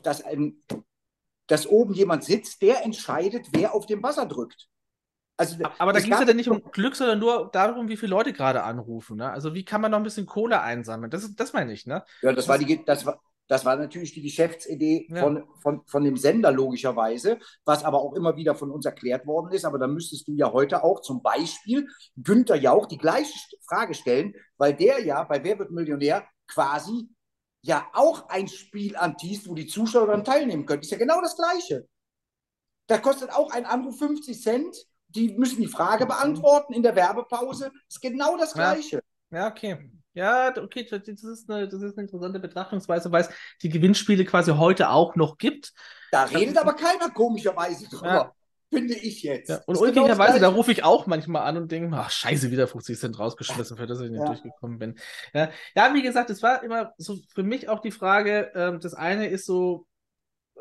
dass 0.03 0.23
ein 0.23 0.61
dass 1.49 1.67
oben 1.67 1.93
jemand 1.93 2.23
sitzt, 2.23 2.61
der 2.61 2.85
entscheidet, 2.85 3.47
wer 3.51 3.73
auf 3.73 3.85
dem 3.85 4.01
Buzzer 4.01 4.25
drückt. 4.25 4.67
Also, 5.35 5.55
aber 5.77 5.93
da 5.93 5.99
ging 5.99 6.11
es 6.11 6.19
ja 6.19 6.25
dann 6.25 6.35
nicht 6.35 6.49
um 6.49 6.61
Glück, 6.71 6.95
sondern 6.95 7.19
nur 7.19 7.49
darum, 7.51 7.87
wie 7.87 7.95
viele 7.95 8.09
Leute 8.09 8.33
gerade 8.33 8.63
anrufen. 8.63 9.17
Ne? 9.17 9.31
Also 9.31 9.53
wie 9.53 9.63
kann 9.63 9.79
man 9.79 9.91
noch 9.91 9.97
ein 9.97 10.03
bisschen 10.03 10.25
Kohle 10.25 10.61
einsammeln? 10.61 11.09
Das, 11.09 11.33
das 11.33 11.53
meine 11.53 11.71
ich, 11.71 11.85
ne? 11.85 12.03
Ja, 12.21 12.33
das, 12.33 12.47
war 12.49 12.57
die, 12.57 12.83
das, 12.85 13.05
war, 13.05 13.21
Das 13.47 13.63
war 13.63 13.77
natürlich 13.77 14.13
die 14.13 14.21
Geschäftsidee 14.21 15.07
Ja. 15.09 15.21
von, 15.21 15.45
von, 15.61 15.81
von 15.87 16.03
dem 16.03 16.17
Sender 16.17 16.51
logischerweise, 16.51 17.39
was 17.63 17.85
aber 17.85 18.01
auch 18.01 18.13
immer 18.15 18.35
wieder 18.35 18.53
von 18.53 18.69
uns 18.69 18.85
erklärt 18.85 19.25
worden 19.25 19.53
ist. 19.53 19.63
Aber 19.63 19.79
da 19.79 19.87
müsstest 19.87 20.27
du 20.27 20.33
ja 20.33 20.51
heute 20.51 20.83
auch 20.83 20.99
zum 20.99 21.23
Beispiel 21.23 21.87
Günther 22.17 22.57
Jauch 22.57 22.85
die 22.85 22.97
gleiche 22.97 23.33
Frage 23.65 23.93
stellen, 23.93 24.33
weil 24.57 24.73
der 24.75 25.03
ja 25.05 25.23
bei 25.23 25.41
Wer 25.41 25.57
wird 25.57 25.71
Millionär 25.71 26.27
quasi 26.47 27.07
ja 27.61 27.87
auch 27.93 28.29
ein 28.29 28.47
Spiel 28.47 28.95
antiest, 28.95 29.47
wo 29.47 29.55
die 29.55 29.67
Zuschauer 29.67 30.07
dann 30.07 30.23
teilnehmen 30.23 30.65
können. 30.65 30.81
Ist 30.81 30.91
ja 30.91 30.97
genau 30.97 31.21
das 31.21 31.35
Gleiche. 31.35 31.87
Da 32.87 32.97
kostet 32.97 33.31
auch 33.31 33.51
ein 33.51 33.65
Anruf 33.65 33.97
50 33.99 34.41
Cent. 34.41 34.75
Die 35.09 35.33
müssen 35.37 35.61
die 35.61 35.67
Frage 35.67 36.05
beantworten 36.05 36.73
in 36.73 36.83
der 36.83 36.95
Werbepause. 36.95 37.71
Ist 37.87 38.01
genau 38.01 38.37
das 38.37 38.53
Ja. 38.55 38.73
Gleiche. 38.73 39.03
Ja, 39.31 39.47
okay. 39.47 39.91
Ja, 40.13 40.53
okay, 40.57 40.85
das 40.89 41.07
ist 41.07 41.49
eine, 41.49 41.67
das 41.67 41.81
ist 41.81 41.97
eine 41.97 42.07
interessante 42.07 42.39
Betrachtungsweise, 42.39 43.11
weil 43.11 43.21
es 43.21 43.29
die 43.61 43.69
Gewinnspiele 43.69 44.25
quasi 44.25 44.51
heute 44.51 44.89
auch 44.89 45.15
noch 45.15 45.37
gibt. 45.37 45.71
Da 46.11 46.23
redet 46.23 46.57
aber 46.57 46.73
keiner 46.73 47.09
komischerweise 47.11 47.87
drüber, 47.87 48.07
Ja. 48.07 48.35
Finde 48.69 48.93
ich 48.95 49.23
jetzt. 49.23 49.49
Ja, 49.49 49.61
und 49.65 49.75
Ist 49.75 49.93
genau 49.93 50.07
da 50.07 50.47
rufe 50.49 50.71
ich 50.71 50.83
auch 50.83 51.07
manchmal 51.07 51.43
an 51.43 51.57
und 51.57 51.71
denke, 51.71 51.95
ach, 51.95 52.09
scheiße, 52.09 52.51
wieder 52.51 52.67
50 52.67 52.97
Cent 52.99 53.19
rausgeschmissen, 53.19 53.77
für 53.77 53.87
das 53.87 53.99
ich 54.01 54.09
nicht 54.09 54.21
Ja. 54.21 54.27
durchgekommen 54.27 54.79
bin. 54.79 54.99
Ja, 55.33 55.49
ja, 55.75 55.93
wie 55.93 56.01
gesagt, 56.01 56.29
es 56.29 56.43
war 56.43 56.63
immer 56.63 56.93
so 56.97 57.17
für 57.33 57.43
mich 57.43 57.69
auch 57.69 57.79
die 57.79 57.91
Frage, 57.91 58.51
ähm, 58.55 58.79
das 58.79 58.93
eine 58.93 59.27
ist 59.27 59.45
so, 59.45 59.87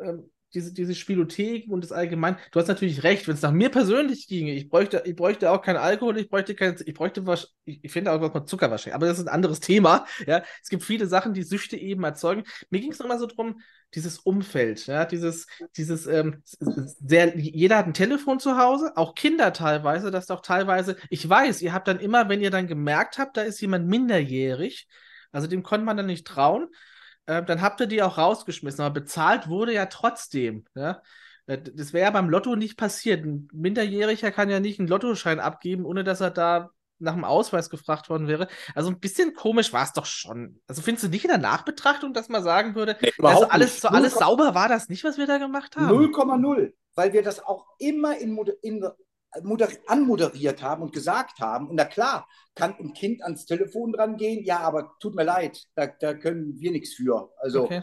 ähm, 0.02 0.30
diese, 0.55 0.72
diese 0.72 0.94
Spielotheken 0.94 1.72
und 1.72 1.84
das 1.84 1.92
allgemein, 1.92 2.36
du 2.53 2.61
hast 2.61 2.68
natürlich 2.68 3.03
recht, 3.03 3.28
wenn 3.28 3.34
es 3.34 3.42
nach 3.42 3.53
mir 3.53 3.70
persönlich 3.70 4.26
ginge, 4.28 4.53
ich 4.53 4.68
bräuchte, 4.68 5.03
ich 5.05 5.14
bräuchte 5.14 5.51
auch 5.51 5.62
keinen 5.62 5.76
Alkohol, 5.76 6.18
ich 6.18 6.30
bräuchte 6.30 6.55
kein, 6.55 6.76
ich 6.84 6.94
bräuchte 6.94 7.26
was, 7.26 7.55
ich, 7.64 7.80
ich 7.82 7.92
finde 7.92 8.12
auch 8.12 8.20
was 8.20 8.32
mit 8.32 8.49
Zucker 8.49 8.70
wahrscheinlich, 8.70 8.94
aber 8.94 9.07
das 9.07 9.18
ist 9.18 9.26
ein 9.26 9.34
anderes 9.34 9.61
Thema, 9.61 10.07
ja, 10.26 10.42
es 10.62 10.68
gibt 10.68 10.82
viele 10.82 11.07
Sachen, 11.07 11.34
die 11.34 11.42
Süchte 11.42 11.76
eben 11.76 12.03
erzeugen. 12.05 12.44
Mir 12.70 12.80
ging 12.80 12.92
es 12.92 12.99
nochmal 12.99 13.18
so 13.18 13.26
drum, 13.26 13.61
dieses 13.94 14.18
Umfeld, 14.18 14.86
ja, 14.86 15.05
dieses, 15.05 15.46
dieses, 15.76 16.07
ähm, 16.07 16.42
sehr, 16.44 17.38
jeder 17.38 17.78
hat 17.78 17.86
ein 17.86 17.94
Telefon 17.94 18.40
zu 18.40 18.59
Hause, 18.59 18.92
auch 18.96 19.14
Kinder 19.14 19.53
teilweise, 19.53 20.11
das 20.11 20.26
doch 20.26 20.40
teilweise, 20.40 20.96
ich 21.11 21.28
weiß, 21.28 21.62
ihr 21.62 21.72
habt 21.72 21.88
dann 21.88 22.01
immer, 22.01 22.28
wenn 22.28 22.40
ihr 22.40 22.51
dann 22.51 22.66
gemerkt 22.66 23.18
habt, 23.18 23.36
da 23.36 23.42
ist 23.42 23.61
jemand 23.61 23.86
minderjährig, 23.86 24.88
also 25.32 25.46
dem 25.46 25.62
konnte 25.62 25.84
man 25.84 25.96
dann 25.96 26.07
nicht 26.07 26.26
trauen, 26.26 26.68
äh, 27.28 27.44
dann 27.44 27.62
habt 27.62 27.80
ihr 27.80 27.86
die 27.86 28.02
auch 28.02 28.18
rausgeschmissen, 28.18 28.82
aber 28.84 28.94
bezahlt 28.94 29.48
wurde 29.48 29.72
ja 29.74 29.86
trotzdem, 29.86 30.64
ja. 30.74 31.02
Äh, 31.46 31.58
Das 31.74 31.92
wäre 31.92 32.06
ja 32.06 32.10
beim 32.10 32.28
Lotto 32.30 32.56
nicht 32.56 32.76
passiert. 32.76 33.24
Ein 33.24 33.48
Minderjähriger 33.52 34.30
kann 34.32 34.50
ja 34.50 34.60
nicht 34.60 34.78
einen 34.80 34.88
Lottoschein 34.88 35.40
abgeben, 35.40 35.84
ohne 35.84 36.04
dass 36.04 36.20
er 36.20 36.30
da 36.30 36.70
nach 37.00 37.14
dem 37.14 37.24
Ausweis 37.24 37.70
gefragt 37.70 38.10
worden 38.10 38.26
wäre. 38.26 38.48
Also 38.74 38.90
ein 38.90 38.98
bisschen 38.98 39.32
komisch 39.34 39.72
war 39.72 39.84
es 39.84 39.92
doch 39.92 40.04
schon. 40.04 40.60
Also 40.66 40.82
findest 40.82 41.04
du 41.04 41.08
nicht 41.08 41.24
in 41.24 41.30
der 41.30 41.38
Nachbetrachtung, 41.38 42.12
dass 42.12 42.28
man 42.28 42.42
sagen 42.42 42.74
würde, 42.74 42.96
Nee, 43.00 43.08
das 43.08 43.18
überhaupt 43.18 43.52
alles, 43.52 43.80
so 43.80 43.88
alles 43.88 44.14
0,0. 44.14 44.18
sauber 44.18 44.54
war 44.56 44.68
das 44.68 44.88
nicht, 44.88 45.04
was 45.04 45.16
wir 45.16 45.26
da 45.28 45.38
gemacht 45.38 45.76
haben? 45.76 45.96
0,0, 45.96 46.72
weil 46.96 47.12
wir 47.12 47.22
das 47.22 47.38
auch 47.44 47.66
immer 47.78 48.18
in, 48.18 48.36
in 48.62 48.84
anmoderiert 49.86 50.62
haben 50.62 50.82
und 50.82 50.92
gesagt 50.92 51.38
haben. 51.40 51.68
Und 51.68 51.76
na 51.76 51.84
klar, 51.84 52.28
kann 52.54 52.74
ein 52.78 52.92
Kind 52.94 53.22
ans 53.22 53.46
Telefon 53.46 53.92
dran 53.92 54.16
gehen, 54.16 54.44
ja, 54.44 54.60
aber 54.60 54.96
tut 55.00 55.14
mir 55.14 55.24
leid, 55.24 55.64
da, 55.74 55.86
da 55.86 56.14
können 56.14 56.58
wir 56.58 56.70
nichts 56.72 56.94
für. 56.94 57.30
Also, 57.38 57.66
Okay. 57.66 57.82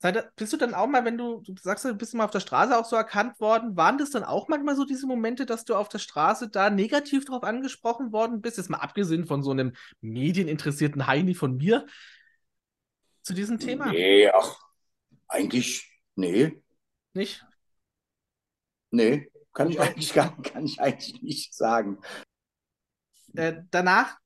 Seid 0.00 0.36
Bist 0.36 0.52
du 0.52 0.56
dann 0.56 0.74
auch 0.74 0.86
mal, 0.86 1.04
wenn 1.04 1.18
du, 1.18 1.40
du 1.40 1.54
sagst, 1.60 1.84
du 1.84 1.92
bist 1.92 2.14
mal 2.14 2.24
auf 2.24 2.30
der 2.30 2.38
Straße 2.38 2.76
auch 2.76 2.84
so 2.84 2.94
erkannt 2.94 3.40
worden, 3.40 3.76
waren 3.76 3.98
das 3.98 4.10
dann 4.10 4.22
auch 4.22 4.46
manchmal 4.46 4.76
so 4.76 4.84
diese 4.84 5.08
Momente, 5.08 5.44
dass 5.44 5.64
du 5.64 5.74
auf 5.74 5.88
der 5.88 5.98
Straße 5.98 6.48
da 6.48 6.70
negativ 6.70 7.24
drauf 7.24 7.42
angesprochen 7.42 8.12
worden 8.12 8.40
bist? 8.40 8.58
Jetzt 8.58 8.70
mal 8.70 8.78
abgesehen 8.78 9.26
von 9.26 9.42
so 9.42 9.50
einem 9.50 9.72
medieninteressierten 10.00 11.08
Heini 11.08 11.34
von 11.34 11.56
mir 11.56 11.84
zu 13.22 13.34
diesem 13.34 13.58
Thema. 13.58 13.90
nee, 13.90 14.28
ach, 14.28 14.56
eigentlich, 15.26 15.84
nee, 16.14 16.62
Nicht? 17.12 17.44
nee, 18.90 19.28
kann 19.58 19.70
ich 19.70 19.80
eigentlich 19.80 20.14
gar, 20.14 20.40
kann 20.42 20.64
ich 20.64 20.80
eigentlich 20.80 21.20
nicht 21.20 21.52
sagen. 21.54 21.98
Äh, 23.34 23.62
danach 23.72 24.16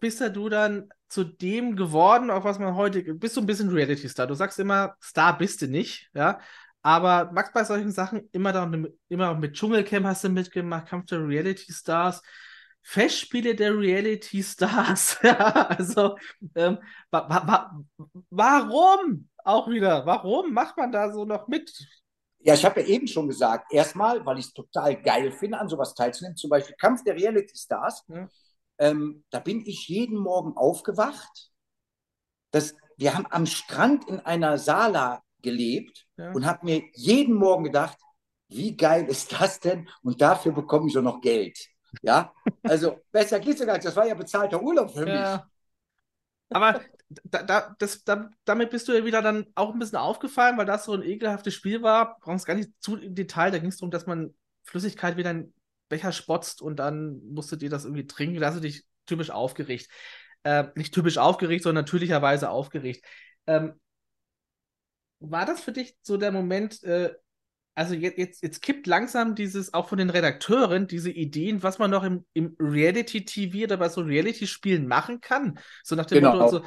bist 0.00 0.20
ja 0.20 0.28
du 0.28 0.48
dann 0.48 0.88
zu 1.08 1.22
dem 1.22 1.76
geworden, 1.76 2.28
auf 2.28 2.42
was 2.42 2.58
man 2.58 2.74
heute, 2.74 3.02
bist 3.14 3.36
du 3.36 3.40
ein 3.40 3.46
bisschen 3.46 3.70
Reality-Star. 3.70 4.26
Du 4.26 4.34
sagst 4.34 4.58
immer, 4.58 4.96
Star 5.00 5.38
bist 5.38 5.62
du 5.62 5.68
nicht, 5.68 6.10
ja. 6.12 6.40
Aber 6.82 7.30
Max, 7.32 7.52
bei 7.52 7.62
solchen 7.62 7.92
Sachen 7.92 8.28
immer, 8.32 8.52
da, 8.52 8.70
immer 9.08 9.34
mit 9.34 9.54
Dschungelcamp 9.54 10.06
hast 10.06 10.24
du 10.24 10.28
mitgemacht, 10.28 10.88
Kampf 10.88 11.06
der 11.06 11.26
Reality-Stars, 11.26 12.20
Festspiele 12.82 13.54
der 13.54 13.78
Reality-Stars. 13.78 15.18
also, 15.22 16.18
ähm, 16.56 16.78
wa 17.10 17.28
wa 17.28 17.46
wa 17.46 17.84
warum 18.30 19.28
auch 19.44 19.68
wieder? 19.68 20.04
Warum 20.04 20.52
macht 20.52 20.76
man 20.76 20.90
da 20.90 21.12
so 21.12 21.24
noch 21.24 21.46
mit? 21.46 21.72
Ja, 22.44 22.54
ich 22.54 22.64
habe 22.64 22.82
ja 22.82 22.86
eben 22.86 23.06
schon 23.08 23.26
gesagt, 23.26 23.72
erstmal, 23.72 24.24
weil 24.26 24.38
ich 24.38 24.46
es 24.46 24.52
total 24.52 25.00
geil 25.02 25.32
finde, 25.32 25.58
an 25.58 25.68
sowas 25.68 25.94
teilzunehmen, 25.94 26.36
zum 26.36 26.50
Beispiel 26.50 26.76
Kampf 26.76 27.02
der 27.02 27.14
Reality 27.14 27.56
Stars. 27.56 28.04
Ja. 28.08 28.28
Ähm, 28.78 29.24
da 29.30 29.40
bin 29.40 29.64
ich 29.64 29.88
jeden 29.88 30.18
Morgen 30.18 30.54
aufgewacht. 30.56 31.50
Das, 32.50 32.74
wir 32.98 33.14
haben 33.14 33.26
am 33.30 33.46
Strand 33.46 34.06
in 34.08 34.20
einer 34.20 34.58
Sala 34.58 35.22
gelebt 35.42 36.06
Ja. 36.16 36.32
und 36.32 36.44
habe 36.44 36.64
mir 36.66 36.82
jeden 36.92 37.34
Morgen 37.34 37.64
gedacht, 37.64 37.98
wie 38.48 38.76
geil 38.76 39.06
ist 39.08 39.32
das 39.32 39.58
denn? 39.60 39.88
Und 40.02 40.20
dafür 40.20 40.52
bekomme 40.52 40.88
ich 40.88 40.98
auch 40.98 41.02
noch 41.02 41.20
Geld. 41.20 41.58
Ja, 42.02 42.32
also 42.62 43.00
besser 43.10 43.40
geht's 43.40 43.60
ja 43.60 43.66
gar 43.66 43.74
nicht. 43.74 43.86
Das 43.86 43.96
war 43.96 44.06
ja 44.06 44.14
bezahlter 44.14 44.60
Urlaub 44.62 44.90
für 44.92 45.04
mich. 45.04 45.14
Ja. 45.14 45.48
Aber 46.50 46.80
da, 47.08 47.42
da, 47.42 47.76
das, 47.78 48.04
da, 48.04 48.30
damit 48.44 48.70
bist 48.70 48.88
du 48.88 48.92
ja 48.92 49.04
wieder 49.04 49.22
dann 49.22 49.46
auch 49.54 49.72
ein 49.72 49.78
bisschen 49.78 49.98
aufgefallen, 49.98 50.56
weil 50.58 50.66
das 50.66 50.84
so 50.84 50.94
ein 50.94 51.02
ekelhaftes 51.02 51.54
Spiel 51.54 51.82
war. 51.82 52.18
Brauchst 52.20 52.46
gar 52.46 52.54
nicht 52.54 52.70
zu 52.80 52.96
im 52.96 53.14
Detail. 53.14 53.50
Da 53.50 53.58
ging 53.58 53.68
es 53.68 53.76
darum, 53.76 53.90
dass 53.90 54.06
man 54.06 54.34
Flüssigkeit 54.64 55.16
wieder 55.16 55.30
in 55.30 55.42
den 55.42 55.54
Becher 55.88 56.12
spotzt 56.12 56.62
und 56.62 56.76
dann 56.76 57.20
musstet 57.26 57.62
ihr 57.62 57.70
das 57.70 57.84
irgendwie 57.84 58.06
trinken. 58.06 58.40
Da 58.40 58.48
hast 58.48 58.56
du 58.56 58.60
dich 58.60 58.84
typisch 59.06 59.30
aufgeregt. 59.30 59.88
Äh, 60.42 60.64
nicht 60.74 60.94
typisch 60.94 61.18
aufgeregt, 61.18 61.62
sondern 61.62 61.84
natürlicherweise 61.84 62.50
aufgeregt. 62.50 63.04
Ähm, 63.46 63.74
war 65.20 65.46
das 65.46 65.60
für 65.60 65.72
dich 65.72 65.96
so 66.02 66.16
der 66.16 66.32
Moment, 66.32 66.82
äh, 66.84 67.12
also 67.74 67.94
jetzt, 67.94 68.18
jetzt, 68.18 68.42
jetzt 68.42 68.62
kippt 68.62 68.86
langsam 68.86 69.34
dieses, 69.34 69.74
auch 69.74 69.88
von 69.88 69.98
den 69.98 70.10
Redakteuren, 70.10 70.86
diese 70.86 71.10
Ideen, 71.10 71.62
was 71.62 71.78
man 71.78 71.90
noch 71.90 72.04
im, 72.04 72.24
im 72.32 72.56
Reality-TV 72.60 73.64
oder 73.64 73.76
bei 73.78 73.88
so 73.88 74.02
Reality-Spielen 74.02 74.86
machen 74.86 75.20
kann. 75.20 75.58
So 75.82 75.96
nach 75.96 76.06
dem 76.06 76.20
Genau. 76.20 76.36
Motto, 76.36 76.58
so. 76.58 76.64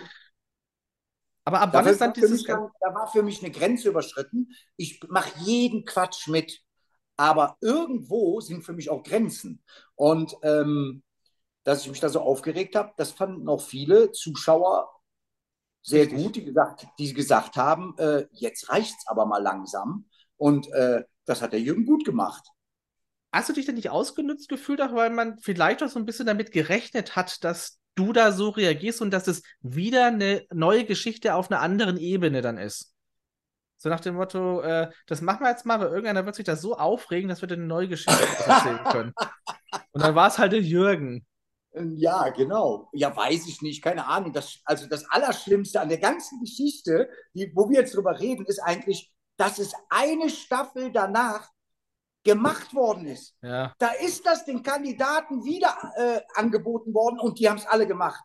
Aber 1.47 1.61
ab 1.61 1.69
wann 1.71 1.85
Dafür 1.85 1.91
ist 1.93 2.01
dann 2.01 2.13
dieses. 2.13 2.43
dann, 2.43 2.69
da 2.81 2.93
war 2.93 3.07
für 3.09 3.23
mich 3.23 3.41
eine 3.41 3.53
Grenze 3.53 3.87
überschritten. 3.87 4.51
Ich 4.75 4.99
mache 5.07 5.31
jeden 5.39 5.85
Quatsch 5.85 6.27
mit. 6.27 6.59
Aber 7.15 7.55
irgendwo 7.61 8.41
sind 8.41 8.65
für 8.65 8.73
mich 8.73 8.89
auch 8.89 9.01
Grenzen. 9.01 9.63
Und 9.95 10.35
ähm, 10.43 11.03
dass 11.63 11.83
ich 11.83 11.89
mich 11.89 12.01
da 12.01 12.09
so 12.09 12.19
aufgeregt 12.19 12.75
habe, 12.75 12.91
das 12.97 13.11
fanden 13.11 13.47
auch 13.47 13.61
viele 13.61 14.11
Zuschauer 14.11 14.91
sehr 15.81 16.01
Richtig. 16.01 16.21
gut, 16.21 16.35
die 16.35 16.43
gesagt, 16.43 16.87
die 16.99 17.13
gesagt 17.13 17.55
haben, 17.55 17.97
äh, 17.97 18.27
jetzt 18.31 18.69
reicht's 18.69 19.07
aber 19.07 19.25
mal 19.25 19.41
langsam. 19.41 20.09
Und 20.35 20.69
äh, 20.73 21.05
das 21.23 21.41
hat 21.41 21.53
der 21.53 21.61
Jürgen 21.61 21.85
gut 21.85 22.03
gemacht. 22.03 22.45
Hast 23.31 23.47
du 23.47 23.53
dich 23.53 23.65
denn 23.65 23.75
nicht 23.75 23.89
ausgenutzt 23.89 24.49
gefühlt, 24.49 24.81
auch 24.81 24.93
weil 24.93 25.11
man 25.11 25.39
vielleicht 25.39 25.81
auch 25.81 25.87
so 25.87 25.97
ein 25.97 26.05
bisschen 26.05 26.25
damit 26.25 26.51
gerechnet 26.51 27.15
hat, 27.15 27.41
dass 27.45 27.79
du 27.97 28.13
da 28.13 28.31
so 28.31 28.49
reagierst 28.49 29.01
und 29.01 29.11
dass 29.11 29.27
es 29.27 29.43
wieder 29.61 30.07
eine 30.07 30.45
neue 30.53 30.85
Geschichte 30.85 31.35
auf 31.35 31.51
einer 31.51 31.61
anderen 31.61 31.97
Ebene 31.97 32.41
dann 32.41 32.57
ist? 32.57 32.93
So 33.77 33.89
nach 33.89 33.99
dem 33.99 34.15
Motto, 34.15 34.61
äh, 34.61 34.89
das 35.05 35.21
machen 35.21 35.43
wir 35.43 35.51
jetzt 35.51 35.65
mal, 35.65 35.79
weil 35.79 35.89
irgendeiner 35.89 36.25
wird 36.25 36.35
sich 36.35 36.45
da 36.45 36.55
so 36.55 36.77
aufregen, 36.77 37.29
dass 37.29 37.41
wir 37.41 37.47
dann 37.47 37.59
eine 37.59 37.67
neue 37.67 37.87
Geschichte 37.87 38.23
erzählen 38.47 38.83
können. 38.85 39.13
Und 39.91 40.01
dann 40.03 40.15
war 40.15 40.27
es 40.27 40.39
halt 40.39 40.53
der 40.53 40.61
Jürgen. 40.61 41.25
Ähm, 41.73 41.95
Ja, 41.95 42.29
genau. 42.29 42.89
Ja, 42.93 43.15
weiß 43.15 43.47
ich 43.47 43.61
nicht, 43.61 43.83
keine 43.83 44.07
Ahnung. 44.07 44.33
Das, 44.33 44.59
also 44.65 44.87
das 44.87 45.05
Allerschlimmste 45.11 45.79
an 45.79 45.89
der 45.89 45.99
ganzen 45.99 46.39
Geschichte, 46.39 47.09
die, 47.33 47.51
wo 47.55 47.69
wir 47.69 47.81
jetzt 47.81 47.95
drüber 47.95 48.19
reden, 48.19 48.45
ist 48.45 48.59
eigentlich, 48.59 49.11
dass 49.37 49.59
es 49.59 49.73
eine 49.89 50.29
Staffel 50.29 50.91
danach 50.91 51.47
gemacht 52.27 52.73
worden 52.75 53.07
ist. 53.07 53.35
Ja. 53.41 53.73
Da 53.79 53.89
ist 54.05 54.25
das 54.25 54.45
den 54.45 54.61
Kandidaten 54.61 55.43
wieder 55.45 55.73
äh, 55.97 56.21
angeboten 56.35 56.93
worden 56.93 57.19
und 57.19 57.39
die 57.39 57.49
haben 57.49 57.57
es 57.57 57.65
alle 57.65 57.87
gemacht. 57.87 58.23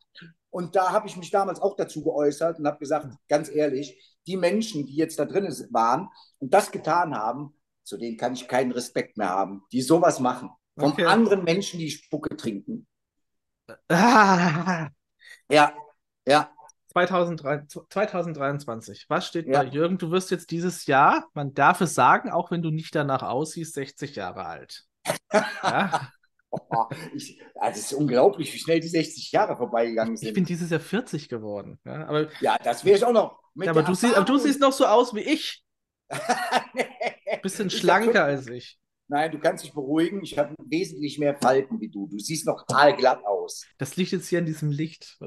Und 0.50 0.76
da 0.76 0.92
habe 0.92 1.06
ich 1.08 1.16
mich 1.16 1.30
damals 1.30 1.60
auch 1.60 1.76
dazu 1.76 2.02
geäußert 2.04 2.58
und 2.58 2.66
habe 2.66 2.78
gesagt, 2.78 3.06
ganz 3.28 3.48
ehrlich, 3.48 4.18
die 4.26 4.36
Menschen, 4.36 4.84
die 4.86 4.96
jetzt 4.96 5.18
da 5.18 5.24
drin 5.24 5.46
waren 5.70 6.08
und 6.40 6.52
das 6.52 6.70
getan 6.72 7.14
haben, 7.14 7.54
zu 7.84 7.96
denen 7.96 8.16
kann 8.18 8.34
ich 8.34 8.48
keinen 8.48 8.72
Respekt 8.72 9.16
mehr 9.16 9.30
haben, 9.30 9.62
die 9.72 9.82
sowas 9.82 10.20
machen. 10.20 10.50
Vom 10.78 10.92
Okay. 10.92 11.06
anderen 11.06 11.44
Menschen, 11.44 11.78
die 11.78 11.90
Spucke 11.90 12.36
trinken. 12.36 12.86
Ah, 13.88 14.88
Ja, 15.50 15.72
ja. 16.26 16.50
2003, 16.92 17.64
2023. 17.88 19.06
Was 19.08 19.26
steht 19.26 19.48
Ja. 19.48 19.62
bei 19.62 19.64
Jürgen? 19.64 19.98
Du 19.98 20.10
wirst 20.10 20.30
jetzt 20.30 20.50
dieses 20.50 20.86
Jahr, 20.86 21.28
man 21.34 21.54
darf 21.54 21.80
es 21.80 21.94
sagen, 21.94 22.30
auch 22.30 22.50
wenn 22.50 22.62
du 22.62 22.70
nicht 22.70 22.94
danach 22.94 23.22
aussiehst, 23.22 23.74
60 23.74 24.16
Jahre 24.16 24.44
alt. 24.46 24.84
Ja, 25.32 26.08
Oh, 26.50 26.84
ich, 27.14 27.40
also 27.54 27.78
es 27.80 27.86
ist 27.86 27.94
unglaublich, 27.94 28.52
wie 28.52 28.58
schnell 28.58 28.80
die 28.80 28.88
60 28.88 29.32
Jahre 29.32 29.56
vorbeigegangen 29.56 30.14
ich 30.14 30.20
sind. 30.20 30.34
bin 30.34 30.44
dieses 30.44 30.70
Jahr 30.70 30.80
40 30.80 31.28
geworden. 31.30 31.80
Ja, 31.84 32.06
aber 32.06 32.28
ja, 32.40 32.58
das 32.58 32.84
wäre 32.84 32.98
ich 32.98 33.04
auch 33.04 33.12
noch. 33.12 33.38
mit 33.54 33.66
Ja, 33.66 33.72
aber 33.72 33.82
du, 33.82 33.94
siehst, 33.94 34.14
aber 34.16 34.26
du 34.26 34.36
siehst 34.38 34.60
noch 34.60 34.72
so 34.72 34.84
aus 34.86 35.14
wie 35.14 35.20
ich. 35.20 35.64
Bisschen 37.42 37.68
Ich 37.68 37.78
schlanker 37.78 38.24
als 38.24 38.48
ich. 38.48 38.78
Nein, 39.08 39.30
du 39.30 39.38
kannst 39.38 39.64
dich 39.64 39.74
beruhigen. 39.74 40.22
Ich 40.22 40.38
habe 40.38 40.54
wesentlich 40.58 41.18
mehr 41.18 41.36
Falten 41.36 41.80
wie 41.80 41.88
du. 41.88 42.06
Du 42.06 42.18
siehst 42.18 42.46
noch 42.46 42.64
total 42.66 42.96
glatt 42.96 43.22
aus. 43.26 43.66
Das 43.78 43.96
liegt 43.96 44.12
jetzt 44.12 44.28
hier 44.28 44.38
in 44.38 44.46
diesem 44.46 44.70
Licht. 44.70 45.18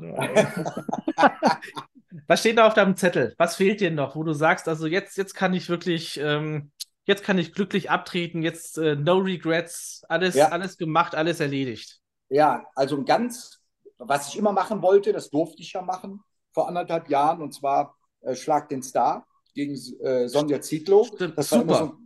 Was 2.28 2.40
steht 2.40 2.58
da 2.58 2.68
auf 2.68 2.74
deinem 2.74 2.96
Zettel? 2.96 3.36
Was 3.38 3.58
fehlt 3.58 3.82
dir 3.82 3.92
noch, 3.92 4.16
wo 4.16 4.24
du 4.24 4.34
sagst, 4.34 4.68
also 4.68 4.88
jetzt, 4.88 5.18
jetzt 5.18 5.34
kann 5.34 5.54
ich 5.54 5.70
wirklich, 5.70 6.18
ähm, 6.20 6.72
jetzt 7.06 7.24
kann 7.24 7.38
ich 7.38 7.54
glücklich 7.54 7.92
abtreten, 7.92 8.42
jetzt 8.42 8.78
äh, 8.78 8.96
no 8.96 9.18
regrets, 9.18 10.04
alles, 10.08 10.36
Ja. 10.36 10.50
alles 10.50 10.78
gemacht, 10.78 11.14
alles 11.14 11.40
erledigt. 11.42 12.00
Ja, 12.30 12.66
also 12.76 12.96
ein 12.98 13.06
ganz, 13.06 13.60
was 13.98 14.30
ich 14.30 14.38
immer 14.38 14.54
machen 14.54 14.82
wollte, 14.82 15.12
das 15.12 15.30
durfte 15.30 15.62
ich 15.62 15.74
ja 15.74 15.82
machen 15.82 16.22
vor 16.54 16.70
anderthalb 16.70 17.10
Jahren, 17.10 17.42
und 17.42 17.54
zwar 17.54 17.96
äh, 18.22 18.36
Schlag 18.36 18.70
den 18.70 18.82
Star 18.82 19.28
gegen 19.54 19.74
äh, 20.02 20.28
Sonja 20.30 20.62
Zietlow. 20.62 21.04
Stimmt, 21.04 21.38
Das 21.38 21.52
war 21.52 21.62
immer, 21.62 21.76
super. 21.76 21.98
so, 21.98 22.02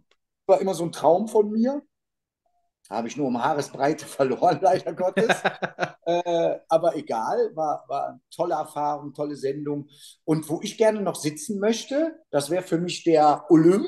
war 0.49 0.59
immer 0.59 0.73
so 0.73 0.83
ein 0.83 0.91
Traum 0.91 1.27
von 1.29 1.49
mir. 1.51 1.81
Habe 2.89 3.07
ich 3.07 3.15
nur 3.17 3.27
um 3.27 3.41
Haaresbreite 3.41 4.05
verloren, 4.17 4.59
leider 4.61 4.93
Gottes. 4.93 5.27
äh, 6.05 6.57
aber 6.67 6.95
egal, 6.95 7.51
war, 7.55 7.85
war 7.87 8.07
eine 8.09 8.21
tolle 8.35 8.55
Erfahrung, 8.55 9.13
tolle 9.13 9.35
Sendung. 9.35 9.87
Und 10.25 10.49
wo 10.49 10.59
ich 10.63 10.77
gerne 10.77 11.01
noch 11.01 11.15
sitzen 11.15 11.59
möchte, 11.59 12.19
das 12.31 12.49
wäre 12.49 12.63
für 12.63 12.79
mich 12.79 13.03
der 13.03 13.45
Olymp. 13.49 13.87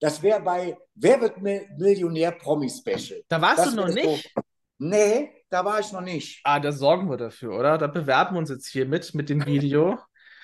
Das 0.00 0.22
wäre 0.22 0.40
bei 0.40 0.78
Wer 0.94 1.20
wird 1.20 1.36
Mi- 1.38 1.66
Millionär 1.78 2.32
Promi 2.32 2.70
Special. 2.70 3.22
Da 3.28 3.40
warst 3.42 3.58
Das 3.58 3.70
du 3.70 3.76
noch 3.76 3.86
wär 3.94 4.04
so- 4.04 4.10
nicht? 4.10 4.34
Nee, 4.78 5.30
da 5.50 5.62
war 5.62 5.78
ich 5.80 5.92
noch 5.92 6.00
nicht. 6.00 6.40
Ah, 6.44 6.58
da 6.58 6.72
sorgen 6.72 7.10
wir 7.10 7.18
dafür, 7.18 7.52
oder? 7.58 7.76
Da 7.76 7.86
bewerben 7.86 8.34
wir 8.34 8.38
uns 8.38 8.48
jetzt 8.48 8.66
hier 8.68 8.86
mit, 8.86 9.14
mit 9.14 9.28
dem 9.28 9.44
Video. 9.44 9.98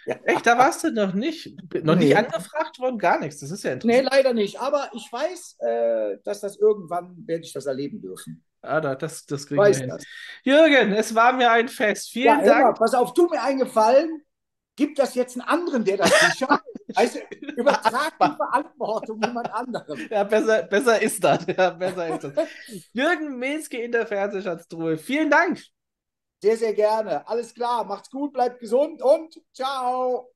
Ja. 0.06 0.14
Echt, 0.24 0.46
da 0.46 0.56
warst 0.56 0.84
du 0.84 0.90
noch 0.92 1.14
nicht? 1.14 1.56
Noch 1.84 1.96
Nee. 1.96 2.06
nicht 2.06 2.16
angefragt 2.16 2.78
worden? 2.78 2.98
Gar 2.98 3.18
nichts. 3.20 3.40
Das 3.40 3.50
ist 3.50 3.64
ja 3.64 3.70
Nee, 3.70 3.74
interessant. 3.98 4.08
leider 4.12 4.32
nicht. 4.34 4.60
Aber 4.60 4.88
ich 4.94 5.08
weiß, 5.10 5.56
äh, 5.60 6.18
dass 6.24 6.40
das 6.40 6.56
irgendwann 6.56 7.14
werde 7.26 7.42
ich 7.44 7.52
das 7.52 7.66
erleben 7.66 8.00
dürfen. 8.00 8.44
Ah, 8.62 8.80
da, 8.80 8.94
das, 8.94 9.26
das 9.26 9.46
kriegen 9.46 9.60
wir 9.60 9.68
Weiß 9.68 9.78
hin. 9.80 9.88
das. 9.88 10.04
Jürgen, 10.44 10.92
es 10.92 11.14
war 11.14 11.32
mir 11.32 11.50
ein 11.50 11.68
Fest. 11.68 12.14
Ja, 12.14 12.34
Vielen 12.36 12.46
mal, 12.46 12.62
Dank. 12.64 12.78
pass 12.78 12.94
auf, 12.94 13.14
tu 13.14 13.28
mir 13.28 13.42
eingefallen. 13.42 14.22
Gib 14.76 14.94
das 14.96 15.14
jetzt 15.14 15.38
einen 15.40 15.48
anderen, 15.48 15.84
der 15.84 15.96
das 15.96 16.10
sichert. 16.20 16.60
Also 16.94 17.18
übertrag 17.56 18.12
die 18.22 18.36
Verantwortung 18.36 19.20
jemand 19.24 19.52
anderem. 19.52 19.98
Ja, 20.10 20.22
besser, 20.24 20.62
besser 20.64 21.00
ist 21.02 21.22
das. 21.24 21.46
Ja, 21.46 21.70
besser 21.70 22.08
ist 22.14 22.24
das. 22.24 22.46
Jürgen 22.92 23.38
Milski 23.38 23.82
in 23.82 23.92
der 23.92 24.06
Fernsehschatztruhe. 24.06 24.96
Vielen 24.98 25.30
Dank. 25.30 25.62
Sehr, 26.42 26.56
sehr 26.56 26.72
gerne. 26.74 27.26
Alles 27.28 27.54
klar. 27.54 27.84
Macht's 27.84 28.10
gut, 28.10 28.32
bleibt 28.32 28.60
gesund 28.60 29.02
und 29.02 29.40
ciao. 29.52 30.30